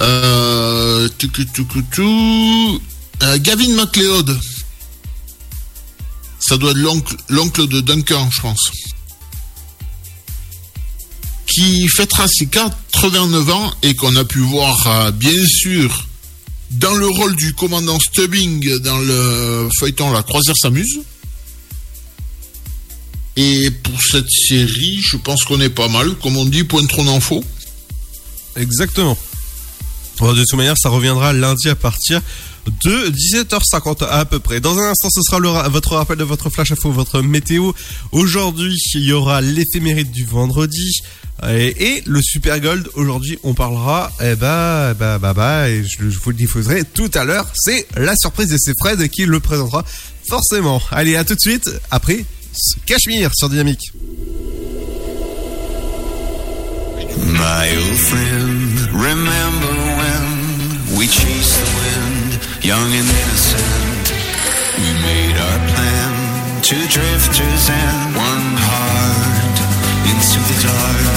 Euh. 0.01 1.09
Euh, 3.23 3.39
Gavin 3.39 3.75
MacLeod. 3.75 4.39
Ça 6.41 6.59
doit 6.59 6.73
être 6.73 7.17
l'oncle 7.29 7.67
de 7.67 7.81
Duncan, 7.81 8.29
je 8.31 8.41
pense. 8.43 8.71
Qui 11.47 11.89
fêtera 11.89 12.27
ses 12.29 12.47
89 12.47 13.51
ans 13.51 13.73
et 13.83 13.95
qu'on 13.95 14.15
a 14.17 14.25
pu 14.25 14.41
voir, 14.41 15.12
bien 15.12 15.47
sûr, 15.47 16.07
dans 16.73 16.95
le 16.95 17.07
rôle 17.07 17.37
du 17.37 17.55
commandant 17.55 17.99
Stubbing 17.99 18.79
dans 18.79 18.99
le 18.99 19.69
feuilleton 19.79 20.12
La 20.12 20.23
Croisière 20.23 20.57
s'amuse. 20.61 21.01
Et 23.37 23.70
pour 23.70 24.01
cette 24.01 24.30
série, 24.30 25.01
je 25.01 25.16
pense 25.16 25.45
qu'on 25.45 25.61
est 25.61 25.70
pas 25.70 25.89
mal. 25.89 26.14
Comme 26.22 26.37
on 26.37 26.45
dit, 26.45 26.64
point 26.64 26.87
trop 26.87 27.05
d'infos. 27.05 27.43
Exactement. 28.57 29.18
De 30.20 30.32
toute 30.32 30.55
manière, 30.55 30.76
ça 30.78 30.89
reviendra 30.89 31.32
lundi 31.32 31.68
à 31.68 31.74
partir 31.74 32.20
de 32.85 33.11
17h50 33.11 34.07
à 34.09 34.24
peu 34.24 34.39
près. 34.39 34.61
Dans 34.61 34.78
un 34.78 34.91
instant, 34.91 35.09
ce 35.11 35.22
sera 35.22 35.68
votre 35.68 35.97
rappel 35.97 36.16
de 36.16 36.24
votre 36.24 36.51
flash 36.51 36.70
info, 36.72 36.93
votre 36.93 37.20
météo. 37.20 37.72
Aujourd'hui, 38.12 38.78
il 38.95 39.03
y 39.03 39.12
aura 39.12 39.41
l'éphéméride 39.41 40.12
du 40.12 40.24
vendredi 40.24 41.01
et, 41.47 42.03
le 42.07 42.22
super 42.22 42.61
gold. 42.61 42.89
Aujourd'hui, 42.95 43.39
on 43.43 43.55
parlera, 43.55 44.12
eh 44.22 44.37
bah, 44.37 44.95
bah, 44.95 45.18
bah, 45.18 45.35
bah, 45.35 45.68
et 45.68 45.85
je, 45.85 46.09
je 46.09 46.18
vous 46.18 46.30
le 46.30 46.37
diffuserai 46.37 46.85
tout 46.85 47.11
à 47.14 47.24
l'heure. 47.24 47.47
C'est 47.55 47.87
la 47.97 48.14
surprise 48.16 48.53
et 48.53 48.59
c'est 48.59 48.74
Fred 48.78 49.09
qui 49.09 49.26
le 49.26 49.41
présentera 49.41 49.85
forcément. 50.28 50.80
Allez, 50.91 51.16
à 51.16 51.24
tout 51.24 51.35
de 51.35 51.41
suite. 51.41 51.68
Après, 51.91 52.24
Cachemire 52.87 53.31
sur 53.35 53.49
Dynamique. 53.49 53.93
My 57.33 57.69
old 57.77 57.99
friend, 57.99 58.91
remember 58.93 59.75
when 59.99 60.99
we 60.99 61.07
chased 61.07 61.59
the 61.61 61.67
wind, 61.79 62.65
young 62.65 62.93
and 62.93 63.09
innocent. 63.09 64.13
We 64.79 64.91
made 65.03 65.37
our 65.37 65.59
plan, 65.73 66.63
two 66.63 66.87
drifters 66.89 67.71
and 67.71 68.17
one 68.17 68.57
heart 68.57 69.57
into 70.11 70.39
the 70.49 70.57
dark. 70.63 71.14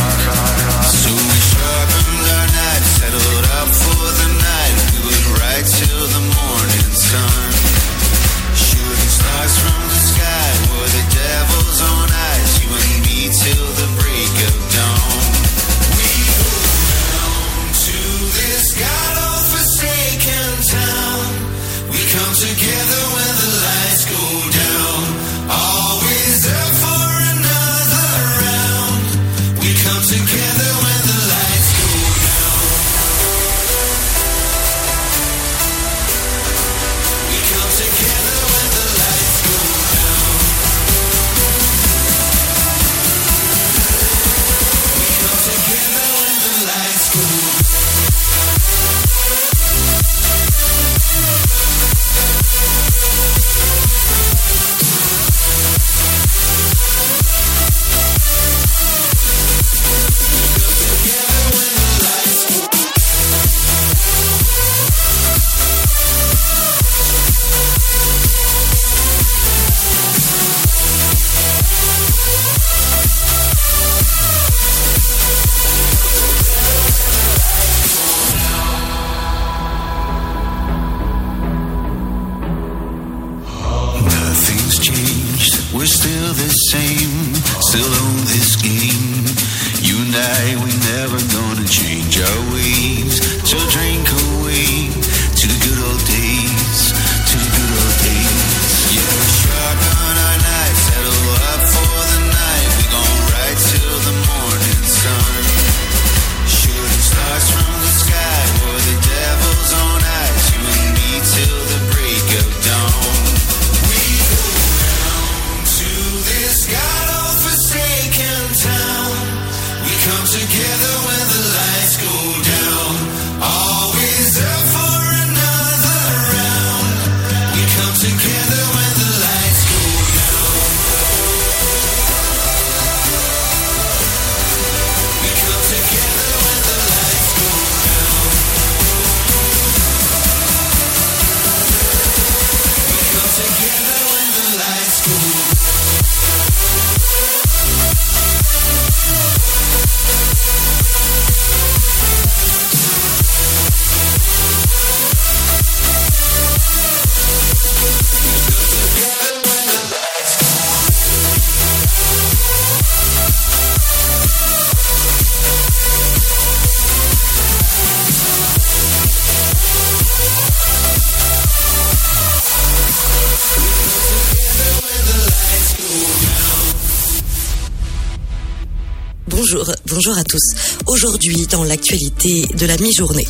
De 182.55 182.65
la 182.65 182.77
mi-journée. 182.77 183.27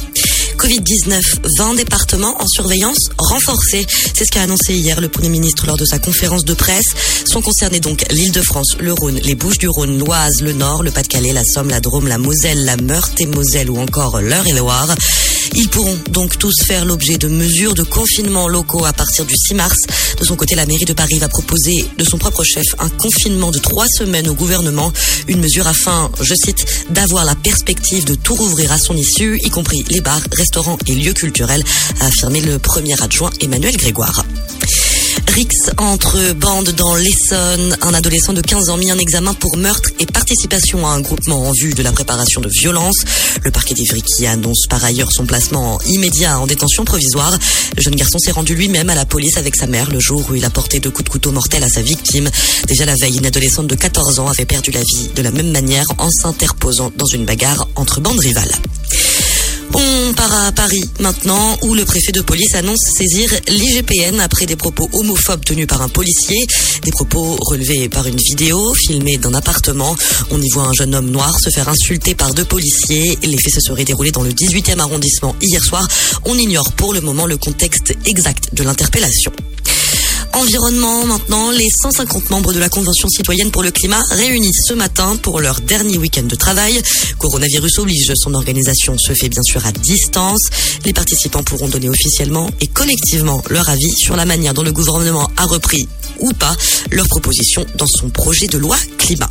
Covid-19, 0.57 1.21
20 1.59 1.75
départements 1.75 2.35
en 2.41 2.47
surveillance 2.47 3.09
renforcée. 3.17 3.85
C'est 4.13 4.25
ce 4.25 4.31
qu'a 4.31 4.41
annoncé 4.41 4.73
hier 4.73 4.99
le 4.99 5.07
Premier 5.07 5.29
ministre 5.29 5.67
lors 5.67 5.77
de 5.77 5.85
sa 5.85 5.99
conférence 5.99 6.45
de 6.45 6.53
presse. 6.53 6.93
Sont 7.25 7.41
concernés 7.41 7.79
donc 7.79 8.03
l'Île-de-France, 8.09 8.77
le 8.79 8.93
Rhône, 8.93 9.19
les 9.23 9.35
Bouches-du-Rhône, 9.35 9.97
l'Oise, 9.97 10.41
le 10.41 10.53
Nord, 10.53 10.81
le 10.81 10.91
Pas-de-Calais, 10.91 11.31
la 11.31 11.43
Somme, 11.43 11.69
la 11.69 11.79
Drôme, 11.79 12.07
la 12.07 12.17
Moselle, 12.17 12.65
la 12.65 12.75
Meurthe 12.75 13.21
et 13.21 13.27
Moselle 13.27 13.69
ou 13.69 13.77
encore 13.77 14.19
l'Eure-et-Loire. 14.19 14.95
Ils 15.55 15.69
pourront 15.69 15.97
donc 16.11 16.37
tous 16.37 16.53
faire 16.65 16.85
l'objet 16.85 17.17
de 17.17 17.27
mesures 17.27 17.73
de 17.73 17.83
confinement 17.83 18.47
locaux 18.47 18.85
à 18.85 18.93
partir 18.93 19.25
du 19.25 19.35
6 19.35 19.53
mars. 19.55 19.77
De 20.19 20.25
son 20.25 20.35
côté, 20.35 20.55
la 20.55 20.65
mairie 20.65 20.85
de 20.85 20.93
Paris 20.93 21.19
va 21.19 21.27
proposer 21.27 21.85
de 21.97 22.03
son 22.03 22.17
propre 22.17 22.43
chef 22.43 22.65
un 22.79 22.89
confinement 22.89 23.51
de 23.51 23.59
trois 23.59 23.87
semaines 23.87 24.27
au 24.27 24.33
gouvernement. 24.33 24.91
Une 25.27 25.39
mesure 25.39 25.67
afin, 25.67 26.11
je 26.21 26.33
cite, 26.33 26.65
d'avoir 26.89 27.25
la 27.25 27.35
perspective 27.35 28.05
de 28.05 28.15
tout 28.15 28.35
rouvrir 28.35 28.71
à 28.71 28.77
son 28.77 28.95
issue, 28.95 29.39
y 29.43 29.49
compris 29.49 29.83
les 29.89 30.01
bars, 30.01 30.21
restaurants 30.31 30.77
et 30.87 30.95
lieux 30.95 31.13
culturels, 31.13 31.63
a 32.01 32.07
affirmé 32.07 32.41
le 32.41 32.59
premier 32.59 33.01
adjoint 33.01 33.31
Emmanuel 33.41 33.75
Grégoire. 33.77 34.25
Rix 35.27 35.49
entre 35.77 36.33
bandes 36.33 36.69
dans 36.71 36.95
l'Essonne. 36.95 37.77
Un 37.81 37.93
adolescent 37.93 38.33
de 38.33 38.41
15 38.41 38.69
ans 38.69 38.77
mis 38.77 38.91
en 38.91 38.97
examen 38.97 39.33
pour 39.33 39.57
meurtre 39.57 39.89
et 39.99 40.05
participation 40.05 40.85
à 40.87 40.91
un 40.91 41.01
groupement 41.01 41.43
en 41.43 41.51
vue 41.51 41.73
de 41.73 41.83
la 41.83 41.91
préparation 41.91 42.41
de 42.41 42.49
violences. 42.49 43.03
Le 43.43 43.51
parquet 43.51 43.73
d'Ivry 43.73 44.01
qui 44.01 44.25
annonce 44.25 44.65
par 44.69 44.83
ailleurs 44.83 45.11
son 45.11 45.25
placement 45.25 45.79
immédiat 45.85 46.39
en 46.39 46.47
détention 46.47 46.85
provisoire. 46.85 47.37
Le 47.75 47.81
jeune 47.81 47.95
garçon 47.95 48.17
s'est 48.19 48.31
rendu 48.31 48.55
lui-même 48.55 48.89
à 48.89 48.95
la 48.95 49.05
police 49.05 49.37
avec 49.37 49.55
sa 49.55 49.67
mère 49.67 49.91
le 49.91 49.99
jour 49.99 50.25
où 50.29 50.35
il 50.35 50.45
a 50.45 50.49
porté 50.49 50.79
deux 50.79 50.91
coups 50.91 51.05
de 51.05 51.09
couteau 51.09 51.31
mortels 51.31 51.63
à 51.63 51.69
sa 51.69 51.81
victime. 51.81 52.29
Déjà 52.67 52.85
la 52.85 52.95
veille, 52.95 53.17
une 53.17 53.25
adolescente 53.25 53.67
de 53.67 53.75
14 53.75 54.19
ans 54.19 54.27
avait 54.27 54.45
perdu 54.45 54.71
la 54.71 54.81
vie 54.81 55.09
de 55.15 55.21
la 55.21 55.31
même 55.31 55.51
manière 55.51 55.85
en 55.97 56.09
s'interposant 56.09 56.91
dans 56.95 57.07
une 57.07 57.25
bagarre 57.25 57.67
entre 57.75 58.01
bandes 58.01 58.19
rivales. 58.19 58.51
On 59.73 60.13
part 60.13 60.45
à 60.45 60.51
Paris 60.51 60.83
maintenant 60.99 61.57
où 61.63 61.73
le 61.73 61.85
préfet 61.85 62.11
de 62.11 62.21
police 62.21 62.55
annonce 62.55 62.79
saisir 62.95 63.29
l'IGPN 63.47 64.19
après 64.19 64.45
des 64.45 64.55
propos 64.55 64.89
homophobes 64.93 65.43
tenus 65.43 65.67
par 65.67 65.81
un 65.81 65.89
policier. 65.89 66.45
Des 66.83 66.91
propos 66.91 67.37
relevés 67.41 67.89
par 67.89 68.07
une 68.07 68.17
vidéo 68.17 68.73
filmée 68.73 69.17
d'un 69.17 69.33
appartement. 69.33 69.95
On 70.31 70.41
y 70.41 70.49
voit 70.49 70.63
un 70.63 70.73
jeune 70.73 70.95
homme 70.95 71.09
noir 71.09 71.37
se 71.39 71.49
faire 71.49 71.69
insulter 71.69 72.15
par 72.15 72.33
deux 72.33 72.45
policiers. 72.45 73.17
Les 73.23 73.37
faits 73.37 73.53
se 73.53 73.61
seraient 73.61 73.85
déroulés 73.85 74.11
dans 74.11 74.23
le 74.23 74.31
18e 74.31 74.79
arrondissement 74.79 75.35
hier 75.41 75.63
soir. 75.63 75.87
On 76.25 76.37
ignore 76.37 76.71
pour 76.73 76.93
le 76.93 77.01
moment 77.01 77.25
le 77.25 77.37
contexte 77.37 77.93
exact 78.05 78.53
de 78.53 78.63
l'interpellation. 78.63 79.31
Environnement 80.33 81.05
maintenant, 81.05 81.51
les 81.51 81.67
150 81.81 82.29
membres 82.29 82.53
de 82.53 82.59
la 82.59 82.69
Convention 82.69 83.07
citoyenne 83.09 83.51
pour 83.51 83.63
le 83.63 83.71
climat 83.71 84.01
réunis 84.11 84.53
ce 84.53 84.73
matin 84.73 85.17
pour 85.21 85.39
leur 85.39 85.61
dernier 85.61 85.97
week-end 85.97 86.23
de 86.23 86.35
travail. 86.35 86.81
Coronavirus 87.17 87.79
oblige, 87.79 88.11
son 88.15 88.33
organisation 88.33 88.97
se 88.97 89.13
fait 89.13 89.29
bien 89.29 89.41
sûr 89.43 89.65
à 89.65 89.71
distance. 89.71 90.49
Les 90.85 90.93
participants 90.93 91.43
pourront 91.43 91.67
donner 91.67 91.89
officiellement 91.89 92.49
et 92.61 92.67
collectivement 92.67 93.41
leur 93.49 93.69
avis 93.69 93.93
sur 93.97 94.15
la 94.15 94.25
manière 94.25 94.53
dont 94.53 94.63
le 94.63 94.71
gouvernement 94.71 95.29
a 95.37 95.45
repris 95.45 95.87
ou 96.19 96.33
pas 96.33 96.55
leurs 96.91 97.07
propositions 97.07 97.65
dans 97.75 97.87
son 97.87 98.09
projet 98.09 98.47
de 98.47 98.57
loi 98.57 98.77
climat. 98.97 99.29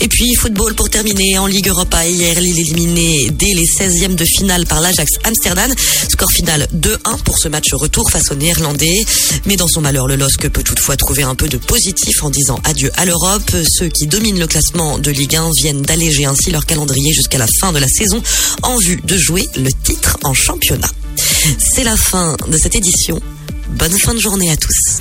Et 0.00 0.08
puis 0.08 0.34
football 0.34 0.74
pour 0.74 0.90
terminer 0.90 1.38
en 1.38 1.46
Ligue 1.46 1.68
Europa 1.68 2.06
hier 2.06 2.40
Lille 2.40 2.58
éliminé 2.58 3.30
dès 3.30 3.52
les 3.54 3.66
16e 3.66 4.14
de 4.14 4.24
finale 4.24 4.66
par 4.66 4.80
l'Ajax 4.80 5.12
Amsterdam. 5.24 5.72
Score 6.08 6.30
final 6.30 6.66
2-1 6.74 7.22
pour 7.24 7.38
ce 7.38 7.48
match 7.48 7.72
retour 7.72 8.10
face 8.10 8.30
aux 8.30 8.34
Néerlandais. 8.34 9.04
Mais 9.46 9.56
dans 9.56 9.68
son 9.68 9.80
malheur, 9.80 10.06
le 10.06 10.16
LOSC 10.16 10.48
peut 10.48 10.62
toutefois 10.62 10.96
trouver 10.96 11.22
un 11.22 11.34
peu 11.34 11.48
de 11.48 11.56
positif 11.56 12.22
en 12.22 12.30
disant 12.30 12.60
adieu 12.64 12.90
à 12.96 13.04
l'Europe. 13.04 13.50
Ceux 13.68 13.88
qui 13.88 14.06
dominent 14.06 14.38
le 14.38 14.46
classement 14.46 14.98
de 14.98 15.10
Ligue 15.10 15.36
1 15.36 15.50
viennent 15.62 15.82
d'alléger 15.82 16.24
ainsi 16.24 16.50
leur 16.50 16.66
calendrier 16.66 17.12
jusqu'à 17.12 17.38
la 17.38 17.46
fin 17.60 17.72
de 17.72 17.78
la 17.78 17.88
saison 17.88 18.22
en 18.62 18.78
vue 18.78 19.00
de 19.04 19.16
jouer 19.16 19.48
le 19.56 19.70
titre 19.84 20.16
en 20.24 20.34
championnat. 20.34 20.90
C'est 21.58 21.84
la 21.84 21.96
fin 21.96 22.36
de 22.48 22.58
cette 22.58 22.74
édition. 22.74 23.20
Bonne 23.70 23.96
fin 23.98 24.14
de 24.14 24.20
journée 24.20 24.50
à 24.50 24.56
tous. 24.56 25.00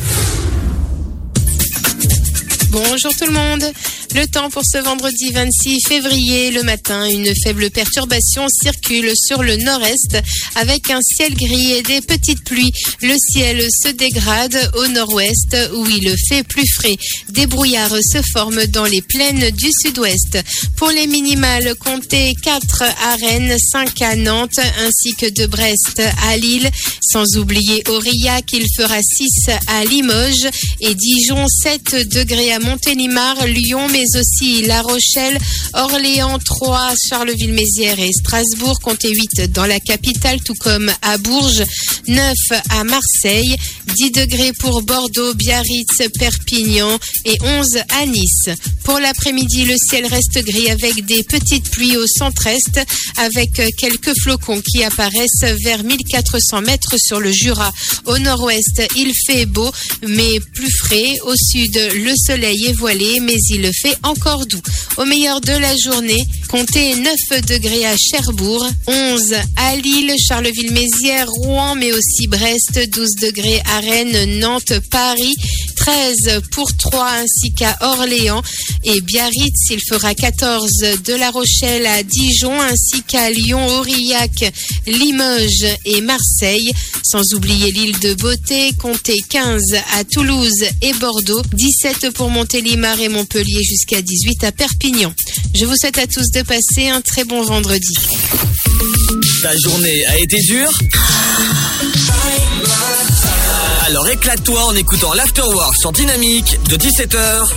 Bonjour 2.75 3.15
tout 3.15 3.25
le 3.25 3.31
monde. 3.31 3.71
Le 4.15 4.27
temps 4.27 4.49
pour 4.49 4.63
ce 4.65 4.77
vendredi 4.77 5.31
26 5.31 5.79
février, 5.87 6.51
le 6.51 6.61
matin, 6.63 7.05
une 7.05 7.31
faible 7.41 7.69
perturbation 7.69 8.47
circule 8.49 9.13
sur 9.15 9.43
le 9.43 9.55
nord-est 9.55 10.17
avec 10.55 10.89
un 10.89 10.99
ciel 11.01 11.33
gris 11.35 11.71
et 11.71 11.83
des 11.83 12.01
petites 12.01 12.43
pluies. 12.43 12.73
Le 13.01 13.15
ciel 13.17 13.65
se 13.71 13.89
dégrade 13.91 14.71
au 14.75 14.87
nord-ouest 14.87 15.55
où 15.73 15.87
il 15.87 16.13
fait 16.27 16.43
plus 16.43 16.67
frais. 16.75 16.97
Des 17.29 17.47
brouillards 17.47 17.97
se 18.01 18.21
forment 18.33 18.65
dans 18.67 18.85
les 18.85 19.01
plaines 19.01 19.51
du 19.51 19.69
sud-ouest. 19.71 20.37
Pour 20.75 20.89
les 20.89 21.07
minimales, 21.07 21.75
comptez 21.75 22.35
4 22.41 22.83
à 22.83 23.15
Rennes, 23.15 23.55
5 23.71 24.01
à 24.01 24.15
Nantes 24.17 24.59
ainsi 24.79 25.13
que 25.15 25.29
de 25.29 25.45
Brest 25.45 26.01
à 26.23 26.35
Lille. 26.35 26.69
Sans 27.01 27.37
oublier 27.37 27.83
Aurillac, 27.87 28.51
il 28.51 28.65
fera 28.77 28.99
6 29.01 29.49
à 29.67 29.85
Limoges 29.85 30.49
et 30.81 30.93
Dijon 30.93 31.45
7 31.47 32.09
degrés 32.09 32.51
à 32.51 32.59
Montélimar, 32.65 33.45
Lyon, 33.45 33.87
mais 33.91 34.05
aussi 34.19 34.63
La 34.63 34.81
Rochelle, 34.81 35.37
Orléans 35.73 36.39
3, 36.39 36.93
Charleville-Mézières 37.09 37.99
et 37.99 38.11
Strasbourg, 38.11 38.79
comptez 38.81 39.13
8 39.13 39.51
dans 39.53 39.65
la 39.65 39.79
capitale, 39.79 40.41
tout 40.43 40.55
comme 40.59 40.91
à 41.01 41.17
Bourges, 41.19 41.63
9 42.07 42.33
à 42.69 42.83
Marseille, 42.83 43.55
10 43.95 44.11
degrés 44.11 44.53
pour 44.53 44.81
Bordeaux, 44.81 45.33
Biarritz, 45.35 46.09
Perpignan 46.17 46.97
et 47.25 47.37
11 47.41 47.77
à 47.89 48.05
Nice. 48.05 48.49
Pour 48.83 48.99
l'après-midi, 48.99 49.65
le 49.65 49.75
ciel 49.89 50.05
reste 50.05 50.43
gris 50.43 50.69
avec 50.69 51.05
des 51.05 51.23
petites 51.23 51.69
pluies 51.69 51.97
au 51.97 52.05
centre-est, 52.07 52.81
avec 53.17 53.51
quelques 53.77 54.13
flocons 54.21 54.61
qui 54.61 54.83
apparaissent 54.83 55.45
vers 55.63 55.83
1400 55.83 56.61
mètres 56.61 56.95
sur 56.97 57.19
le 57.19 57.31
Jura. 57.31 57.71
Au 58.05 58.17
nord-ouest, 58.17 58.81
il 58.95 59.11
fait 59.25 59.45
beau, 59.45 59.71
mais 60.07 60.39
plus 60.53 60.71
frais. 60.79 61.15
Au 61.25 61.35
sud, 61.35 61.75
le 61.95 62.13
soleil 62.15 62.44
est 62.53 62.73
voilé, 62.73 63.19
mais 63.21 63.37
il 63.49 63.69
fait 63.73 63.95
encore 64.03 64.45
doux. 64.45 64.61
Au 64.97 65.05
meilleur 65.05 65.41
de 65.41 65.53
la 65.53 65.75
journée, 65.75 66.23
comptez 66.49 66.95
9 66.95 67.15
degrés 67.47 67.85
à 67.85 67.95
Cherbourg, 67.97 68.67
11 68.87 69.35
à 69.55 69.75
Lille, 69.75 70.13
Charleville-Mézières, 70.27 71.29
Rouen, 71.29 71.75
mais 71.75 71.91
aussi 71.91 72.27
Brest, 72.27 72.79
12 72.89 73.09
degrés 73.21 73.61
à 73.65 73.79
Rennes, 73.79 74.39
Nantes, 74.39 74.73
Paris, 74.89 75.35
13 75.75 76.41
pour 76.51 76.75
Troyes 76.77 77.19
ainsi 77.23 77.53
qu'à 77.53 77.77
Orléans 77.81 78.41
et 78.83 79.01
Biarritz, 79.01 79.69
il 79.69 79.79
fera 79.87 80.13
14 80.13 80.71
de 81.05 81.13
La 81.13 81.31
Rochelle 81.31 81.85
à 81.85 82.03
Dijon 82.03 82.59
ainsi 82.61 83.03
qu'à 83.03 83.29
Lyon, 83.29 83.65
Aurillac, 83.67 84.51
Limoges 84.87 85.67
et 85.85 86.01
Marseille, 86.01 86.71
sans 87.03 87.33
oublier 87.33 87.71
l'île 87.71 87.99
de 87.99 88.13
Beauté, 88.15 88.71
comptez 88.79 89.21
15 89.29 89.61
à 89.97 90.03
Toulouse 90.03 90.65
et 90.81 90.93
Bordeaux, 90.93 91.41
17 91.53 92.11
pour 92.11 92.29
Montélimar 92.35 92.99
et 92.99 93.07
Montpellier 93.07 93.63
jusqu'à 93.63 94.01
18 94.01 94.43
à 94.43 94.51
Perpignan. 94.51 95.13
Je 95.55 95.63
vous 95.63 95.73
souhaite 95.79 95.97
à 95.97 96.05
tous 96.05 96.29
de 96.31 96.41
passer 96.41 96.89
un 96.89 96.99
très 96.99 97.23
bon 97.23 97.41
vendredi. 97.43 97.93
Ta 99.41 99.57
journée 99.57 100.05
a 100.05 100.17
été 100.19 100.41
dure 100.41 100.69
Alors 103.85 104.09
éclate-toi 104.09 104.65
en 104.65 104.75
écoutant 104.75 105.13
l'Afterwork 105.13 105.77
sur 105.77 105.93
Dynamique 105.93 106.59
de 106.69 106.75
17h 106.75 107.47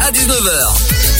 à 0.00 0.12
19h. 0.12 1.19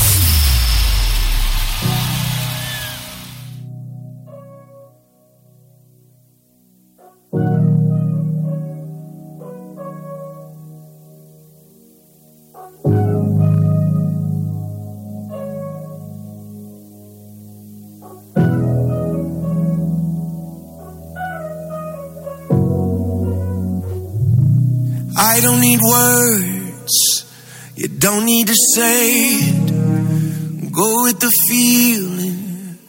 Don't 28.01 28.25
need 28.25 28.47
to 28.47 28.55
say 28.75 29.37
it. 29.45 30.71
Go 30.71 31.03
with 31.03 31.19
the 31.19 31.31
feeling, 31.47 32.79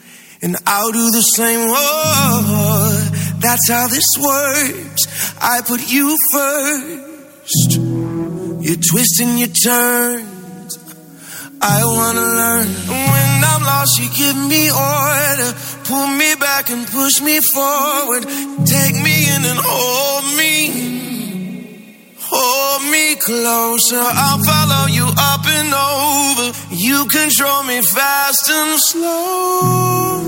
and 0.40 0.56
I'll 0.66 0.90
do 0.90 1.10
the 1.10 1.20
same. 1.36 1.60
Oh, 1.68 3.10
that's 3.39 3.68
how 3.68 3.89
this 3.89 4.09
works. 4.18 5.02
I 5.40 5.60
put 5.60 5.93
you 5.93 6.16
first. 6.32 7.78
You're 8.64 8.82
twisting 8.90 9.36
your 9.36 9.48
turns. 9.48 10.78
I 11.60 11.84
wanna 11.84 12.20
learn. 12.20 12.68
When 12.89 13.44
I'm 13.52 13.62
lost, 13.62 14.01
you 14.01 14.09
give 14.16 14.36
me 14.48 14.70
order. 14.70 15.52
Pull 15.84 16.06
me 16.06 16.34
back 16.36 16.70
and 16.70 16.86
push 16.86 17.20
me 17.20 17.39
forward. 17.52 18.22
Take 18.64 18.97
me 18.97 19.28
in 19.28 19.44
and 19.44 19.60
hold 19.60 20.24
me. 20.39 20.91
Hold 22.35 22.91
me 22.91 23.15
closer, 23.17 24.01
I'll 24.01 24.43
follow 24.43 24.87
you 24.87 25.07
up 25.19 25.45
and 25.47 25.73
over. 25.75 26.53
You 26.71 27.05
control 27.07 27.63
me 27.65 27.83
fast 27.83 28.49
and 28.51 28.81
slow. 28.81 30.23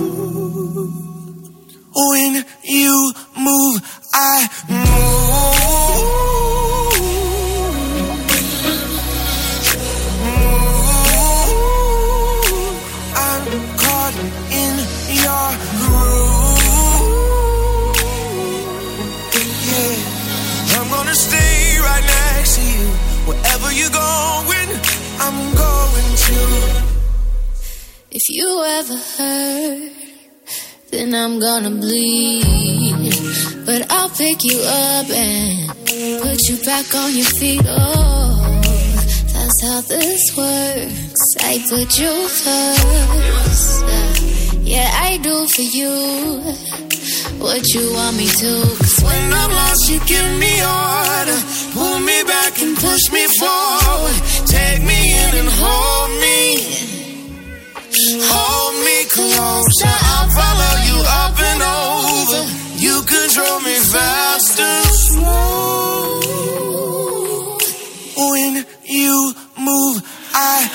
When 1.96 2.44
you 2.62 3.12
move, 3.36 3.80
I 4.12 4.48
move. 4.68 5.53
If 28.16 28.28
you 28.28 28.62
ever 28.64 28.96
hurt, 29.18 29.92
then 30.92 31.12
I'm 31.16 31.40
gonna 31.40 31.70
bleed. 31.70 33.10
But 33.66 33.90
I'll 33.90 34.08
pick 34.08 34.44
you 34.44 34.60
up 34.62 35.10
and 35.10 35.68
put 36.22 36.38
you 36.48 36.56
back 36.64 36.94
on 36.94 37.10
your 37.12 37.26
feet. 37.26 37.62
Oh, 37.66 38.60
that's 39.32 39.62
how 39.66 39.80
this 39.80 40.22
works. 40.36 41.22
I 41.40 41.58
put 41.68 41.98
you 41.98 42.14
first. 42.38 43.82
Yeah, 44.62 44.88
I 44.94 45.18
do 45.20 45.46
for 45.48 45.62
you 45.62 45.90
what 47.42 47.66
you 47.74 47.92
want 47.94 48.16
me 48.16 48.28
to. 48.28 48.52
Cause 48.78 49.02
When 49.02 49.32
I'm 49.32 49.50
lost, 49.50 49.90
you 49.90 49.98
give 50.06 50.30
me 50.38 50.54
order. 50.62 51.40
Pull 51.74 51.98
me 51.98 52.22
back 52.22 52.62
and 52.62 52.76
push 52.76 53.10
me 53.10 53.26
forward. 53.40 54.16
Take 54.46 54.82
me 54.86 55.00
in 55.18 55.34
and 55.34 55.50
hold 55.50 56.10
me. 56.20 56.73
Hold 58.06 58.74
me 58.84 59.04
closer. 59.08 59.94
I'll 60.12 60.28
follow 60.28 60.74
you 60.88 60.98
up 61.24 61.36
and 61.40 61.62
over. 61.64 62.40
You 62.76 63.00
control 63.02 63.60
me 63.60 63.76
fast 63.80 64.60
and 64.60 64.86
slow. 65.08 66.20
When 68.30 68.66
you 68.84 69.32
move, 69.56 70.02
I 70.34 70.68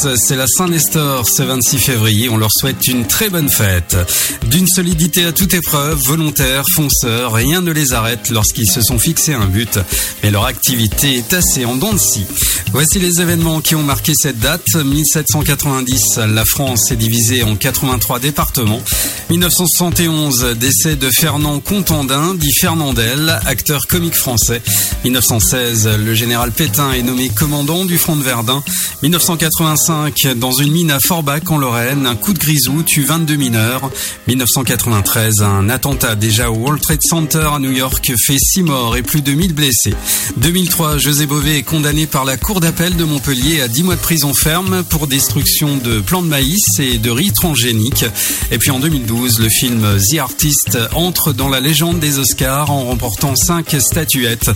C'est 0.00 0.36
la 0.36 0.46
Saint-Nestor 0.46 1.28
ce 1.28 1.42
26 1.42 1.78
février. 1.78 2.30
On 2.30 2.38
leur 2.38 2.50
souhaite 2.50 2.86
une 2.86 3.06
très 3.06 3.28
bonne 3.28 3.50
fête. 3.50 3.98
D'une 4.46 4.66
solidité 4.66 5.26
à 5.26 5.32
toute 5.32 5.52
épreuve, 5.52 5.98
volontaires, 5.98 6.64
fonceurs, 6.72 7.34
rien 7.34 7.60
ne 7.60 7.70
les 7.70 7.92
arrête 7.92 8.30
lorsqu'ils 8.30 8.70
se 8.70 8.80
sont 8.80 8.98
fixés 8.98 9.34
un 9.34 9.44
but. 9.44 9.78
Mais 10.22 10.30
leur 10.30 10.46
activité 10.46 11.16
est 11.16 11.34
assez 11.34 11.66
en 11.66 11.76
dents 11.76 11.92
de 11.92 11.98
scie. 11.98 12.24
Voici 12.72 12.98
les 12.98 13.20
événements 13.20 13.60
qui 13.60 13.74
ont 13.74 13.82
marqué 13.82 14.12
cette 14.14 14.38
date. 14.38 14.74
1790, 14.74 16.20
la 16.28 16.44
France 16.46 16.90
est 16.90 16.96
divisée 16.96 17.42
en 17.42 17.54
83 17.54 18.20
départements. 18.20 18.80
1971, 19.28 20.56
décès 20.56 20.96
de 20.96 21.10
Fernand 21.10 21.60
Contandin, 21.60 22.34
dit 22.34 22.52
Fernandel, 22.58 23.38
acteur 23.44 23.86
comique 23.86 24.14
français. 24.14 24.62
1916, 25.04 25.88
le 25.98 26.14
général 26.14 26.52
Pétain 26.52 26.92
est 26.92 27.02
nommé 27.02 27.28
commandant 27.28 27.84
du 27.84 27.98
front 27.98 28.16
de 28.16 28.22
Verdun. 28.22 28.62
1985, 29.02 29.89
dans 30.36 30.52
une 30.52 30.70
mine 30.70 30.92
à 30.92 31.00
Forbach 31.00 31.42
en 31.48 31.58
Lorraine, 31.58 32.06
un 32.06 32.14
coup 32.14 32.32
de 32.32 32.38
grisou 32.38 32.84
tue 32.84 33.02
22 33.02 33.34
mineurs. 33.34 33.90
1993, 34.28 35.40
un 35.42 35.68
attentat 35.68 36.14
déjà 36.14 36.48
au 36.48 36.54
World 36.54 36.80
Trade 36.80 37.00
Center 37.02 37.48
à 37.52 37.58
New 37.58 37.72
York 37.72 38.12
fait 38.24 38.38
6 38.38 38.62
morts 38.62 38.96
et 38.96 39.02
plus 39.02 39.20
de 39.20 39.32
1000 39.32 39.52
blessés. 39.52 39.94
2003, 40.36 40.98
José 40.98 41.26
Bové 41.26 41.58
est 41.58 41.62
condamné 41.64 42.06
par 42.06 42.24
la 42.24 42.36
Cour 42.36 42.60
d'appel 42.60 42.94
de 42.94 43.02
Montpellier 43.02 43.62
à 43.62 43.68
10 43.68 43.82
mois 43.82 43.96
de 43.96 44.00
prison 44.00 44.32
ferme 44.32 44.84
pour 44.84 45.08
destruction 45.08 45.76
de 45.76 45.98
plants 45.98 46.22
de 46.22 46.28
maïs 46.28 46.78
et 46.78 46.98
de 46.98 47.10
riz 47.10 47.32
transgéniques. 47.32 48.04
Et 48.52 48.58
puis 48.58 48.70
en 48.70 48.78
2012, 48.78 49.40
le 49.40 49.48
film 49.48 49.84
The 49.98 50.18
Artist 50.18 50.78
entre 50.94 51.32
dans 51.32 51.48
la 51.48 51.58
légende 51.58 51.98
des 51.98 52.20
Oscars 52.20 52.70
en 52.70 52.84
remportant 52.84 53.34
5 53.34 53.74
statuettes, 53.80 54.50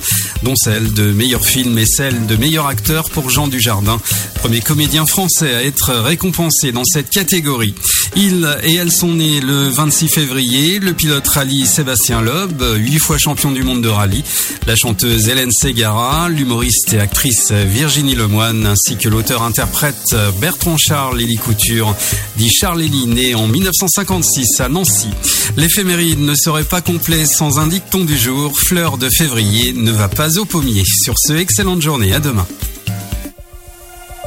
dont 0.45 0.55
celle 0.55 0.93
de 0.93 1.11
meilleur 1.11 1.45
film 1.45 1.77
et 1.77 1.87
celle 1.87 2.27
de 2.27 2.37
meilleur 2.37 2.69
acteur 2.69 3.11
pour 3.11 3.31
Jean 3.31 3.49
Dujardin, 3.49 4.01
premier 4.37 4.61
comédien 4.61 5.07
français 5.07 5.24
à 5.43 5.65
être 5.65 5.95
récompensé 5.95 6.73
dans 6.73 6.85
cette 6.85 7.09
catégorie. 7.09 7.75
Il 8.17 8.49
et 8.63 8.75
elle 8.75 8.93
sont 8.93 9.15
nés 9.15 9.41
le 9.41 9.69
26 9.69 10.09
février, 10.09 10.79
le 10.79 10.93
pilote 10.93 11.27
rallye 11.27 11.67
Sébastien 11.67 12.21
Loeb, 12.21 12.63
huit 12.77 12.99
fois 12.99 13.17
champion 13.19 13.51
du 13.51 13.63
monde 13.63 13.83
de 13.83 13.89
rallye, 13.89 14.23
la 14.67 14.77
chanteuse 14.77 15.29
Hélène 15.29 15.51
Segara, 15.51 16.29
l'humoriste 16.29 16.93
et 16.93 17.01
actrice 17.01 17.53
Virginie 17.53 18.15
Lemoine, 18.15 18.67
ainsi 18.67 18.97
que 18.97 19.09
l'auteur-interprète 19.09 20.15
Bertrand 20.41 20.77
Charles 20.77 21.21
Élie 21.21 21.37
Couture, 21.37 21.97
dit 22.37 22.51
Charles 22.51 22.83
Élie, 22.83 23.07
né 23.07 23.35
en 23.35 23.49
1956 23.49 24.61
à 24.61 24.69
Nancy. 24.69 25.09
L'éphéméride 25.57 26.21
ne 26.21 26.35
serait 26.35 26.65
pas 26.65 26.81
complet 26.81 27.25
sans 27.25 27.59
un 27.59 27.67
dicton 27.67 28.05
du 28.05 28.19
jour, 28.19 28.59
fleur 28.59 28.99
de 28.99 29.09
février 29.09 29.73
ne 29.73 29.91
va 29.91 30.09
pas 30.09 30.39
au 30.39 30.45
pommier. 30.45 30.83
Sur 30.85 31.15
ce, 31.19 31.33
excellente 31.33 31.83
journée, 31.83 32.13
à 32.13 32.21
demain. 32.21 32.47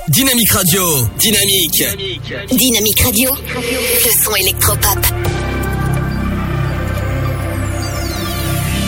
Dynamique 0.09 0.51
Radio, 0.53 0.83
dynamique. 1.19 1.83
Dynamique 2.49 3.01
Radio, 3.03 3.29
le 3.33 4.11
son 4.23 4.35
électropop. 4.35 4.99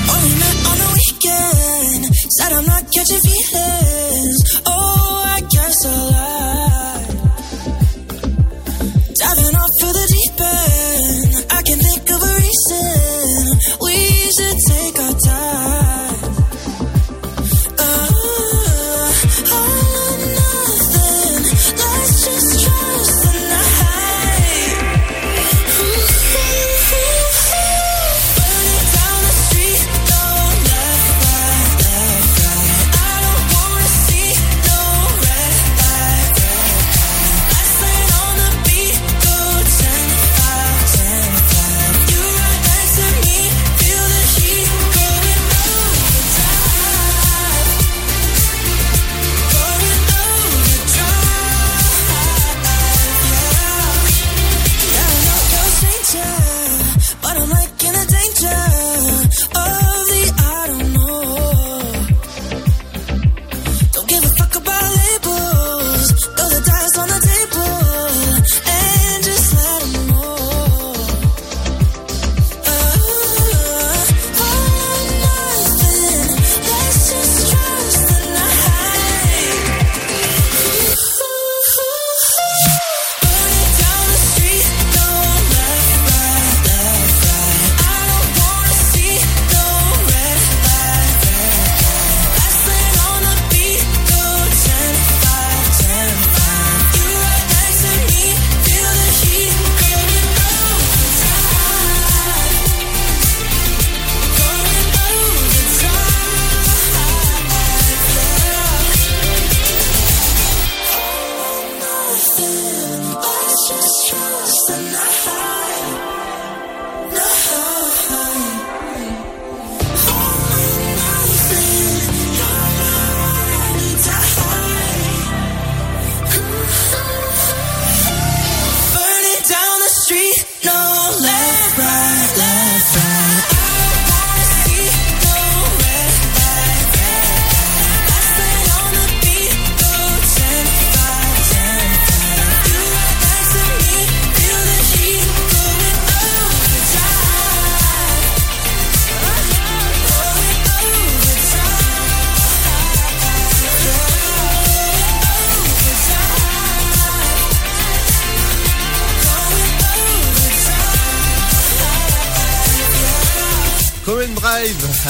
Only 0.10 0.34
night 0.40 0.66
on 0.66 0.78
the 0.78 0.88
weekend. 0.96 2.06
Said 2.38 2.54
I'm 2.54 2.66
not 2.66 2.84
catching 2.92 3.20
feelings. 3.20 4.62
Oh, 4.66 5.24
I 5.26 5.42
guess 5.42 5.86
I 5.86 5.88
lied. 6.10 7.18
Diving 9.20 9.56
off 9.56 9.74
for 9.82 9.92
the 9.92 10.06
deep 10.08 10.40
end. 10.40 11.46
I 11.52 11.62
can 11.64 11.80
think 11.80 12.10
of 12.12 12.22
a 12.24 12.34
reason 12.40 13.60
we 13.82 13.96
should 14.32 14.58
take 14.68 15.00
our 15.00 15.09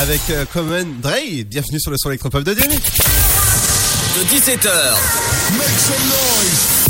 avec 0.09 0.29
euh, 0.31 0.43
Common 0.51 0.87
Drive. 1.03 1.45
Bienvenue 1.45 1.79
sur 1.79 1.91
le 1.91 1.97
son 1.99 2.09
électropop 2.09 2.41
de 2.43 2.55
Dynamique. 2.55 2.83
De 4.17 4.23
17h 4.23 4.69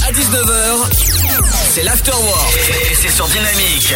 à 0.08 0.12
19h, 0.14 0.78
c'est 1.74 1.84
l'Afterwork. 1.84 2.58
Et 2.90 2.96
c'est 2.96 3.14
sur 3.14 3.28
Dynamique. 3.28 3.94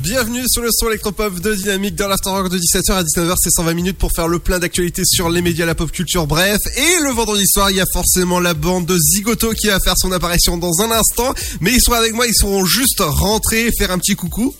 Bienvenue 0.00 0.42
sur 0.48 0.62
le 0.62 0.70
son 0.72 0.88
électropop 0.88 1.38
de 1.38 1.54
Dynamique 1.54 1.94
dans 1.94 2.08
l'Afterwork 2.08 2.50
de 2.50 2.58
17h 2.58 2.94
à 2.94 3.04
19h. 3.04 3.34
C'est 3.38 3.50
120 3.50 3.74
minutes 3.74 3.98
pour 3.98 4.10
faire 4.10 4.26
le 4.26 4.40
plein 4.40 4.58
d'actualités 4.58 5.04
sur 5.04 5.28
les 5.28 5.40
médias, 5.40 5.64
la 5.64 5.76
pop 5.76 5.92
culture, 5.92 6.26
bref. 6.26 6.58
Et 6.76 7.00
le 7.00 7.12
vendredi 7.12 7.46
soir, 7.46 7.70
il 7.70 7.76
y 7.76 7.80
a 7.80 7.86
forcément 7.92 8.40
la 8.40 8.54
bande 8.54 8.86
de 8.86 8.98
Zigoto 8.98 9.52
qui 9.52 9.68
va 9.68 9.78
faire 9.78 9.94
son 9.96 10.10
apparition 10.10 10.56
dans 10.56 10.82
un 10.82 10.90
instant. 10.90 11.32
Mais 11.60 11.72
ils 11.72 11.80
sont 11.80 11.92
avec 11.92 12.12
moi, 12.12 12.26
ils 12.26 12.34
seront 12.34 12.64
juste 12.64 12.98
rentrés, 12.98 13.70
faire 13.78 13.92
un 13.92 13.98
petit 13.98 14.16
coucou. 14.16 14.52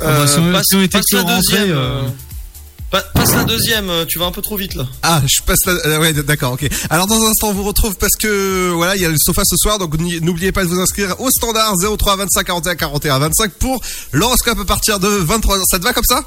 Ah 0.00 0.06
bah, 0.06 0.26
passe- 0.52 0.64
si 0.68 0.76
on 0.76 0.82
était 0.82 0.98
passe 0.98 1.12
la 1.12 1.22
deuxième, 1.24 1.70
euh, 1.70 2.02
Pa- 2.90 3.02
passe 3.14 3.34
la 3.34 3.44
deuxième, 3.44 3.88
euh, 3.88 4.04
tu 4.04 4.18
vas 4.18 4.24
un 4.26 4.32
peu 4.32 4.42
trop 4.42 4.56
vite 4.56 4.74
là. 4.74 4.84
Ah, 5.02 5.22
je 5.24 5.42
passe 5.42 5.60
la... 5.66 5.72
euh, 5.74 6.00
ouais, 6.00 6.12
d'accord, 6.12 6.54
ok. 6.54 6.68
Alors 6.90 7.06
dans 7.06 7.22
un 7.24 7.30
instant, 7.30 7.50
on 7.50 7.52
vous 7.52 7.62
retrouve 7.62 7.94
parce 7.96 8.16
que 8.16 8.70
voilà, 8.74 8.96
il 8.96 9.02
y 9.02 9.04
a 9.04 9.08
le 9.08 9.16
sofa 9.16 9.42
ce 9.44 9.56
soir, 9.56 9.78
donc 9.78 9.96
n'oubliez 9.98 10.50
pas 10.50 10.64
de 10.64 10.68
vous 10.68 10.80
inscrire 10.80 11.14
au 11.20 11.30
standard 11.30 11.74
03 11.76 12.16
25 12.16 12.44
41 12.46 12.74
41 12.74 13.18
25 13.20 13.52
pour 13.52 13.80
l'horoscope 14.12 14.58
à 14.58 14.64
partir 14.64 14.98
de 14.98 15.06
23h. 15.08 15.62
Ça 15.70 15.78
te 15.78 15.84
va 15.84 15.92
comme 15.92 16.04
ça? 16.04 16.24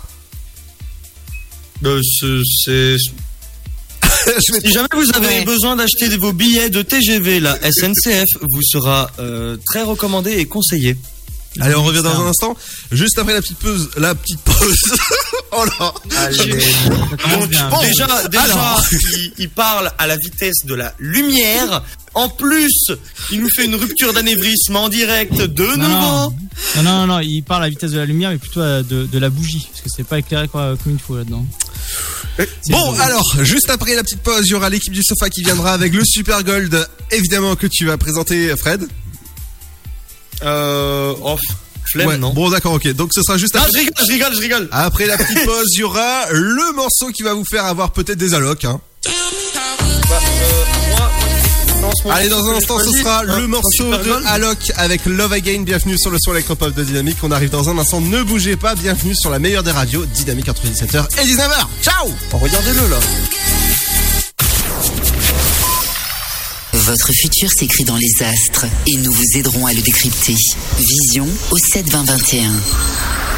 Euh, 1.85 2.01
c'est-. 2.63 2.95
Si 4.63 4.71
jamais 4.71 4.87
vous 4.93 5.09
avez 5.15 5.43
besoin 5.43 5.75
d'acheter 5.75 6.07
vos 6.17 6.31
billets 6.31 6.69
de 6.69 6.81
TGV, 6.81 7.41
la 7.41 7.57
SNCF 7.61 8.23
vous 8.41 8.61
sera 8.63 9.09
euh, 9.19 9.57
très 9.65 9.81
recommandé 9.81 10.31
et 10.37 10.45
conseillé. 10.45 10.95
Allez, 11.59 11.75
on 11.75 11.83
revient 11.83 12.01
dans 12.01 12.19
un 12.21 12.27
instant, 12.27 12.55
juste 12.91 13.17
après 13.19 13.33
la 13.33 13.41
petite 13.41 13.59
pause. 13.59 13.89
La 13.97 14.15
petite 14.15 14.39
pause. 14.39 14.81
oh 15.51 15.65
là. 15.65 15.93
Donc, 16.09 17.49
Bon, 17.69 17.81
déjà, 17.81 18.27
déjà 18.27 18.43
alors. 18.43 18.83
il, 18.91 19.33
il 19.37 19.49
parle 19.49 19.91
à 19.97 20.07
la 20.07 20.17
vitesse 20.17 20.65
de 20.65 20.73
la 20.73 20.93
lumière. 20.99 21.83
En 22.15 22.29
plus, 22.29 22.91
il 23.31 23.41
nous 23.41 23.49
fait 23.55 23.65
une 23.65 23.75
rupture 23.75 24.13
d'anévrisme 24.13 24.75
en 24.75 24.89
direct 24.89 25.35
de 25.41 25.63
Non, 25.65 25.77
nouveau. 25.77 25.87
non, 25.87 26.33
non, 26.77 26.83
non, 26.83 27.07
non, 27.07 27.19
il 27.19 27.41
parle 27.43 27.63
à 27.63 27.65
la 27.65 27.69
vitesse 27.71 27.91
de 27.91 27.97
la 27.99 28.05
lumière, 28.05 28.29
mais 28.31 28.37
plutôt 28.37 28.61
de, 28.61 29.05
de 29.05 29.19
la 29.19 29.29
bougie, 29.29 29.67
parce 29.71 29.81
que 29.81 29.89
c'est 29.95 30.05
pas 30.07 30.19
éclairé 30.19 30.47
quoi, 30.47 30.75
comme 30.83 30.93
il 30.93 30.99
faut 30.99 31.17
là-dedans. 31.17 31.45
Bon, 32.69 32.99
alors, 32.99 33.23
juste 33.43 33.69
après 33.69 33.95
la 33.95 34.03
petite 34.03 34.21
pause, 34.21 34.45
il 34.47 34.51
y 34.51 34.53
aura 34.55 34.69
l'équipe 34.69 34.93
du 34.93 35.03
sofa 35.03 35.29
qui 35.29 35.43
viendra 35.43 35.73
avec 35.73 35.93
le 35.93 36.03
Super 36.03 36.43
Gold, 36.43 36.87
évidemment, 37.11 37.55
que 37.55 37.67
tu 37.67 37.85
vas 37.85 37.97
présenter, 37.97 38.55
Fred. 38.57 38.87
Euh, 40.43 41.13
off. 41.23 41.39
Flemme, 41.91 42.07
Ouais, 42.07 42.17
non 42.17 42.33
Bon, 42.33 42.49
d'accord, 42.49 42.73
ok. 42.73 42.87
Donc, 42.93 43.11
ce 43.13 43.21
sera 43.21 43.37
juste 43.37 43.55
Non, 43.55 43.61
après. 43.61 43.71
je 43.73 43.77
rigole, 43.79 43.93
je 44.07 44.11
rigole, 44.11 44.33
je 44.35 44.39
rigole. 44.39 44.69
Après 44.71 45.05
la 45.05 45.17
petite 45.17 45.45
pause, 45.45 45.67
il 45.75 45.79
y 45.79 45.83
aura 45.83 46.25
le 46.31 46.73
morceau 46.75 47.07
qui 47.13 47.23
va 47.23 47.33
vous 47.33 47.45
faire 47.45 47.65
avoir 47.65 47.91
peut-être 47.91 48.17
des 48.17 48.33
allocs. 48.33 48.65
Hein. 48.65 48.79
Allez, 52.09 52.29
dans 52.29 52.47
un 52.49 52.55
instant, 52.55 52.79
ce 52.79 52.91
sera 52.91 53.23
le 53.23 53.47
morceau 53.47 53.91
de 53.97 54.25
Alok 54.27 54.57
avec 54.77 55.05
Love 55.05 55.33
Again. 55.33 55.61
Bienvenue 55.63 55.97
sur 55.97 56.11
le 56.11 56.17
son 56.19 56.31
électropop 56.31 56.73
de 56.73 56.83
Dynamique. 56.83 57.17
On 57.23 57.31
arrive 57.31 57.49
dans 57.49 57.69
un 57.69 57.77
instant. 57.77 57.99
Ne 58.01 58.23
bougez 58.23 58.55
pas. 58.55 58.75
Bienvenue 58.75 59.15
sur 59.15 59.29
la 59.29 59.39
meilleure 59.39 59.63
des 59.63 59.71
radios, 59.71 60.05
Dynamique 60.05 60.47
entre 60.49 60.63
17h 60.65 61.05
et 61.21 61.25
19h. 61.27 61.67
Ciao 61.81 62.09
Regardez-le 62.31 62.89
là. 62.89 62.97
Votre 66.93 67.11
futur 67.11 67.49
s'écrit 67.49 67.85
dans 67.85 67.97
les 67.97 68.23
astres 68.23 68.67
et 68.85 68.95
nous 68.97 69.11
vous 69.11 69.37
aiderons 69.37 69.65
à 69.65 69.73
le 69.73 69.81
décrypter. 69.81 70.35
Vision 70.77 71.27
au 71.49 71.57
7 71.57 71.89
20 71.89 72.03
21. 72.03 72.51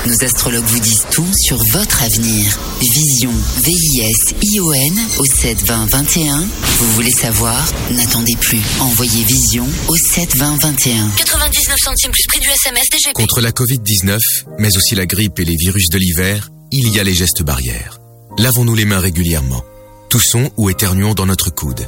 Nos 0.07 0.23
astrologues 0.25 0.65
vous 0.65 0.79
disent 0.81 1.05
tout 1.09 1.31
sur 1.33 1.55
votre 1.71 2.03
avenir. 2.03 2.59
Vision, 2.81 3.31
V-I-S-I-O-N 3.63 4.99
au 5.19 5.25
7 5.25 5.63
20 5.63 5.85
21. 5.89 6.39
Vous 6.41 6.91
voulez 6.95 7.11
savoir? 7.11 7.65
N'attendez 7.91 8.35
plus. 8.41 8.59
Envoyez 8.81 9.23
Vision 9.23 9.65
au 9.87 9.95
7 9.95 10.35
20 10.35 10.61
21. 10.61 11.09
99 11.15 11.77
centimes 11.81 12.11
plus 12.11 12.27
prix 12.27 12.41
du 12.41 12.49
SMS 12.49 12.89
DGP. 12.91 13.13
Contre 13.13 13.39
la 13.39 13.51
Covid-19, 13.51 14.19
mais 14.59 14.75
aussi 14.75 14.95
la 14.95 15.05
grippe 15.05 15.39
et 15.39 15.45
les 15.45 15.55
virus 15.55 15.87
de 15.93 15.97
l'hiver, 15.97 16.51
il 16.73 16.89
y 16.89 16.99
a 16.99 17.05
les 17.05 17.13
gestes 17.13 17.43
barrières. 17.43 18.01
Lavons-nous 18.37 18.75
les 18.75 18.83
mains 18.83 18.99
régulièrement. 18.99 19.63
Toussons 20.09 20.51
ou 20.57 20.69
éternuons 20.69 21.13
dans 21.13 21.25
notre 21.25 21.51
coude. 21.51 21.87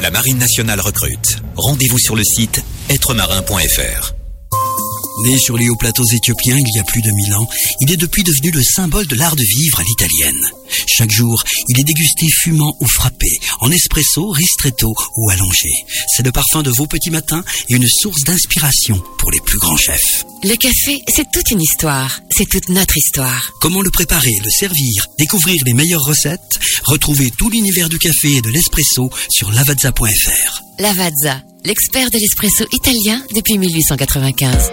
La 0.00 0.10
Marine 0.10 0.38
nationale 0.38 0.80
recrute. 0.80 1.38
Rendez-vous 1.56 1.98
sur 1.98 2.16
le 2.16 2.24
site 2.24 2.62
êtremarin.fr. 2.88 4.14
Né 5.24 5.38
sur 5.38 5.56
les 5.56 5.68
hauts 5.68 5.76
plateaux 5.76 6.04
éthiopiens 6.04 6.56
il 6.58 6.76
y 6.76 6.78
a 6.78 6.84
plus 6.84 7.02
de 7.02 7.10
mille 7.10 7.34
ans, 7.34 7.46
il 7.80 7.92
est 7.92 7.96
depuis 7.96 8.22
devenu 8.22 8.50
le 8.50 8.62
symbole 8.62 9.06
de 9.06 9.14
l'art 9.14 9.36
de 9.36 9.44
vivre 9.44 9.80
à 9.80 9.82
l'italienne. 9.82 10.50
Chaque 10.86 11.10
jour, 11.10 11.42
il 11.68 11.78
est 11.78 11.84
dégusté 11.84 12.26
fumant 12.42 12.74
ou 12.80 12.86
frappé, 12.86 13.28
en 13.60 13.70
espresso, 13.70 14.30
ristretto 14.30 14.94
ou 15.16 15.30
allongé. 15.30 15.70
C'est 16.08 16.24
le 16.24 16.32
parfum 16.32 16.62
de 16.62 16.70
vos 16.70 16.86
petits 16.86 17.10
matins 17.10 17.44
et 17.68 17.74
une 17.74 17.86
source 17.86 18.22
d'inspiration 18.24 19.02
pour 19.18 19.30
les 19.30 19.40
plus 19.40 19.58
grands 19.58 19.76
chefs. 19.76 20.24
Le 20.44 20.56
café, 20.56 21.00
c'est 21.06 21.30
toute 21.30 21.52
une 21.52 21.62
histoire. 21.62 22.18
C'est 22.30 22.48
toute 22.48 22.68
notre 22.68 22.96
histoire. 22.96 23.52
Comment 23.60 23.80
le 23.80 23.90
préparer, 23.90 24.34
le 24.42 24.50
servir, 24.50 25.06
découvrir 25.16 25.62
les 25.64 25.72
meilleures 25.72 26.02
recettes? 26.02 26.58
Retrouvez 26.84 27.30
tout 27.30 27.48
l'univers 27.48 27.88
du 27.88 27.96
café 27.96 28.32
et 28.32 28.40
de 28.40 28.50
l'espresso 28.50 29.08
sur 29.28 29.52
lavazza.fr. 29.52 30.62
Lavazza, 30.80 31.42
l'expert 31.64 32.10
de 32.10 32.18
l'espresso 32.18 32.64
italien 32.72 33.22
depuis 33.36 33.56
1895. 33.56 34.72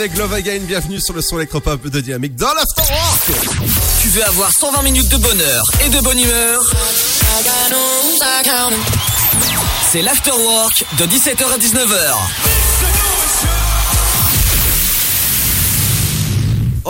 Avec 0.00 0.16
Love 0.16 0.32
Again, 0.32 0.60
bienvenue 0.60 1.00
sur 1.00 1.12
le 1.12 1.20
son 1.20 1.38
électropop 1.38 1.88
de 1.88 2.00
Dynamique 2.00 2.36
dans 2.36 2.52
l'Afterwork 2.54 3.30
Tu 4.00 4.08
veux 4.08 4.24
avoir 4.24 4.50
120 4.52 4.82
minutes 4.82 5.08
de 5.08 5.16
bonheur 5.16 5.62
et 5.84 5.88
de 5.88 6.00
bonne 6.00 6.18
humeur? 6.18 6.62
C'est 9.90 10.02
l'Afterwork 10.02 10.84
de 10.98 11.04
17h 11.06 11.52
à 11.52 11.58
19h. 11.58 12.57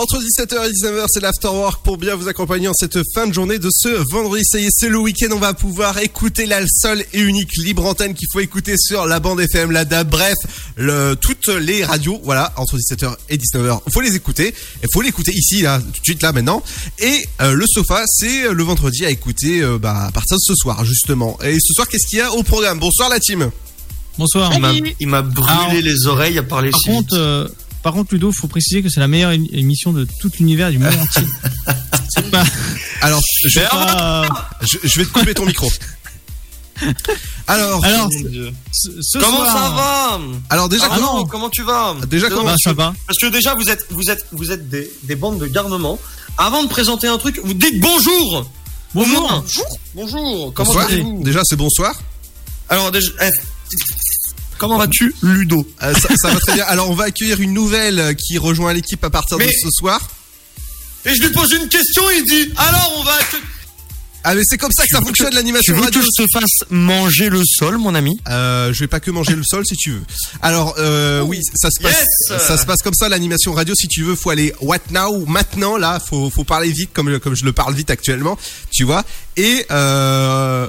Entre 0.01 0.21
17h 0.23 0.55
et 0.65 0.71
19h, 0.71 1.07
c'est 1.09 1.19
l'Afterwork 1.19 1.83
pour 1.83 1.97
bien 1.97 2.15
vous 2.15 2.29
accompagner 2.29 2.69
en 2.69 2.73
cette 2.73 3.01
fin 3.13 3.27
de 3.27 3.35
journée 3.35 3.59
de 3.59 3.69
ce 3.69 3.89
vendredi. 4.13 4.45
Ça 4.45 4.61
y 4.61 4.67
est, 4.67 4.71
c'est 4.71 4.89
le 4.89 4.99
week-end, 4.99 5.27
on 5.33 5.41
va 5.41 5.55
pouvoir 5.55 5.99
écouter 5.99 6.47
la 6.47 6.61
seule 6.69 7.05
et 7.13 7.19
unique 7.21 7.57
libre 7.57 7.85
antenne 7.85 8.15
qu'il 8.15 8.29
faut 8.33 8.39
écouter 8.39 8.77
sur 8.79 9.07
la 9.07 9.19
bande 9.19 9.41
FM, 9.41 9.73
la 9.73 9.85
DAB, 9.85 10.09
bref, 10.09 10.37
le, 10.77 11.17
toutes 11.21 11.49
les 11.49 11.85
radios, 11.85 12.21
voilà, 12.23 12.53
entre 12.59 12.77
17h 12.77 13.13
et 13.29 13.39
19h. 13.39 13.81
Faut 13.93 14.01
les 14.01 14.15
écouter, 14.15 14.55
il 14.85 14.89
faut 14.93 15.01
l'écouter 15.03 15.33
ici, 15.35 15.63
là, 15.63 15.81
tout 15.81 16.01
de 16.01 16.05
suite, 16.05 16.23
là, 16.23 16.31
maintenant. 16.33 16.63
Et 17.01 17.27
euh, 17.41 17.55
le 17.55 17.65
sofa, 17.67 18.05
c'est 18.07 18.53
le 18.53 18.63
vendredi 18.63 19.05
à 19.05 19.11
écouter 19.11 19.63
euh, 19.63 19.79
bah, 19.79 20.05
à 20.07 20.13
partir 20.13 20.37
de 20.37 20.43
ce 20.43 20.55
soir, 20.55 20.85
justement. 20.85 21.37
Et 21.43 21.55
ce 21.61 21.73
soir, 21.75 21.89
qu'est-ce 21.89 22.07
qu'il 22.07 22.21
y 22.21 22.23
a 22.23 22.33
au 22.35 22.45
programme? 22.45 22.79
Bonsoir 22.79 23.09
la 23.09 23.19
team 23.19 23.51
Bonsoir. 24.17 24.53
Il 24.55 24.61
m'a- 24.61 24.73
Il 25.01 25.09
m'a 25.09 25.23
brûlé 25.23 25.51
Alors, 25.53 25.73
les 25.73 26.07
oreilles 26.07 26.39
à 26.39 26.45
parler 26.45 26.71
Par 26.71 26.81
si 26.81 26.89
vite. 26.91 26.99
contre, 26.99 27.17
euh, 27.17 27.49
par 27.83 27.93
contre, 27.93 28.13
Ludo, 28.15 28.33
faut 28.33 28.49
préciser 28.49 28.83
que 28.83 28.89
c'est 28.89 29.01
la 29.01 29.09
meilleure 29.09 29.31
émi- 29.33 29.49
émission 29.53 29.93
de 29.93 30.07
tout 30.21 30.31
l'univers 30.39 30.71
du 30.71 30.79
monde 30.79 30.95
entier. 30.95 31.23
C'est 32.11 32.31
pas. 32.31 32.43
Alors, 33.03 33.21
je, 33.45 33.49
C'est 33.61 33.69
pas- 33.69 34.49
je, 34.63 34.79
je 34.83 34.99
vais 34.99 35.05
te 35.07 35.13
couper 35.13 35.35
ton 35.35 35.45
micro. 35.47 35.71
Alors, 37.47 37.85
Alors, 37.85 38.09
ce- 38.73 38.91
ce 39.03 39.19
comment 39.19 39.39
soir- 39.39 39.53
ça 39.53 39.71
va 39.71 40.21
Alors 40.49 40.69
déjà, 40.69 40.85
Arnaud, 40.87 41.07
comment- 41.07 41.25
comment 41.27 41.51
tu 41.51 41.63
vas 41.65 41.97
Déjà, 42.09 42.29
Non, 42.29 42.37
comment- 42.37 42.57
ça 42.63 42.73
va 42.73 42.95
Parce 43.07 43.19
que 43.19 43.27
déjà 43.27 43.55
vous 43.55 43.69
êtes 43.69 43.85
vous 43.91 44.11
êtes 44.11 44.25
vous 44.33 44.53
êtes 44.53 44.69
des, 44.69 44.91
des 45.05 45.17
bandes 45.17 45.39
de 45.39 45.47
garnement. 45.47 45.99
Avant 46.37 46.63
de 46.63 46.69
présenter 46.69 47.09
un 47.09 47.19
truc, 47.19 47.41
vous 47.43 47.55
dites 47.55 47.81
bonjour. 47.81 48.49
Bonjour. 48.95 49.21
Moins. 49.29 49.45
Bonjour. 49.95 50.53
Comment 50.55 50.73
bonsoir. 50.73 50.89
Déjà, 51.21 51.41
c'est 51.45 51.57
bonsoir. 51.57 51.95
Alors 52.69 52.91
déjà, 52.93 53.11
eh, 53.23 53.29
comment 54.59 54.79
vas-tu, 54.79 55.15
Ludo? 55.23 55.67
Euh, 55.83 55.95
ça, 55.95 56.09
ça 56.21 56.31
va 56.31 56.41
très 56.41 56.55
bien. 56.55 56.65
Alors, 56.67 56.91
on 56.91 56.95
va 56.95 57.05
accueillir 57.05 57.41
une 57.41 57.55
nouvelle 57.55 58.15
qui 58.17 58.39
rejoint 58.39 58.73
l'équipe 58.73 59.03
à 59.05 59.11
partir 59.11 59.39
de 59.39 59.45
ce 59.45 59.71
soir. 59.71 60.01
Et 61.05 61.15
je 61.15 61.23
lui 61.23 61.31
pose 61.31 61.51
une 61.53 61.69
question, 61.69 62.03
il 62.11 62.25
dit 62.25 62.53
alors 62.57 62.95
on 62.99 63.05
va. 63.05 63.13
Ah, 64.25 64.35
mais 64.35 64.43
c'est 64.45 64.59
comme 64.59 64.73
ça 64.73 64.83
que 64.83 64.91
ça 64.91 65.01
fonctionne 65.01 65.31
Tu 65.31 65.37
l'animation 65.37 65.75
veux 65.75 65.81
radio. 65.83 66.01
que 66.01 66.07
je 66.07 66.25
te 66.25 66.29
fasse 66.33 66.69
manger 66.71 67.31
le 67.31 67.41
sol, 67.45 67.79
mon 67.79 67.95
ami? 67.95 68.21
Euh, 68.29 68.73
je 68.75 68.81
vais 68.81 68.89
pas 68.89 69.01
que 69.01 69.11
manger 69.11 69.35
le 69.35 69.45
sol 69.45 69.65
si 69.65 69.77
tu 69.77 69.93
veux. 69.93 70.03
Alors 70.43 70.75
euh, 70.79 71.23
oui, 71.23 71.41
ça 71.55 71.71
se 71.71 71.81
passe, 71.81 72.05
Yes 72.29 72.41
ça 72.41 72.59
se 72.59 72.67
passe 72.67 72.83
comme 72.83 72.95
ça 72.95 73.09
l'animation 73.09 73.55
radio. 73.55 73.75
Si 73.77 73.87
tu 73.87 74.03
veux, 74.03 74.17
faut 74.17 74.31
aller 74.31 74.53
what 74.61 74.81
now, 74.91 75.25
maintenant 75.27 75.77
là, 75.77 76.01
faut 76.01 76.31
faut 76.31 76.45
parler 76.45 76.71
vite 76.73 76.91
comme 76.93 77.19
comme 77.21 77.37
je 77.37 77.45
le 77.45 77.53
parle 77.53 77.75
vite 77.75 77.91
actuellement, 77.91 78.37
tu 78.71 78.85
vois. 78.85 79.05
Et 79.37 79.65
euh, 79.71 80.69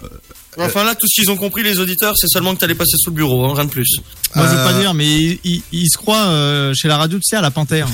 Enfin 0.57 0.83
là, 0.83 0.93
tout 0.95 1.07
ce 1.07 1.21
qu'ils 1.21 1.31
ont 1.31 1.37
compris, 1.37 1.63
les 1.63 1.79
auditeurs, 1.79 2.13
c'est 2.17 2.27
seulement 2.27 2.53
que 2.53 2.59
t'allais 2.59 2.75
passer 2.75 2.97
sous 2.97 3.11
le 3.11 3.15
bureau, 3.15 3.45
hein, 3.45 3.53
rien 3.55 3.65
de 3.65 3.69
plus. 3.69 3.87
Moi, 4.35 4.45
je 4.45 4.51
veux 4.51 4.57
pas 4.57 4.73
Euh, 4.73 4.81
dire, 4.81 4.93
mais 4.93 5.07
il, 5.07 5.39
il- 5.45 5.63
il 5.71 5.85
se 5.89 5.97
croit 5.97 6.25
euh, 6.25 6.73
chez 6.75 6.87
la 6.89 6.97
radio, 6.97 7.17
tu 7.17 7.23
sais, 7.23 7.37
à 7.37 7.41
la 7.41 7.51
panthère. 7.51 7.87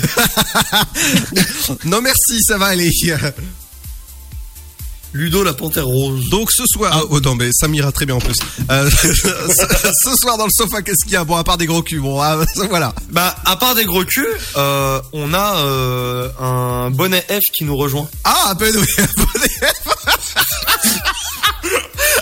non 1.85 2.01
merci, 2.01 2.41
ça 2.41 2.57
va 2.57 2.67
aller. 2.67 2.89
Ludo, 5.13 5.43
la 5.43 5.53
panthère 5.53 5.85
rose. 5.85 6.27
Donc 6.29 6.51
ce 6.51 6.63
soir, 6.65 7.05
oh 7.09 7.21
non 7.21 7.35
mais 7.35 7.49
ça 7.53 7.69
m'ira 7.69 7.89
très 7.93 8.05
bien 8.05 8.15
en 8.15 8.19
plus. 8.19 8.35
Euh, 8.69 8.89
ce 9.01 10.15
soir 10.19 10.37
dans 10.37 10.43
le 10.43 10.51
sofa, 10.51 10.81
qu'est-ce 10.81 11.05
qu'il 11.05 11.13
y 11.13 11.15
a? 11.15 11.23
Bon 11.23 11.37
à 11.37 11.43
part 11.45 11.57
des 11.57 11.67
gros 11.67 11.81
culs, 11.81 12.01
bon 12.01 12.19
ah, 12.19 12.37
voilà. 12.69 12.93
Bah, 13.11 13.33
à 13.45 13.55
part 13.55 13.75
des 13.75 13.85
gros 13.85 14.03
culs, 14.03 14.27
euh, 14.57 14.99
on 15.13 15.33
a 15.33 15.57
euh, 15.59 16.29
un 16.39 16.89
bonnet 16.89 17.21
F 17.29 17.39
qui 17.53 17.63
nous 17.63 17.77
rejoint. 17.77 18.09
Ah, 18.25 18.47
un 18.49 18.55
peu 18.55 18.69
oui, 18.77 18.85
un 18.97 19.23
bonnet 19.23 19.49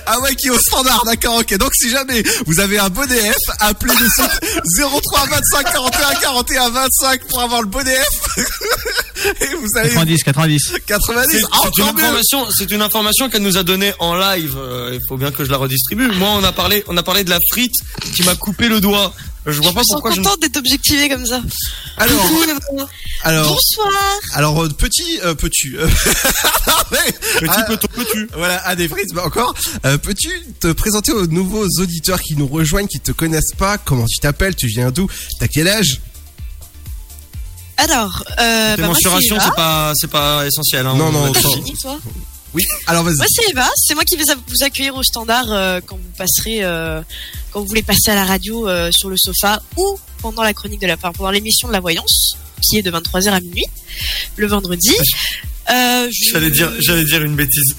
Ah 0.06 0.20
ouais, 0.22 0.36
qui 0.36 0.48
est 0.48 0.52
au 0.52 0.60
standard, 0.60 1.04
d'accord, 1.06 1.38
ok. 1.40 1.58
Donc 1.58 1.72
si 1.76 1.90
jamais 1.90 2.24
vous 2.46 2.60
avez 2.60 2.80
un 2.80 2.90
bonnet 2.90 3.32
F, 3.32 3.36
appelez 3.60 3.94
de 3.96 4.08
suite 4.18 4.62
03 4.78 5.28
25 5.28 5.74
41 5.74 6.16
41 6.22 6.70
25 6.70 7.24
pour 7.28 7.42
avoir 7.42 7.62
le 7.62 7.68
bonnet 7.68 7.96
F. 7.96 8.38
Et 9.42 9.56
vous 9.56 9.68
allez 9.78 9.90
90, 9.90 10.24
90. 10.24 10.74
90. 10.86 11.32
C'est 11.32 11.42
c'est 11.42 11.82
une 11.82 11.88
information, 11.88 12.48
c'est 12.58 12.72
une 12.72 12.82
information 12.82 13.30
qu'elle 13.30 13.44
nous 13.44 13.58
a 13.58 13.64
donnée 13.64 13.94
en 14.00 14.16
live. 14.16 14.56
Euh, 14.58 14.92
Il 14.94 15.00
faut 15.08 15.18
bien 15.18 15.32
que 15.32 15.46
je 15.46 15.50
la 15.50 15.58
redistribue. 15.58 16.08
Moi, 16.12 16.30
on 16.38 16.44
a 16.44 16.52
parlé, 16.52 16.84
on 16.88 16.98
a 16.98 17.04
parlé 17.04 17.24
de 17.24 17.30
la 17.30 17.40
frite 17.52 17.74
qui 18.14 18.24
m'a 18.24 18.36
coupé 18.36 18.68
le 18.68 18.82
doigt. 18.82 19.14
Je 19.46 19.60
vois 19.62 19.74
pas 19.74 19.82
Je 19.82 19.84
suis 19.86 19.94
pourquoi 19.94 20.12
je. 20.12 20.22
contente 20.22 20.40
d'être 20.42 20.58
objectivée 20.58 21.10
comme 21.10 21.26
ça. 21.26 21.42
Alors, 21.98 22.22
Coucou, 22.22 22.44
alors, 23.24 23.48
Bonsoir. 23.50 23.92
alors 24.34 24.64
euh, 24.64 24.70
petit, 24.70 25.20
euh, 25.24 25.36
peux-tu, 25.36 25.78
euh, 25.80 25.88
Petit 26.90 27.48
Ah, 27.50 27.64
peu 27.68 27.78
peux-tu. 27.78 28.30
Voilà, 28.36 28.66
à 28.66 28.76
des 28.76 28.88
frites, 28.88 29.14
mais 29.14 29.22
encore. 29.22 29.54
Euh, 29.86 29.98
peux-tu 29.98 30.30
te 30.60 30.72
présenter 30.72 31.12
aux 31.12 31.28
nouveaux 31.28 31.68
auditeurs 31.80 32.22
qui 32.22 32.36
nous 32.36 32.48
rejoignent, 32.48 32.88
qui 32.88 33.00
te 33.00 33.12
connaissent 33.12 33.54
pas? 33.58 33.78
Comment 33.78 34.06
tu 34.06 34.20
t'appelles? 34.20 34.56
Tu 34.56 34.68
viens 34.68 34.92
d'où? 34.92 35.08
T'as 35.40 35.48
quel 35.48 35.68
âge? 35.68 36.00
Alors, 37.78 38.24
euh, 38.40 38.70
bah, 38.70 38.76
c'est 38.78 38.88
mensurations, 38.88 39.36
Eva. 39.36 39.46
c'est 39.46 39.56
pas, 39.56 39.92
c'est 39.96 40.10
pas 40.12 40.46
essentiel. 40.46 40.86
Hein, 40.88 40.96
Non, 40.96 41.08
on 41.08 41.12
non, 41.12 41.34
Oui. 42.54 42.62
Alors 42.88 43.04
vas-y. 43.04 43.16
Moi, 43.16 43.26
c'est 43.30 43.50
Eva. 43.52 43.70
C'est 43.76 43.96
moi 43.96 44.04
qui 44.04 44.16
vais 44.16 44.24
vous 44.48 44.64
accueillir 44.64 44.96
au 44.96 45.04
standard 45.04 45.52
euh, 45.52 45.80
quand 45.86 45.96
vous 45.96 46.12
passerez, 46.18 46.64
euh, 46.64 47.02
quand 47.52 47.62
vous 47.62 47.68
voulez 47.68 47.84
passer 47.84 48.12
à 48.12 48.16
la 48.16 48.26
radio 48.26 48.68
euh, 48.68 48.92
sur 48.92 49.10
le 49.10 49.18
sofa 49.18 49.62
ou 49.78 49.98
pendant 50.22 50.44
la 50.44 50.54
chronique 50.54 50.82
de 50.82 50.88
la, 50.88 50.94
enfin, 50.96 51.12
pendant 51.12 51.32
l'émission 51.32 51.68
de 51.68 51.74
la 51.74 51.80
voyance, 51.80 52.38
qui 52.62 52.78
est 52.78 52.82
de 52.82 52.92
23h 52.92 53.30
à 53.30 53.40
minuit, 53.40 53.66
le 54.38 54.48
vendredi. 54.48 54.94
Euh, 55.72 56.08
je, 56.12 56.32
J'allais 56.34 56.52
dire, 56.52 56.72
j'allais 56.80 57.04
dire 57.04 57.24
une 57.24 57.36
bêtise. 57.36 57.76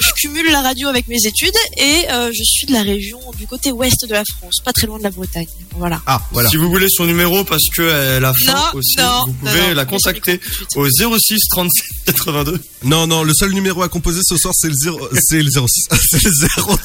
Je 0.00 0.12
cumule 0.14 0.50
la 0.50 0.62
radio 0.62 0.88
avec 0.88 1.08
mes 1.08 1.18
études 1.24 1.54
et 1.76 2.10
euh, 2.10 2.30
je 2.32 2.42
suis 2.42 2.66
de 2.66 2.72
la 2.72 2.82
région 2.82 3.18
du 3.38 3.46
côté 3.46 3.72
ouest 3.72 4.06
de 4.06 4.12
la 4.12 4.22
France, 4.24 4.56
pas 4.64 4.72
très 4.72 4.86
loin 4.86 4.98
de 4.98 5.04
la 5.04 5.10
Bretagne. 5.10 5.46
Voilà. 5.76 6.00
Ah, 6.06 6.20
voilà. 6.32 6.48
Si 6.50 6.56
vous 6.56 6.68
voulez 6.70 6.86
son 6.88 7.04
numéro 7.06 7.44
parce 7.44 7.68
que 7.76 7.82
elle 7.82 8.24
a 8.24 8.32
faim 8.44 8.54
Non, 8.54 8.78
aussi, 8.78 8.96
non, 8.98 9.24
vous 9.26 9.32
pouvez 9.34 9.68
non, 9.68 9.74
la 9.74 9.84
contacter 9.84 10.40
au 10.76 10.86
06 10.88 11.38
36 11.50 11.82
82. 12.06 12.60
Non, 12.84 13.06
non, 13.06 13.22
le 13.22 13.32
seul 13.34 13.52
numéro 13.52 13.82
à 13.82 13.88
composer 13.88 14.20
ce 14.24 14.36
soir, 14.36 14.52
c'est 14.56 14.68
le 14.68 14.74
0, 14.74 15.08
c'est 15.28 15.42
le 15.42 15.50
06, 15.50 15.88
c'est 16.10 16.24
le 16.24 16.48
03. 16.62 16.76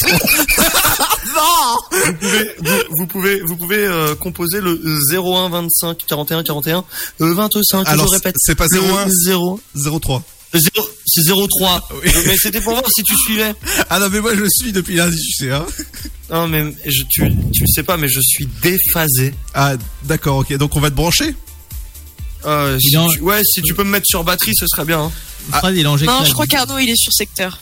non! 1.36 2.00
Vous 2.06 2.14
pouvez, 2.14 2.56
vous, 2.60 2.78
vous 2.98 3.08
pouvez, 3.08 3.42
vous 3.42 3.56
pouvez 3.56 3.86
euh, 3.86 4.16
composer 4.16 4.62
le 4.62 4.82
01 5.12 5.50
25 5.50 5.98
41 6.08 6.44
41 6.44 6.84
euh, 7.22 7.34
25. 7.34 7.88
Alors, 7.88 8.08
je 8.08 8.14
répète. 8.14 8.36
c'est 8.38 8.56
pas 8.56 8.66
Le 8.72 8.80
01, 8.80 9.08
0 9.10 9.60
03. 10.02 10.24
C'est 10.52 11.24
03. 11.28 11.90
Oui. 12.04 12.12
Mais 12.26 12.36
c'était 12.38 12.62
pour 12.62 12.74
voir 12.74 12.86
si 12.96 13.04
tu 13.04 13.16
suivais. 13.18 13.54
Ah 13.90 14.00
non, 14.00 14.10
mais 14.10 14.20
moi 14.22 14.36
je 14.36 14.46
suis 14.50 14.72
depuis 14.72 14.96
lundi, 14.96 15.18
tu 15.18 15.46
sais, 15.46 15.52
hein. 15.52 15.66
Non, 16.32 16.48
mais 16.48 16.64
je, 16.86 17.04
tu, 17.10 17.22
tu 17.54 17.62
le 17.62 17.68
sais 17.74 17.84
pas, 17.84 17.98
mais 17.98 18.08
je 18.10 18.20
suis 18.22 18.48
déphasé. 18.62 19.34
Ah, 19.54 19.74
d'accord, 20.04 20.38
ok. 20.38 20.56
Donc 20.58 20.76
on 20.76 20.80
va 20.80 20.90
te 20.90 20.96
brancher? 20.96 21.36
Euh, 22.46 22.78
si 22.80 22.96
en- 22.98 23.10
tu- 23.10 23.20
ouais, 23.22 23.42
si 23.44 23.62
tu 23.62 23.74
peux 23.74 23.84
me 23.84 23.90
mettre 23.90 24.06
sur 24.08 24.24
batterie, 24.24 24.54
ce 24.56 24.66
serait 24.68 24.86
bien. 24.86 25.02
hein. 25.02 25.12
Fred, 25.60 25.76
il 25.76 25.86
injecte 25.86 26.10
Non, 26.12 26.24
je 26.26 26.32
crois 26.34 26.46
qu'Arnaud, 26.48 26.78
il 26.80 26.90
est 26.90 26.96
sur 26.98 27.12
secteur. 27.14 27.62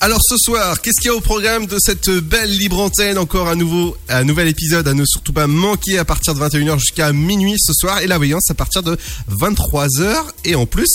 Alors 0.00 0.18
ce 0.22 0.36
soir, 0.36 0.80
qu'est-ce 0.82 1.00
qu'il 1.00 1.06
y 1.10 1.14
a 1.14 1.16
au 1.16 1.20
programme 1.20 1.66
de 1.66 1.78
cette 1.78 2.10
belle 2.10 2.50
libre 2.50 2.80
antenne? 2.80 3.16
Encore 3.18 3.48
un 3.48 3.54
nouveau, 3.56 3.96
un 4.08 4.24
nouvel 4.24 4.48
épisode 4.48 4.86
à 4.88 4.92
ne 4.94 5.04
surtout 5.06 5.32
pas 5.32 5.46
manquer 5.46 5.96
à 5.98 6.04
partir 6.04 6.34
de 6.34 6.40
21h 6.40 6.78
jusqu'à 6.78 7.12
minuit 7.12 7.54
ce 7.58 7.72
soir 7.72 8.00
et 8.00 8.06
la 8.06 8.18
voyance 8.18 8.50
à 8.50 8.54
partir 8.54 8.82
de 8.82 8.98
23h 9.30 10.24
et 10.44 10.54
en 10.54 10.66
plus, 10.66 10.88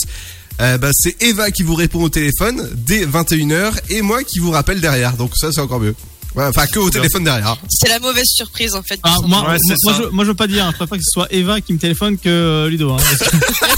euh, 0.60 0.78
bah, 0.78 0.90
c'est 0.92 1.20
Eva 1.22 1.50
qui 1.50 1.62
vous 1.62 1.74
répond 1.74 2.02
au 2.02 2.08
téléphone 2.08 2.68
dès 2.74 3.06
21h 3.06 3.72
et 3.88 4.02
moi 4.02 4.22
qui 4.24 4.38
vous 4.38 4.50
rappelle 4.50 4.80
derrière. 4.80 5.14
Donc 5.16 5.32
ça 5.36 5.50
c'est 5.52 5.60
encore 5.60 5.80
mieux. 5.80 5.94
Ouais, 6.36 6.44
Enfin 6.44 6.66
que 6.66 6.78
au 6.78 6.90
téléphone 6.90 7.24
derrière. 7.24 7.56
C'est 7.68 7.88
la 7.88 7.98
mauvaise 7.98 8.26
surprise 8.26 8.74
en 8.74 8.82
fait. 8.82 9.00
Ah, 9.02 9.16
moi, 9.24 9.50
Ouais, 9.50 9.56
je, 9.58 10.08
moi, 10.10 10.24
je 10.24 10.30
veux 10.30 10.36
pas 10.36 10.46
dire, 10.46 10.64
hein, 10.64 10.70
je 10.72 10.76
préfère 10.76 10.98
que 10.98 11.02
ce 11.04 11.10
soit 11.12 11.26
Eva 11.32 11.60
qui 11.60 11.72
me 11.72 11.78
téléphone 11.78 12.18
que 12.18 12.28
euh, 12.28 12.68
Ludo. 12.68 12.92
Hein, 12.92 12.98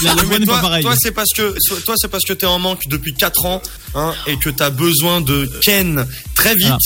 que 0.01 0.05
la, 0.05 0.15
pas 0.47 0.61
toi, 0.61 0.81
toi 0.83 0.95
c'est 0.99 1.13
parce 1.13 1.31
que 1.35 1.57
toi 1.85 1.95
c'est 1.97 2.09
parce 2.09 2.25
que 2.25 2.35
t'es 2.35 2.47
en 2.47 2.59
manque 2.59 2.87
depuis 2.89 3.15
4 3.15 3.47
ans 3.47 3.63
hein, 3.95 4.13
et 4.27 4.37
que 4.37 4.51
t'as 4.51 4.71
besoin 4.71 5.21
de 5.23 5.51
Ken 5.63 6.07
très 6.35 6.55
vite. 6.55 6.67
Voilà. 6.67 6.79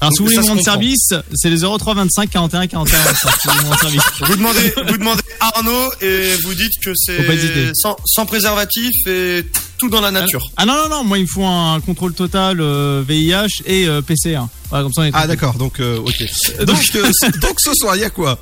Alors, 0.00 0.12
si 0.14 0.18
vous 0.20 0.24
voulez 0.24 0.36
rendre 0.36 0.48
comprend. 0.48 0.64
service, 0.64 1.08
c'est 1.34 1.50
les 1.50 1.58
03 1.58 1.94
25 1.94 2.30
41 2.30 2.66
41 2.66 2.98
25. 3.02 3.90
si 3.90 4.24
vous 4.24 4.36
demandez, 4.36 4.72
vous 4.88 4.96
demandez 4.96 5.22
Arnaud 5.40 5.90
et 6.00 6.34
vous 6.42 6.54
dites 6.54 6.72
que 6.82 6.92
c'est 6.94 7.72
sans, 7.74 7.96
sans 8.06 8.24
préservatif 8.26 8.90
et 9.06 9.44
tout 9.78 9.88
dans 9.90 10.00
la 10.00 10.10
nature. 10.10 10.50
Ah 10.56 10.64
non, 10.64 10.74
non, 10.74 10.88
non, 10.88 11.04
moi 11.04 11.18
il 11.18 11.22
me 11.22 11.26
faut 11.28 11.44
un 11.44 11.80
contrôle 11.80 12.14
total 12.14 12.60
euh, 12.60 13.02
VIH 13.06 13.62
et 13.66 13.86
euh, 13.86 14.00
PCR. 14.00 14.40
Voilà, 14.70 14.84
comme 14.84 14.92
ça 14.92 15.02
on 15.02 15.04
est 15.04 15.10
Ah 15.12 15.26
d'accord, 15.26 15.54
donc 15.54 15.80
euh, 15.80 15.98
ok. 15.98 16.24
Donc, 16.64 16.78
euh, 16.96 17.10
ce- 17.12 17.38
donc 17.38 17.60
ce 17.60 17.74
soir 17.74 17.96
il 17.96 18.00
y 18.02 18.04
a 18.04 18.10
quoi? 18.10 18.38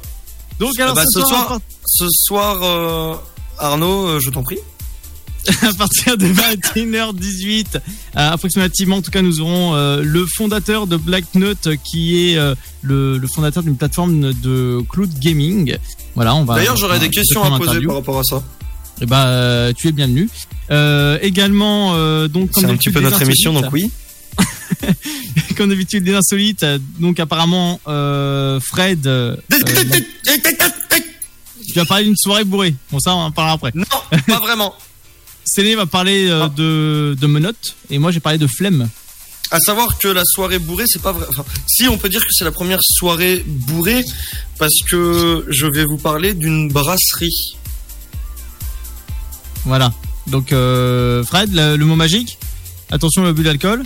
Donc 0.60 0.78
alors 0.78 0.92
Ah 0.96 1.02
bah, 1.02 1.06
ce 1.12 1.20
ce 1.20 1.26
soir, 1.26 1.46
soir, 1.48 1.60
ce 1.86 2.06
soir, 2.10 2.62
euh, 2.62 3.14
Arnaud, 3.58 4.06
euh, 4.08 4.20
je 4.20 4.30
t'en 4.30 4.42
prie. 4.42 4.58
à 5.62 5.72
partir 5.72 6.16
de 6.18 6.26
21h18, 6.26 7.66
euh, 7.76 7.80
approximativement, 8.14 8.96
en 8.96 9.02
tout 9.02 9.10
cas, 9.10 9.22
nous 9.22 9.40
aurons 9.40 9.74
euh, 9.74 10.02
le 10.04 10.26
fondateur 10.26 10.86
de 10.86 10.96
Black 10.96 11.24
Note, 11.34 11.68
qui 11.90 12.30
est 12.30 12.36
euh, 12.36 12.54
le, 12.82 13.18
le 13.18 13.28
fondateur 13.28 13.62
d'une 13.62 13.76
plateforme 13.76 14.32
de 14.34 14.80
cloud 14.88 15.10
gaming. 15.18 15.76
Voilà, 16.14 16.34
on 16.34 16.44
va. 16.44 16.56
D'ailleurs, 16.56 16.76
j'aurais 16.76 16.98
des 16.98 17.10
questions 17.10 17.42
à 17.44 17.56
poser 17.58 17.80
par 17.82 17.96
rapport 17.96 18.18
à 18.18 18.24
ça. 18.24 18.42
Eh 19.00 19.06
ben, 19.06 19.16
euh, 19.26 19.72
tu 19.76 19.88
es 19.88 19.92
bienvenu. 19.92 20.28
Euh, 20.70 21.18
également, 21.22 21.94
euh, 21.94 22.26
donc 22.28 22.50
C'est 22.54 22.64
un 22.66 22.76
petit 22.76 22.90
peu 22.90 23.00
notre 23.00 23.22
émission, 23.22 23.52
donc 23.52 23.72
oui. 23.72 23.90
comme 25.56 25.70
d'habitude, 25.70 26.04
les 26.06 26.14
insolites. 26.14 26.62
euh, 26.62 26.78
Donc 27.00 27.18
apparemment, 27.20 27.80
euh, 27.88 28.60
Fred. 28.60 29.06
euh, 29.06 29.36
euh, 29.52 29.58
tu 31.66 31.74
vas 31.74 31.84
parler 31.84 32.04
d'une 32.04 32.16
soirée 32.16 32.44
bourrée. 32.44 32.74
Bon, 32.90 32.98
ça, 32.98 33.14
on 33.14 33.20
en 33.20 33.30
parlera 33.30 33.54
après. 33.54 33.72
Non, 33.74 33.84
pas 34.26 34.40
vraiment. 34.40 34.74
Céline 35.48 35.76
va 35.76 35.86
parler 35.86 36.28
euh, 36.28 36.48
de, 36.48 37.16
de 37.20 37.26
menottes 37.26 37.74
et 37.90 37.98
moi 37.98 38.10
j'ai 38.10 38.20
parlé 38.20 38.38
de 38.38 38.46
flemme. 38.46 38.88
À 39.50 39.58
savoir 39.60 39.96
que 39.98 40.08
la 40.08 40.22
soirée 40.26 40.58
bourrée, 40.58 40.84
c'est 40.86 41.00
pas 41.00 41.12
vrai. 41.12 41.24
Enfin, 41.30 41.44
si 41.66 41.88
on 41.88 41.96
peut 41.96 42.10
dire 42.10 42.20
que 42.20 42.30
c'est 42.32 42.44
la 42.44 42.50
première 42.52 42.80
soirée 42.82 43.42
bourrée, 43.46 44.04
parce 44.58 44.74
que 44.90 45.46
je 45.48 45.66
vais 45.66 45.84
vous 45.86 45.96
parler 45.96 46.34
d'une 46.34 46.68
brasserie. 46.70 47.56
Voilà. 49.64 49.92
Donc 50.26 50.52
euh, 50.52 51.24
Fred, 51.24 51.50
le, 51.54 51.76
le 51.76 51.84
mot 51.86 51.96
magique? 51.96 52.38
Attention 52.90 53.22
l'abus 53.22 53.42
d'alcool. 53.42 53.82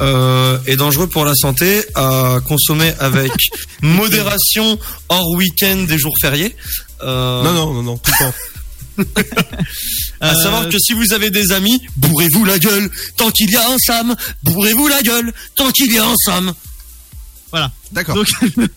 Euh, 0.00 0.58
est 0.66 0.76
dangereux 0.76 1.06
pour 1.06 1.24
la 1.24 1.34
santé, 1.34 1.82
à 1.94 2.38
consommer 2.46 2.92
avec 2.98 3.32
modération 3.82 4.78
hors 5.08 5.30
week-end 5.30 5.84
des 5.88 5.96
jours 5.96 6.12
fériés. 6.20 6.54
Euh, 7.02 7.42
Non, 7.42 7.52
non, 7.54 7.72
non, 7.72 7.82
non, 7.82 7.96
tout 7.96 8.10
le 8.20 8.26
temps. 8.26 8.34
À 10.20 10.34
savoir 10.34 10.68
que 10.68 10.78
si 10.78 10.94
vous 10.94 11.12
avez 11.12 11.30
des 11.30 11.52
amis, 11.52 11.80
bourrez-vous 11.96 12.44
la 12.44 12.58
gueule 12.58 12.90
tant 13.16 13.30
qu'il 13.30 13.50
y 13.50 13.56
a 13.56 13.70
un 13.70 13.76
Sam. 13.78 14.16
Bourrez-vous 14.42 14.88
la 14.88 15.02
gueule 15.02 15.32
tant 15.54 15.70
qu'il 15.70 15.92
y 15.92 15.98
a 15.98 16.06
un 16.06 16.14
Sam. 16.16 16.52
Voilà. 17.50 17.70
D'accord. 17.92 18.16
Donc 18.16 18.28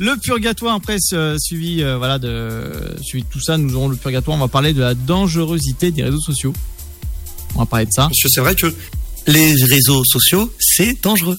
le 0.00 0.16
purgatoire 0.16 0.74
après 0.74 0.96
euh, 1.12 1.36
suivi 1.38 1.82
euh, 1.82 1.96
voilà 1.96 2.18
de 2.18 2.96
suivi 3.02 3.24
de 3.24 3.28
tout 3.28 3.40
ça, 3.40 3.56
nous 3.56 3.74
aurons 3.74 3.88
le 3.88 3.96
purgatoire. 3.96 4.36
On 4.36 4.40
va 4.40 4.48
parler 4.48 4.72
de 4.72 4.80
la 4.80 4.94
dangerosité 4.94 5.90
des 5.90 6.02
réseaux 6.02 6.20
sociaux. 6.20 6.52
On 7.54 7.60
va 7.60 7.66
parler 7.66 7.86
de 7.86 7.92
ça. 7.92 8.02
Parce 8.02 8.20
que 8.20 8.28
c'est 8.28 8.40
vrai 8.40 8.54
que 8.54 8.72
les 9.26 9.54
réseaux 9.64 10.02
sociaux, 10.04 10.52
c'est 10.58 11.00
dangereux. 11.02 11.38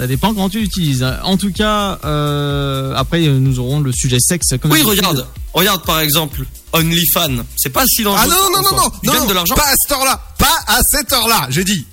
Ça 0.00 0.06
dépend 0.06 0.28
comment 0.32 0.48
tu 0.48 0.60
l'utilises. 0.60 1.06
En 1.24 1.36
tout 1.36 1.52
cas, 1.52 1.98
euh, 2.06 2.94
après 2.96 3.26
euh, 3.26 3.38
nous 3.38 3.58
aurons 3.58 3.80
le 3.80 3.92
sujet 3.92 4.16
sexe. 4.18 4.46
Comme 4.58 4.70
Oui, 4.70 4.80
regarde. 4.80 5.26
Regarde 5.52 5.84
par 5.84 6.00
exemple 6.00 6.40
OnlyFans. 6.72 7.44
C'est 7.58 7.68
pas 7.68 7.84
si 7.86 8.02
dangereux. 8.02 8.26
Ah 8.32 8.50
non, 8.50 8.50
non, 8.50 8.62
non, 8.62 8.76
non, 8.78 8.92
Ils 9.02 9.10
non, 9.10 9.26
de 9.26 9.34
l'argent. 9.34 9.54
pas 9.54 9.66
à 9.66 9.74
cette 9.76 9.92
heure-là, 9.92 10.22
pas 10.38 10.58
à 10.68 10.78
cette 10.90 11.12
heure-là, 11.12 11.48
j'ai 11.50 11.64
dit. 11.64 11.86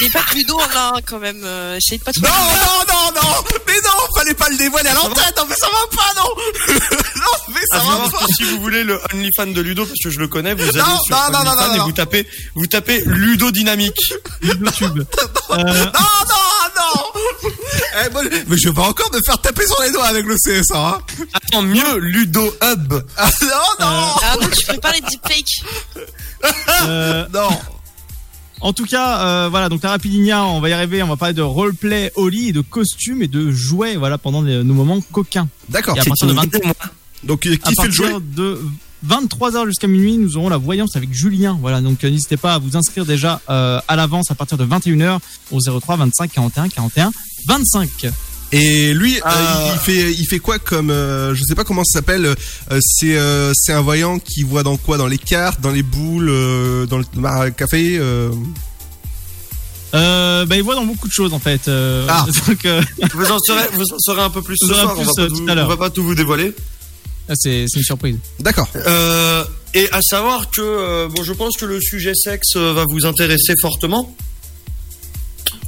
Mais 0.00 0.08
pas 0.10 0.20
que 0.30 0.36
Ludo 0.36 0.56
là 0.58 0.92
quand 1.04 1.18
même. 1.18 1.40
Euh, 1.42 1.76
Essaye 1.76 1.98
pas 1.98 2.12
trop. 2.12 2.24
Non, 2.24 2.30
non, 2.30 2.94
non, 2.94 3.20
non, 3.20 3.28
mais 3.66 3.72
non, 3.84 4.14
fallait 4.16 4.34
pas 4.34 4.48
le 4.48 4.56
dévoiler 4.56 4.90
à 4.90 4.94
l'antenne, 4.94 5.24
non, 5.36 5.42
mais 5.48 5.56
ça 5.56 5.66
va 5.66 5.96
pas, 5.96 6.20
non 6.20 6.28
Non, 7.16 7.52
mais 7.52 7.60
À 7.72 7.80
ça 7.80 7.84
va 7.84 8.08
pas 8.10 8.26
si 8.36 8.44
vous 8.44 8.60
voulez 8.60 8.84
le 8.84 9.00
OnlyFans 9.12 9.48
de 9.52 9.60
Ludo, 9.60 9.84
parce 9.84 9.98
que 9.98 10.10
je 10.10 10.20
le 10.20 10.28
connais, 10.28 10.54
vous 10.54 10.62
allez 10.68 10.78
Non, 10.78 11.00
sur 11.04 11.16
non, 11.16 11.32
non, 11.32 11.44
non, 11.44 11.56
non, 11.56 11.74
et 11.74 11.78
non. 11.78 11.84
vous 11.86 11.92
tapez, 11.92 12.28
vous 12.54 12.66
tapez 12.68 13.02
Ludo 13.06 13.50
Dynamique. 13.50 13.98
YouTube. 14.42 15.02
Non, 15.50 15.58
non, 15.58 15.74
non 15.74 16.41
Eh, 18.06 18.10
moi, 18.12 18.22
Mais 18.48 18.56
je 18.56 18.68
vais 18.68 18.74
pas 18.74 18.82
encore 18.88 19.10
me 19.12 19.18
faire 19.24 19.40
taper 19.40 19.66
sur 19.66 19.80
les 19.82 19.90
doigts 19.92 20.06
avec 20.06 20.24
le 20.26 20.36
CSA, 20.36 20.76
hein 20.78 20.98
Attends, 21.34 21.62
mieux 21.62 21.98
Ludo 21.98 22.42
Hub. 22.62 22.94
Ah, 23.16 23.30
non, 23.42 23.48
non 23.80 24.06
Ah 24.22 24.34
non, 24.40 24.48
tu 24.48 24.66
prépares 24.66 24.92
les 24.92 25.00
deepfakes. 25.00 25.62
Euh, 26.84 27.26
Non 27.32 27.50
En 28.60 28.72
tout 28.72 28.84
cas, 28.84 29.20
euh, 29.20 29.48
voilà, 29.48 29.68
donc 29.68 29.82
la 29.84 29.90
Rapidinia, 29.90 30.42
on 30.44 30.60
va 30.60 30.68
y 30.68 30.72
arriver, 30.72 31.00
on 31.02 31.06
va 31.08 31.16
parler 31.16 31.34
de 31.34 31.42
roleplay 31.42 32.10
au 32.16 32.28
lit 32.28 32.48
et 32.48 32.52
de 32.52 32.60
costumes 32.62 33.22
et 33.22 33.28
de 33.28 33.50
jouets, 33.52 33.94
voilà, 33.96 34.18
pendant 34.18 34.42
les- 34.42 34.64
nos 34.64 34.74
moments 34.74 35.00
coquins. 35.12 35.48
D'accord. 35.68 35.96
À 35.98 36.02
C'est 36.02 36.08
partir 36.08 36.26
de 36.26 36.32
une 36.32 36.38
20 36.38 36.44
idée, 36.46 36.60
moi. 36.64 36.74
Donc, 37.22 37.46
euh, 37.46 37.52
à 37.54 37.56
qui 37.68 37.74
fait 37.76 37.86
le 37.86 37.92
jouet 37.92 38.14
de 38.20 38.60
23h 39.06 39.66
jusqu'à 39.66 39.86
minuit, 39.88 40.16
nous 40.16 40.36
aurons 40.36 40.48
la 40.48 40.56
voyance 40.58 40.94
avec 40.96 41.12
Julien. 41.12 41.58
Voilà, 41.60 41.80
donc 41.80 42.04
euh, 42.04 42.10
n'hésitez 42.10 42.36
pas 42.36 42.54
à 42.54 42.58
vous 42.58 42.76
inscrire 42.76 43.04
déjà 43.04 43.40
euh, 43.50 43.80
à 43.88 43.96
l'avance 43.96 44.30
à 44.30 44.34
partir 44.34 44.56
de 44.58 44.64
21h 44.64 45.18
au 45.50 45.58
03 45.80 45.96
25 45.96 46.30
41 46.32 46.68
41 46.68 47.10
25. 47.46 47.88
Et 48.54 48.92
lui, 48.92 49.16
euh, 49.16 49.20
Euh, 49.26 49.66
il, 49.68 49.72
il 49.72 49.78
fait, 49.78 50.12
il 50.12 50.26
fait 50.26 50.38
quoi 50.38 50.58
comme, 50.58 50.90
euh, 50.90 51.34
je 51.34 51.42
sais 51.42 51.54
pas 51.54 51.64
comment 51.64 51.84
ça 51.84 51.98
s'appelle. 52.00 52.26
euh, 52.26 52.78
c'est, 52.80 53.16
euh, 53.16 53.52
c'est 53.54 53.72
un 53.72 53.80
voyant 53.80 54.18
qui 54.18 54.42
voit 54.42 54.62
dans 54.62 54.76
quoi? 54.76 54.98
Dans 54.98 55.06
les 55.06 55.16
cartes, 55.18 55.60
dans 55.62 55.70
les 55.70 55.82
boules, 55.82 56.28
euh, 56.28 56.86
dans 56.86 56.98
le 56.98 57.04
bar 57.14 57.40
à 57.40 57.50
café. 57.50 57.96
euh, 57.98 58.30
Euh, 59.94 60.46
bah, 60.46 60.56
il 60.56 60.62
voit 60.62 60.74
dans 60.74 60.84
beaucoup 60.86 61.06
de 61.08 61.12
choses 61.12 61.34
en 61.34 61.38
fait. 61.38 61.68
Euh, 61.68 62.06
Ah. 62.08 62.26
donc, 62.46 62.64
euh, 62.64 62.82
Vous 63.14 63.30
en 63.30 63.38
saurez, 63.38 63.68
vous 63.74 63.84
en 63.92 63.98
saurez 63.98 64.22
un 64.22 64.30
peu 64.30 64.42
plus 64.42 64.56
ce 64.60 64.66
soir. 64.66 64.76
saurez 64.96 65.00
On 65.00 65.04
va, 65.04 65.04
plus, 65.04 65.14
pas 65.16 65.22
euh, 65.22 65.28
tout, 65.28 65.36
tout 65.44 65.50
à 65.50 65.54
l'heure. 65.54 65.66
on 65.66 65.68
va 65.68 65.76
pas 65.76 65.90
tout 65.90 66.02
vous 66.04 66.14
dévoiler. 66.14 66.54
Ah, 67.32 67.34
c'est 67.36 67.64
une 67.74 67.82
surprise. 67.82 68.16
D'accord. 68.40 68.68
Euh, 68.76 69.44
et 69.74 69.88
à 69.92 70.00
savoir 70.02 70.50
que, 70.50 70.60
euh, 70.60 71.08
bon, 71.08 71.22
je 71.22 71.32
pense 71.32 71.56
que 71.56 71.64
le 71.64 71.80
sujet 71.80 72.14
sexe 72.14 72.56
euh, 72.56 72.72
va 72.74 72.84
vous 72.90 73.06
intéresser 73.06 73.54
fortement. 73.60 74.14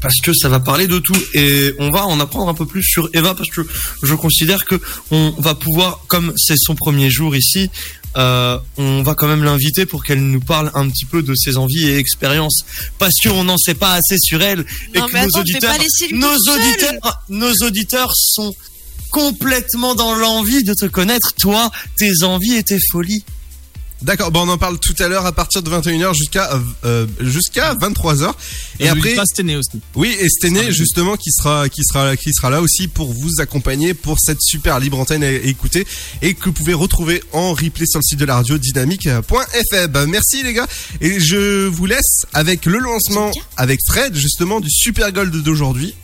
Parce 0.00 0.20
que 0.22 0.34
ça 0.34 0.50
va 0.50 0.60
parler 0.60 0.86
de 0.86 0.98
tout 0.98 1.16
et 1.32 1.74
on 1.78 1.90
va 1.90 2.04
en 2.04 2.20
apprendre 2.20 2.50
un 2.50 2.54
peu 2.54 2.66
plus 2.66 2.82
sur 2.82 3.08
Eva 3.14 3.34
parce 3.34 3.48
que 3.48 3.62
je 4.02 4.14
considère 4.14 4.66
que 4.66 4.78
on 5.10 5.34
va 5.38 5.54
pouvoir, 5.54 6.04
comme 6.08 6.34
c'est 6.36 6.58
son 6.58 6.74
premier 6.74 7.08
jour 7.08 7.34
ici, 7.34 7.70
euh, 8.18 8.58
on 8.76 9.02
va 9.02 9.14
quand 9.14 9.26
même 9.26 9.42
l'inviter 9.42 9.86
pour 9.86 10.04
qu'elle 10.04 10.20
nous 10.20 10.40
parle 10.40 10.70
un 10.74 10.90
petit 10.90 11.06
peu 11.06 11.22
de 11.22 11.34
ses 11.34 11.56
envies 11.56 11.88
et 11.88 11.96
expériences 11.96 12.66
parce 12.98 13.14
qu'on 13.22 13.44
n'en 13.44 13.56
sait 13.56 13.74
pas 13.74 13.94
assez 13.94 14.18
sur 14.18 14.42
elle 14.42 14.66
et 14.92 14.98
Non, 14.98 15.06
que 15.06 15.12
nos 15.14 15.18
attends, 15.20 15.40
auditeurs, 15.40 15.76
nos 16.12 16.36
auditeurs, 16.54 17.22
nos 17.30 17.52
auditeurs 17.66 18.12
sont 18.14 18.54
complètement 19.14 19.94
dans 19.94 20.12
l'envie 20.16 20.64
de 20.64 20.74
te 20.74 20.86
connaître, 20.86 21.34
toi, 21.40 21.70
tes 21.96 22.24
envies 22.24 22.54
et 22.56 22.64
tes 22.64 22.78
folies. 22.90 23.24
D'accord. 24.02 24.32
Bon, 24.32 24.40
on 24.40 24.48
en 24.48 24.58
parle 24.58 24.78
tout 24.80 24.94
à 24.98 25.06
l'heure 25.06 25.24
à 25.24 25.30
partir 25.32 25.62
de 25.62 25.70
21h 25.70 26.14
jusqu'à 26.14 26.50
euh, 26.84 27.06
jusqu'à 27.20 27.74
23h. 27.74 28.32
Et 28.80 28.84
Et 28.84 28.88
après, 28.88 29.14
pas 29.14 29.24
Stené 29.24 29.56
aussi. 29.56 29.80
oui, 29.94 30.14
et 30.18 30.28
Stené 30.28 30.72
justement 30.72 31.16
qui 31.16 31.30
sera 31.30 31.68
qui 31.68 31.82
sera 31.84 32.16
qui 32.16 32.32
sera 32.34 32.50
là 32.50 32.60
aussi 32.60 32.88
pour 32.88 33.14
vous 33.14 33.40
accompagner 33.40 33.94
pour 33.94 34.18
cette 34.18 34.42
super 34.42 34.80
libre 34.80 34.98
antenne 34.98 35.22
à 35.22 35.30
écouter 35.30 35.86
et 36.20 36.34
que 36.34 36.46
vous 36.46 36.52
pouvez 36.52 36.74
retrouver 36.74 37.22
en 37.32 37.52
replay 37.54 37.86
sur 37.86 38.00
le 38.00 38.04
site 38.04 38.18
de 38.18 38.24
la 38.24 38.34
radio 38.34 38.58
dynamique.fm. 38.58 40.06
Merci 40.08 40.42
les 40.42 40.52
gars 40.54 40.66
et 41.00 41.20
je 41.20 41.66
vous 41.66 41.86
laisse 41.86 42.26
avec 42.34 42.66
le 42.66 42.78
lancement 42.80 43.30
avec 43.56 43.78
Fred 43.88 44.14
justement 44.16 44.60
du 44.60 44.70
super 44.70 45.12
gold 45.12 45.34
d'aujourd'hui. 45.34 45.94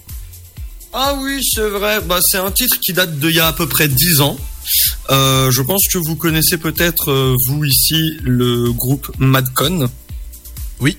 Ah 0.92 1.14
oui, 1.20 1.40
c'est 1.44 1.68
vrai. 1.68 2.00
Bah, 2.00 2.18
c'est 2.24 2.38
un 2.38 2.50
titre 2.50 2.76
qui 2.80 2.92
date 2.92 3.18
d'il 3.18 3.34
y 3.34 3.40
a 3.40 3.46
à 3.48 3.52
peu 3.52 3.66
près 3.68 3.88
10 3.88 4.20
ans. 4.20 4.36
Euh, 5.10 5.50
je 5.50 5.62
pense 5.62 5.82
que 5.92 5.98
vous 5.98 6.16
connaissez 6.16 6.56
peut-être, 6.58 7.10
euh, 7.10 7.34
vous 7.48 7.64
ici, 7.64 8.16
le 8.22 8.72
groupe 8.72 9.10
Madcon. 9.18 9.88
Oui. 10.80 10.96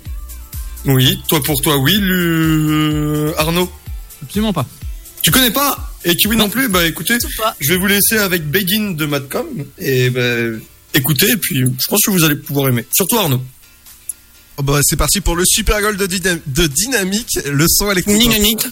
Oui, 0.86 1.22
toi 1.28 1.42
pour 1.44 1.62
toi, 1.62 1.78
oui. 1.78 1.98
Le... 2.00 3.34
Arnaud 3.38 3.70
Absolument 4.24 4.54
pas. 4.54 4.66
Tu 5.22 5.32
connais 5.32 5.52
pas? 5.52 5.94
Et 6.04 6.16
Kiwi 6.16 6.36
non 6.36 6.50
plus 6.50 6.68
Bah 6.68 6.84
écoutez, 6.88 7.18
je 7.60 7.74
vais 7.74 7.80
vous 7.80 7.86
laisser 7.86 8.18
avec 8.18 8.50
Begin 8.50 8.92
de 8.92 9.06
Madcom. 9.06 9.46
Et 9.78 10.10
bah, 10.10 10.22
écoutez, 10.96 11.30
et 11.30 11.38
puis 11.38 11.60
je 11.60 11.88
pense 11.88 12.00
que 12.06 12.12
vous 12.12 12.24
allez 12.24 12.36
pouvoir 12.36 12.70
aimer. 12.70 12.86
Surtout 12.92 13.18
Arnaud. 13.18 13.42
Oh 14.58 14.64
bah, 14.64 14.80
c'est 14.84 14.96
parti 14.96 15.22
pour 15.22 15.36
le 15.36 15.44
super 15.46 15.80
gold 15.82 15.98
de, 16.00 16.08
Dyna- 16.08 16.40
de 16.48 16.68
dynamique, 16.68 17.40
le 17.46 17.66
son 17.68 17.92
électrique. 17.92 18.18
Dynamique. 18.20 18.66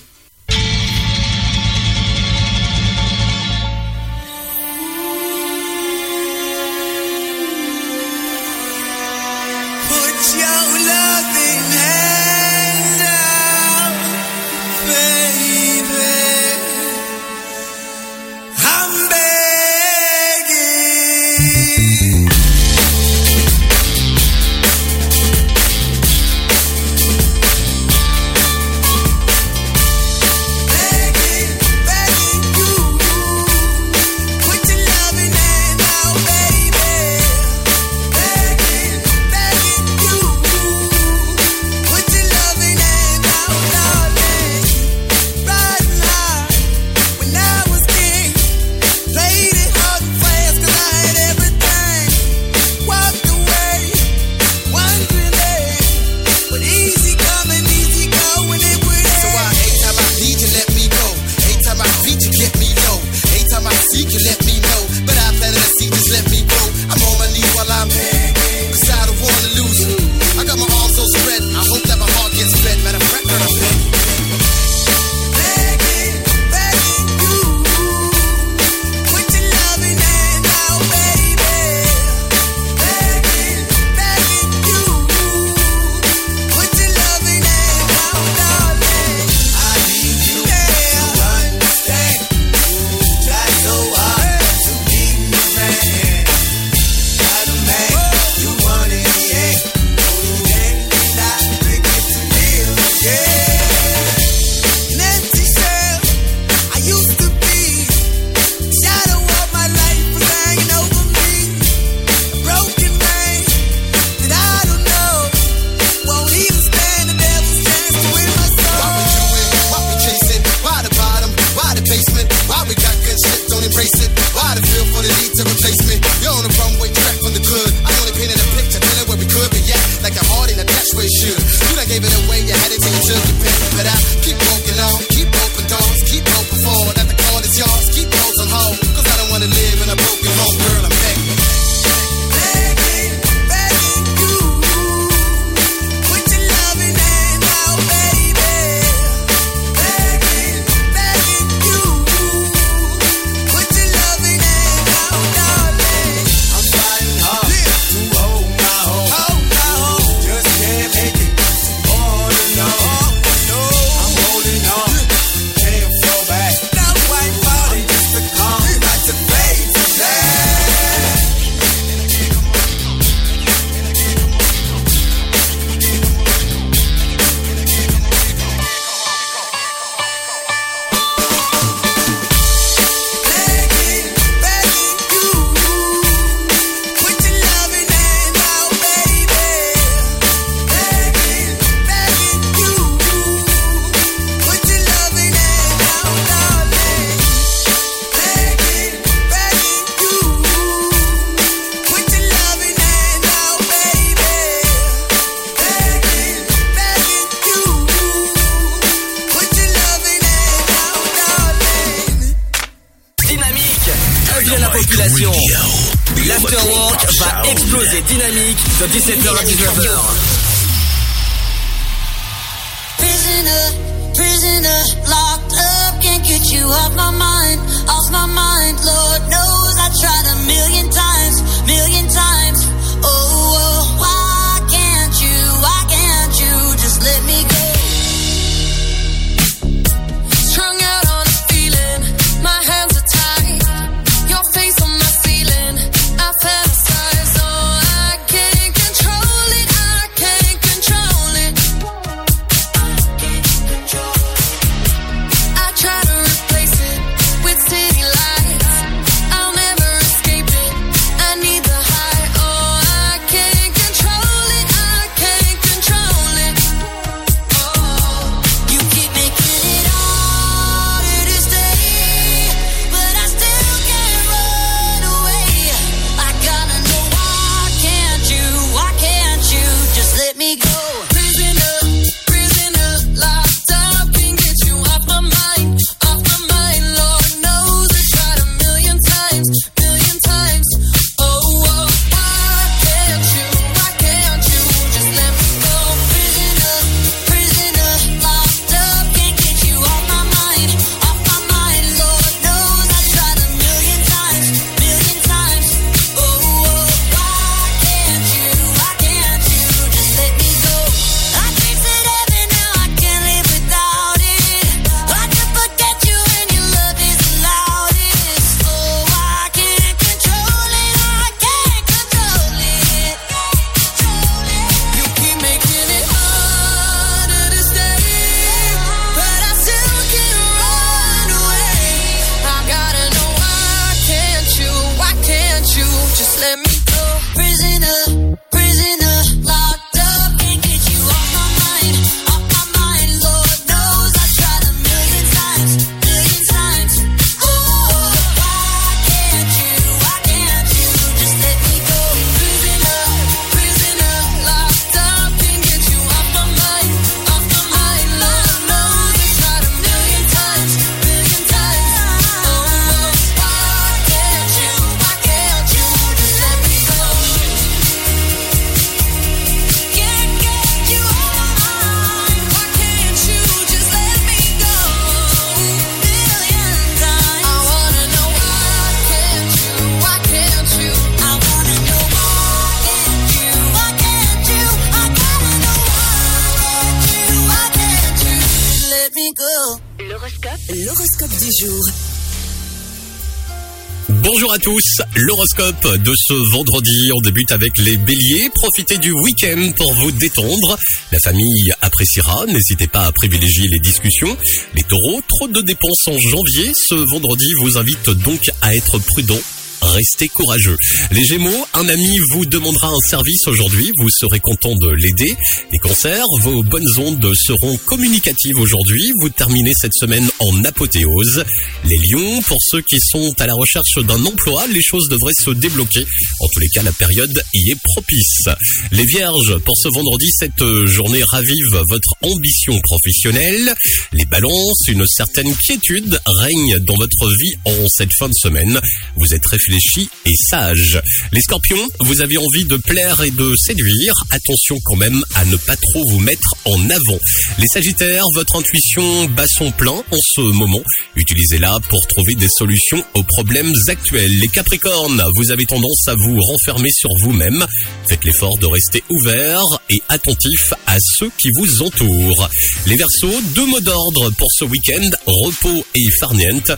L'horoscope 395.19 395.97
de 395.97 396.13
ce 396.15 396.33
vendredi, 396.51 397.11
on 397.13 397.21
débute 397.21 397.51
avec 397.51 397.77
les 397.77 397.97
béliers, 397.97 398.49
profitez 398.53 398.97
du 398.97 399.11
week-end 399.11 399.71
pour 399.75 399.93
vous 399.93 400.11
détendre, 400.11 400.77
la 401.11 401.19
famille 401.19 401.71
appréciera, 401.81 402.45
n'hésitez 402.45 402.87
pas 402.87 403.05
à 403.05 403.11
privilégier 403.11 403.67
les 403.67 403.79
discussions, 403.79 404.37
les 404.75 404.83
taureaux, 404.83 405.21
trop 405.27 405.47
de 405.47 405.61
dépenses 405.61 406.07
en 406.07 406.17
janvier, 406.17 406.71
ce 406.73 406.95
vendredi 407.11 407.51
vous 407.61 407.77
invite 407.77 408.09
donc 408.09 408.41
à 408.61 408.75
être 408.75 408.97
prudent. 408.99 409.41
Restez 409.89 410.27
courageux. 410.27 410.77
Les 411.11 411.23
Gémeaux, 411.23 411.65
un 411.73 411.89
ami 411.89 412.19
vous 412.31 412.45
demandera 412.45 412.89
un 412.89 413.09
service 413.09 413.47
aujourd'hui, 413.47 413.89
vous 413.97 414.09
serez 414.09 414.39
content 414.39 414.75
de 414.75 414.89
l'aider. 414.91 415.35
Les 415.71 415.79
cancers, 415.79 416.25
vos 416.41 416.61
bonnes 416.61 416.87
ondes 416.99 417.31
seront 417.33 417.75
communicatives 417.87 418.57
aujourd'hui, 418.57 419.11
vous 419.19 419.29
terminez 419.29 419.71
cette 419.73 419.95
semaine 419.95 420.29
en 420.39 420.63
apothéose. 420.63 421.43
Les 421.85 421.97
lions, 421.97 422.39
pour 422.43 422.59
ceux 422.69 422.81
qui 422.81 422.99
sont 422.99 423.33
à 423.39 423.47
la 423.47 423.55
recherche 423.55 423.97
d'un 424.05 424.23
emploi, 424.25 424.67
les 424.67 424.83
choses 424.83 425.09
devraient 425.09 425.33
se 425.43 425.51
débloquer. 425.51 426.05
En 426.39 426.47
tous 426.53 426.59
les 426.59 426.69
cas, 426.69 426.83
la 426.83 426.93
période 426.93 427.41
y 427.55 427.71
est 427.71 427.79
propice. 427.81 428.43
Les 428.91 429.05
vierges, 429.05 429.57
pour 429.65 429.75
ce 429.75 429.87
vendredi, 429.87 430.29
cette 430.37 430.63
journée 430.85 431.23
ravive 431.31 431.81
votre 431.89 432.13
ambition 432.21 432.79
professionnelle. 432.79 433.73
Les 434.13 434.25
balances, 434.25 434.87
une 434.87 435.05
certaine 435.07 435.51
quiétude 435.55 436.19
règne 436.27 436.77
dans 436.81 436.95
votre 436.95 437.27
vie 437.39 437.55
en 437.65 437.87
cette 437.87 438.13
fin 438.13 438.29
de 438.29 438.35
semaine. 438.35 438.79
Vous 439.15 439.33
êtes 439.33 439.45
réfléchi 439.47 439.78
et 440.26 440.35
sage. 440.49 441.01
Les 441.31 441.41
scorpions, 441.41 441.88
vous 442.01 442.22
avez 442.22 442.38
envie 442.38 442.65
de 442.65 442.77
plaire 442.77 443.22
et 443.22 443.31
de 443.31 443.53
séduire. 443.56 444.14
Attention 444.30 444.77
quand 444.84 444.95
même 444.97 445.23
à 445.35 445.45
ne 445.45 445.56
pas 445.56 445.76
trop 445.76 446.03
vous 446.10 446.19
mettre 446.19 446.56
en 446.65 446.89
avant. 446.89 447.19
Les 447.57 447.68
sagittaires, 447.73 448.26
votre 448.35 448.57
intuition 448.57 449.26
bat 449.26 449.45
son 449.47 449.72
plein 449.72 449.91
en 449.93 450.18
ce 450.35 450.41
moment. 450.41 450.81
Utilisez-la 451.15 451.80
pour 451.89 452.06
trouver 452.07 452.35
des 452.35 452.49
solutions 452.49 453.03
aux 453.14 453.23
problèmes 453.23 453.73
actuels. 453.88 454.38
Les 454.39 454.47
capricornes, 454.47 455.23
vous 455.35 455.51
avez 455.51 455.65
tendance 455.65 456.07
à 456.07 456.15
vous 456.15 456.38
renfermer 456.39 456.91
sur 456.91 457.10
vous-même. 457.22 457.65
Faites 458.10 458.23
l'effort 458.26 458.57
de 458.60 458.68
rester 458.68 459.03
ouvert 459.10 459.64
et 459.89 460.01
attentif 460.10 460.73
à 460.88 460.97
ceux 460.99 461.31
qui 461.38 461.49
vous 461.57 461.84
entourent. 461.84 462.49
Les 462.85 462.95
versos, 462.95 463.41
deux 463.56 463.65
mots 463.65 463.80
d'ordre 463.80 464.31
pour 464.38 464.47
ce 464.51 464.65
week-end, 464.65 465.10
repos 465.26 465.85
et 465.95 466.11
farniente. 466.19 466.72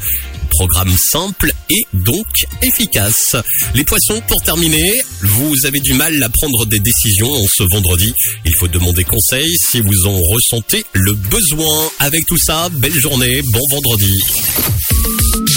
Programme 0.52 0.94
simple 1.12 1.52
et 1.70 1.88
donc 1.94 2.28
efficace. 2.62 3.36
Les 3.74 3.84
poissons, 3.84 4.22
pour 4.28 4.42
terminer, 4.44 5.02
vous 5.22 5.56
avez 5.66 5.80
du 5.80 5.94
mal 5.94 6.22
à 6.22 6.30
prendre 6.30 6.66
des 6.66 6.80
décisions 6.80 7.32
ce 7.58 7.64
vendredi. 7.72 8.14
Il 8.46 8.56
faut 8.60 8.68
demander 8.68 9.04
conseil 9.04 9.50
si 9.72 9.82
vous 9.82 10.06
en 10.06 10.18
ressentez 10.18 10.86
le 10.94 11.14
besoin. 11.14 11.90
Avec 12.00 12.26
tout 12.28 12.38
ça, 12.38 12.70
belle 12.70 13.00
journée, 13.00 13.42
bon 13.52 13.66
vendredi. 13.72 14.20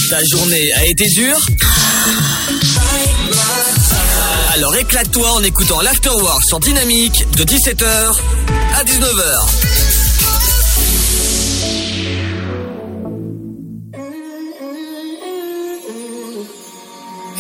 Ta 0.09 0.21
journée 0.31 0.73
a 0.73 0.87
été 0.87 1.05
dure? 1.17 1.41
Alors 4.55 4.77
éclate-toi 4.77 5.33
en 5.33 5.43
écoutant 5.43 5.81
l'Afterwork 5.81 6.45
sur 6.45 6.61
Dynamique 6.61 7.27
de 7.37 7.45
17h 7.45 7.85
à 8.75 8.85
19h. 8.85 9.94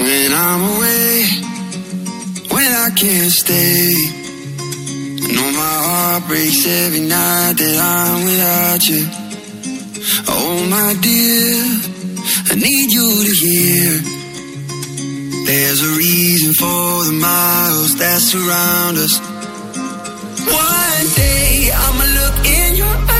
When 0.04 0.32
I'm 0.34 0.62
away, 0.76 1.24
when 2.52 2.70
I 2.86 2.90
can't 2.94 3.32
stay. 3.32 3.94
I 5.24 5.32
know 5.34 5.50
my 5.62 5.76
heart 5.88 6.26
breaks 6.28 6.66
every 6.66 7.00
night 7.00 7.54
that 7.56 7.76
I'm 7.96 8.18
without 8.28 8.82
you. 8.90 9.02
Oh, 10.28 10.66
my 10.68 10.92
dear, 11.00 11.56
I 12.50 12.54
need 12.54 12.92
you 12.92 13.08
to 13.28 13.34
hear. 13.44 13.92
There's 15.46 15.80
a 15.82 15.92
reason 15.96 16.52
for 16.52 17.04
the 17.08 17.16
miles 17.20 17.96
that 17.96 18.20
surround 18.20 18.98
us. 18.98 19.14
One 20.68 21.06
day 21.16 21.70
I'ma 21.72 22.04
look 22.18 22.46
in 22.46 22.76
your 22.76 22.94
eyes. 23.08 23.13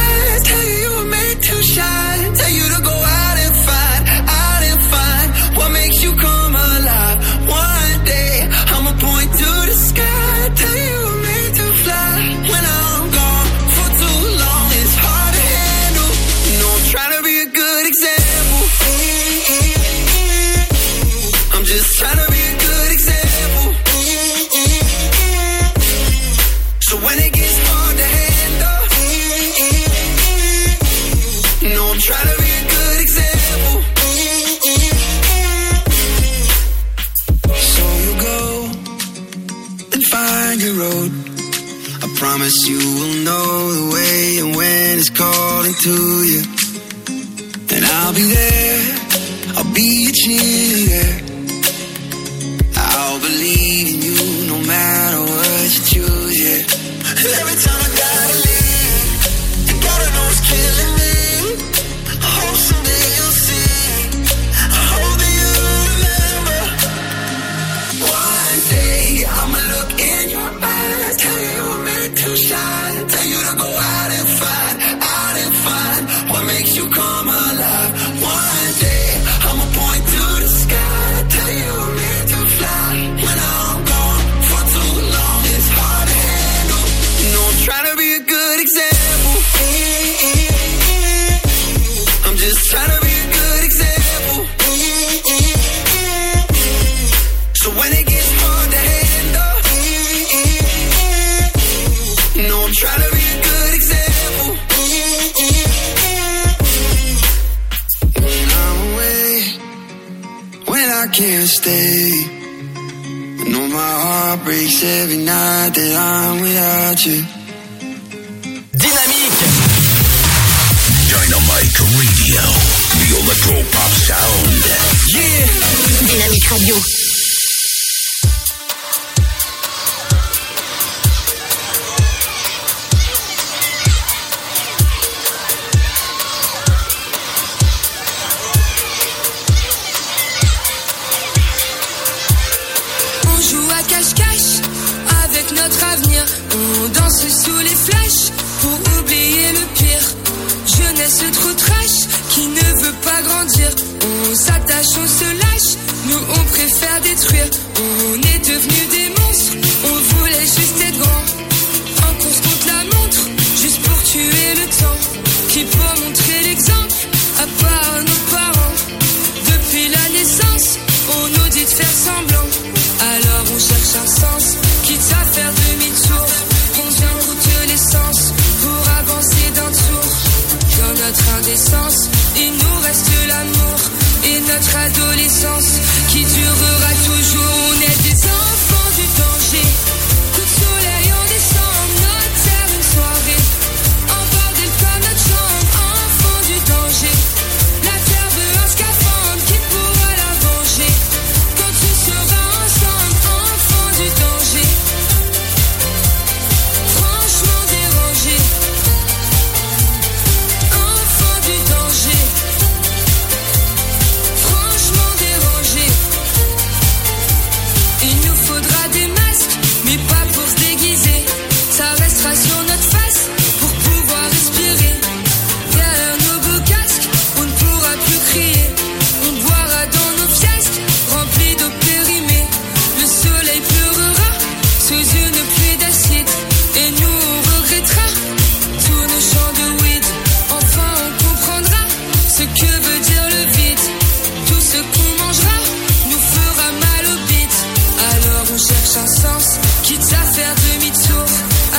on 248.54 248.58
cherche 248.58 248.96
un 248.96 249.06
sens, 249.06 249.58
quitte 249.82 250.12
à 250.12 250.24
faire 250.32 250.54
demi-tour. 250.54 251.26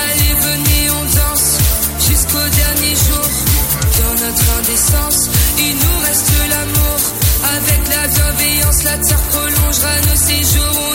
Allez, 0.05 0.33
venez, 0.41 0.89
on 0.89 1.03
danse 1.05 1.57
jusqu'au 1.99 2.47
dernier 2.61 2.95
jour. 2.95 3.29
Dans 3.99 4.25
notre 4.25 4.45
indécence, 4.59 5.29
il 5.57 5.75
nous 5.75 5.99
reste 6.05 6.31
l'amour. 6.49 6.99
Avec 7.57 7.81
la 7.87 8.07
bienveillance, 8.07 8.83
la 8.83 8.97
terre 8.97 9.21
prolongera 9.31 10.01
nos 10.09 10.15
séjours. 10.15 10.94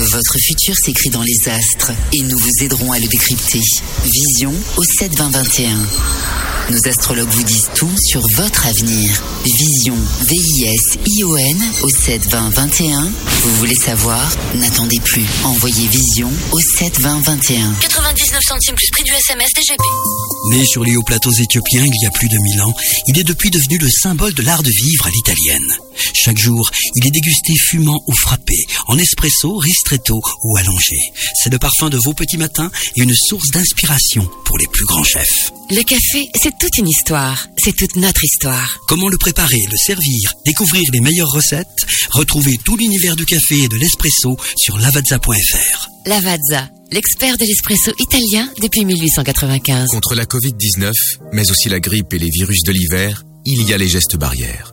Votre 0.00 0.38
futur 0.38 0.74
s'écrit 0.82 1.10
dans 1.10 1.22
les 1.22 1.48
astres 1.50 1.92
et 2.14 2.22
nous 2.22 2.38
vous 2.38 2.64
aiderons 2.64 2.90
à 2.90 2.98
le 2.98 3.06
décrypter. 3.06 3.60
Vision 4.02 4.54
au 4.78 4.82
7 4.82 5.14
20 5.18 5.30
21. 5.30 5.76
Nos 6.70 6.88
astrologues 6.88 7.28
vous 7.28 7.42
disent 7.42 7.68
tout 7.74 7.90
sur 7.98 8.26
votre 8.34 8.66
avenir. 8.66 9.22
Vision, 9.44 9.96
V-I-S-I-O-N 10.22 11.62
au 11.82 11.88
7 11.90 12.28
20 12.28 12.48
21. 12.48 13.12
Vous 13.42 13.56
voulez 13.56 13.74
savoir? 13.74 14.26
N'attendez 14.54 15.00
plus. 15.00 15.26
Envoyez 15.44 15.86
Vision 15.88 16.30
au 16.52 16.60
7 16.60 16.98
20 17.00 17.20
21. 17.20 17.74
99 17.80 18.40
centimes 18.42 18.76
plus 18.76 18.88
prix 18.92 19.04
du 19.04 19.12
SMS 19.12 19.50
DGP. 19.54 19.82
Né 20.52 20.64
sur 20.64 20.82
les 20.82 20.96
hauts 20.96 21.02
plateaux 21.02 21.32
éthiopiens 21.32 21.84
il 21.84 22.02
y 22.02 22.06
a 22.06 22.10
plus 22.10 22.28
de 22.28 22.38
mille 22.38 22.62
ans, 22.62 22.74
il 23.06 23.18
est 23.18 23.24
depuis 23.24 23.50
devenu 23.50 23.76
le 23.76 23.90
symbole 23.90 24.32
de 24.32 24.42
l'art 24.42 24.62
de 24.62 24.70
vivre 24.70 25.06
à 25.06 25.10
l'italienne. 25.10 25.89
Chaque 26.14 26.38
jour, 26.38 26.70
il 26.96 27.06
est 27.06 27.10
dégusté 27.10 27.54
fumant 27.68 28.02
ou 28.06 28.12
frappé, 28.12 28.56
en 28.86 28.98
espresso, 28.98 29.56
ristretto 29.56 30.20
ou 30.44 30.56
allongé. 30.56 30.96
C'est 31.42 31.50
le 31.50 31.58
parfum 31.58 31.88
de 31.88 31.98
vos 32.04 32.14
petits 32.14 32.36
matins 32.36 32.70
et 32.96 33.02
une 33.02 33.14
source 33.14 33.50
d'inspiration 33.50 34.28
pour 34.44 34.58
les 34.58 34.66
plus 34.72 34.84
grands 34.84 35.04
chefs. 35.04 35.52
Le 35.70 35.82
café, 35.82 36.28
c'est 36.34 36.58
toute 36.58 36.76
une 36.78 36.88
histoire. 36.88 37.46
C'est 37.62 37.76
toute 37.76 37.96
notre 37.96 38.24
histoire. 38.24 38.80
Comment 38.88 39.08
le 39.08 39.18
préparer, 39.18 39.62
le 39.70 39.76
servir, 39.76 40.34
découvrir 40.44 40.82
les 40.92 41.00
meilleures 41.00 41.30
recettes? 41.30 41.86
Retrouvez 42.10 42.58
tout 42.58 42.76
l'univers 42.76 43.14
du 43.14 43.24
café 43.24 43.62
et 43.62 43.68
de 43.68 43.76
l'espresso 43.76 44.36
sur 44.56 44.78
lavazza.fr. 44.78 45.88
Lavazza, 46.06 46.68
l'expert 46.90 47.36
de 47.36 47.44
l'espresso 47.44 47.92
italien 47.98 48.50
depuis 48.60 48.84
1895. 48.84 49.90
Contre 49.90 50.14
la 50.14 50.24
Covid-19, 50.24 50.92
mais 51.32 51.50
aussi 51.50 51.68
la 51.68 51.78
grippe 51.78 52.12
et 52.14 52.18
les 52.18 52.30
virus 52.30 52.62
de 52.64 52.72
l'hiver, 52.72 53.22
il 53.44 53.62
y 53.68 53.72
a 53.72 53.78
les 53.78 53.88
gestes 53.88 54.16
barrières. 54.16 54.72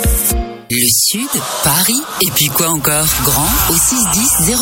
Le 0.73 0.87
Sud, 0.87 1.27
Paris, 1.65 2.01
et 2.21 2.31
puis 2.31 2.45
quoi 2.45 2.69
encore? 2.69 3.05
Grand 3.25 3.49
au 3.69 3.75
61000. 3.75 4.55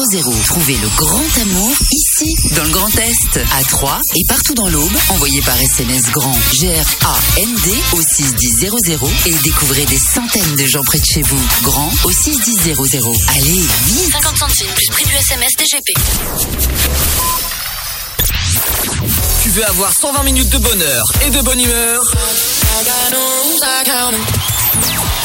Trouvez 0.47 0.75
le 0.77 0.87
grand 0.97 1.37
amour 1.39 1.71
ici, 1.91 2.33
dans 2.55 2.63
le 2.63 2.71
Grand 2.71 2.89
Est, 2.97 3.39
à 3.55 3.63
Troyes 3.63 3.99
et 4.15 4.23
partout 4.27 4.55
dans 4.55 4.69
l'Aube. 4.69 4.91
Envoyez 5.09 5.39
par 5.43 5.61
SMS 5.61 6.01
grand 6.09 6.35
G-R-A-N-D 6.59 7.75
au 7.93 8.01
61000 8.01 8.71
et 9.27 9.35
découvrez 9.43 9.85
des 9.85 9.99
centaines 9.99 10.55
de 10.55 10.65
gens 10.65 10.81
près 10.81 10.97
de 10.97 11.05
chez 11.05 11.21
vous. 11.21 11.47
Grand 11.61 11.91
au 12.03 12.11
61000. 12.11 12.75
Allez, 13.35 13.61
vite 13.85 14.11
50 14.11 14.35
centimes 14.35 14.73
plus 14.73 14.87
prix 14.91 15.05
du 15.05 15.13
SMS 15.13 15.51
DGP. 15.59 15.93
Tu 19.43 19.49
veux 19.49 19.65
avoir 19.67 19.91
120 19.93 20.23
minutes 20.23 20.49
de 20.49 20.57
bonheur 20.57 21.03
et 21.23 21.29
de 21.29 21.41
bonne 21.41 21.59
humeur? 21.59 22.01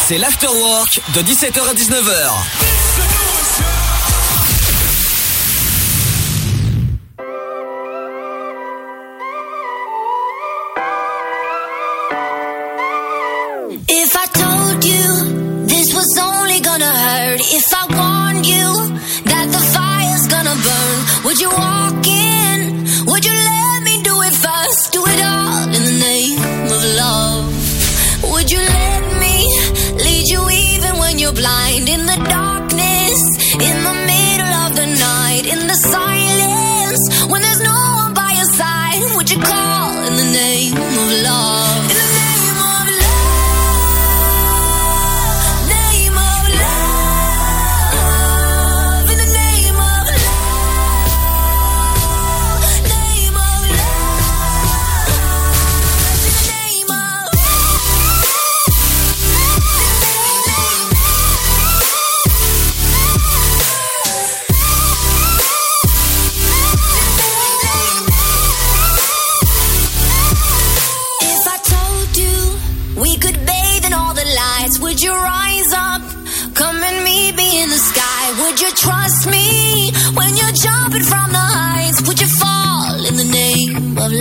C'est 0.07 0.19
l'afterwork 0.19 1.01
de 1.15 1.23
17h 1.23 1.67
à 1.67 1.73
19h. 1.73 2.74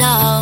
Love? 0.03 0.32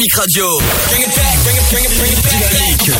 Dynamique 0.00 0.14
Radio. 0.14 0.58
Dynamique. 2.22 2.90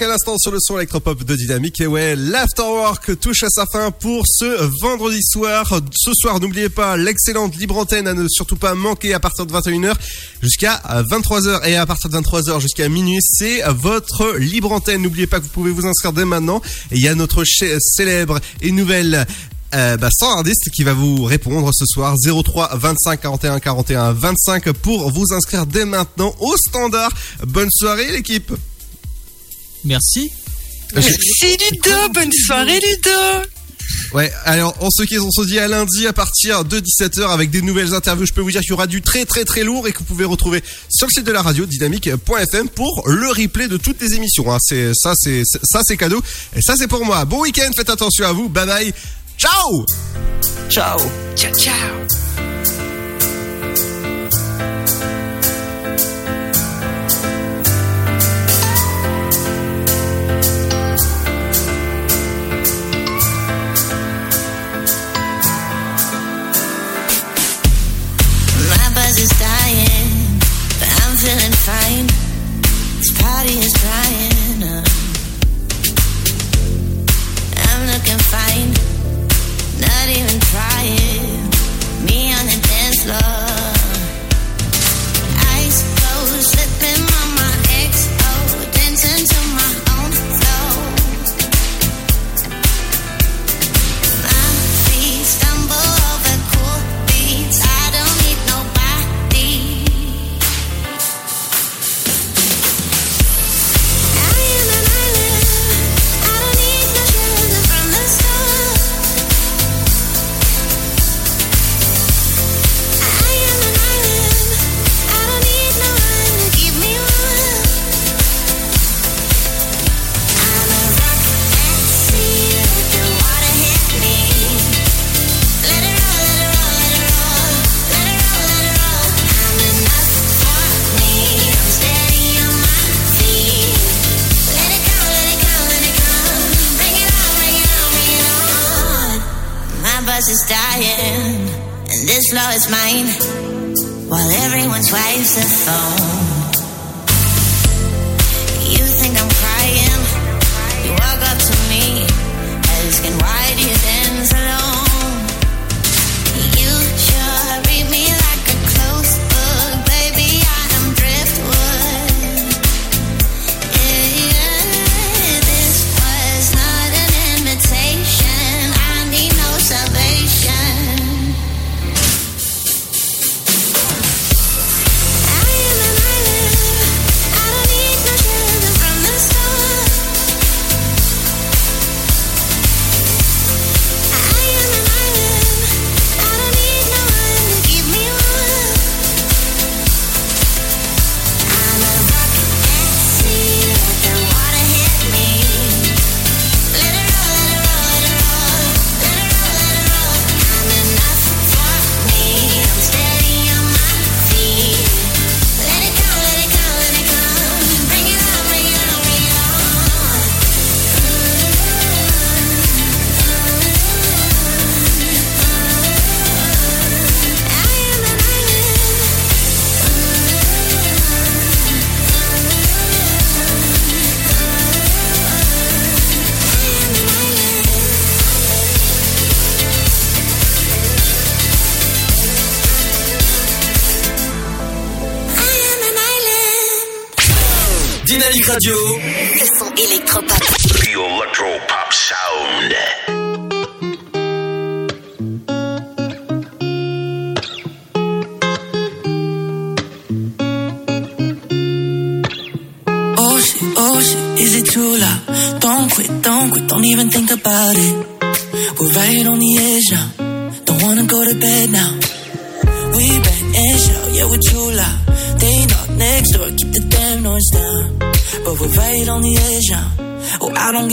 À 0.00 0.06
l'instant 0.06 0.38
sur 0.38 0.52
le 0.52 0.58
son 0.60 0.76
électropop 0.76 1.24
de 1.24 1.34
Dynamique. 1.34 1.80
Et 1.80 1.86
ouais, 1.88 2.14
l'afterwork 2.14 3.18
touche 3.18 3.42
à 3.42 3.48
sa 3.48 3.64
fin 3.66 3.90
pour 3.90 4.24
ce 4.28 4.70
vendredi 4.80 5.20
soir. 5.22 5.80
Ce 5.92 6.12
soir, 6.14 6.38
n'oubliez 6.38 6.68
pas 6.68 6.96
l'excellente 6.96 7.56
libre 7.56 7.76
antenne 7.78 8.06
à 8.06 8.14
ne 8.14 8.28
surtout 8.28 8.54
pas 8.54 8.74
manquer 8.74 9.12
à 9.12 9.18
partir 9.18 9.44
de 9.44 9.52
21h 9.52 9.94
jusqu'à 10.40 10.80
23h. 11.10 11.66
Et 11.66 11.76
à 11.76 11.84
partir 11.84 12.10
de 12.10 12.16
23h 12.16 12.60
jusqu'à 12.60 12.88
minuit, 12.88 13.18
c'est 13.22 13.62
votre 13.70 14.36
libre 14.36 14.70
antenne. 14.70 15.02
N'oubliez 15.02 15.26
pas 15.26 15.40
que 15.40 15.44
vous 15.44 15.50
pouvez 15.50 15.72
vous 15.72 15.86
inscrire 15.86 16.12
dès 16.12 16.24
maintenant. 16.24 16.62
Et 16.92 16.96
il 16.96 17.02
y 17.02 17.08
a 17.08 17.16
notre 17.16 17.42
célèbre 17.44 18.38
et 18.60 18.70
nouvelle 18.70 19.26
euh, 19.74 19.96
bah, 19.96 20.10
standardiste 20.12 20.70
qui 20.70 20.84
va 20.84 20.92
vous 20.92 21.24
répondre 21.24 21.70
ce 21.72 21.86
soir 21.86 22.14
03 22.24 22.76
25 22.76 23.20
41 23.20 23.58
41 23.58 24.12
25 24.12 24.70
pour 24.72 25.10
vous 25.10 25.32
inscrire 25.32 25.66
dès 25.66 25.84
maintenant 25.84 26.34
au 26.38 26.54
standard. 26.56 27.10
Bonne 27.44 27.70
soirée 27.70 28.12
l'équipe. 28.12 28.52
Merci. 29.84 30.30
Merci 30.94 31.56
Ludo, 31.70 31.90
bonne 32.14 32.32
soirée 32.32 32.80
Ludo. 32.80 33.46
Ouais, 34.14 34.32
alors 34.44 34.74
on 34.80 34.90
se 34.90 35.02
quitte, 35.02 35.20
on 35.20 35.30
se 35.30 35.46
dit 35.46 35.58
à 35.58 35.68
lundi 35.68 36.06
à 36.06 36.12
partir 36.14 36.64
de 36.64 36.80
17h 36.80 37.28
avec 37.30 37.50
des 37.50 37.60
nouvelles 37.62 37.92
interviews. 37.94 38.24
Je 38.26 38.32
peux 38.32 38.40
vous 38.40 38.50
dire 38.50 38.60
qu'il 38.62 38.70
y 38.70 38.72
aura 38.72 38.86
du 38.86 39.02
très 39.02 39.24
très 39.26 39.44
très 39.44 39.64
lourd 39.64 39.86
et 39.86 39.92
que 39.92 39.98
vous 39.98 40.04
pouvez 40.04 40.24
retrouver 40.24 40.62
sur 40.88 41.06
le 41.06 41.12
site 41.12 41.24
de 41.24 41.32
la 41.32 41.42
radio 41.42 41.66
dynamique.fm 41.66 42.68
pour 42.70 43.02
le 43.06 43.28
replay 43.28 43.68
de 43.68 43.76
toutes 43.76 44.00
les 44.00 44.14
émissions. 44.14 44.50
hein. 44.52 44.58
C'est 44.60 44.92
ça, 44.94 45.12
c'est 45.16 45.42
ça, 45.44 45.80
c'est 45.86 45.96
cadeau 45.98 46.22
et 46.56 46.62
ça 46.62 46.74
c'est 46.76 46.88
pour 46.88 47.04
moi. 47.04 47.24
Bon 47.26 47.40
week-end, 47.42 47.70
faites 47.76 47.90
attention 47.90 48.26
à 48.26 48.32
vous. 48.32 48.48
Bye 48.48 48.66
bye. 48.66 48.94
Ciao. 49.36 49.84
Ciao. 50.70 50.98
Ciao 51.36 51.52
ciao. 51.54 52.17
Feeling 71.18 71.52
fine. 71.66 72.06
This 72.98 73.10
party 73.20 73.58
is 73.58 73.77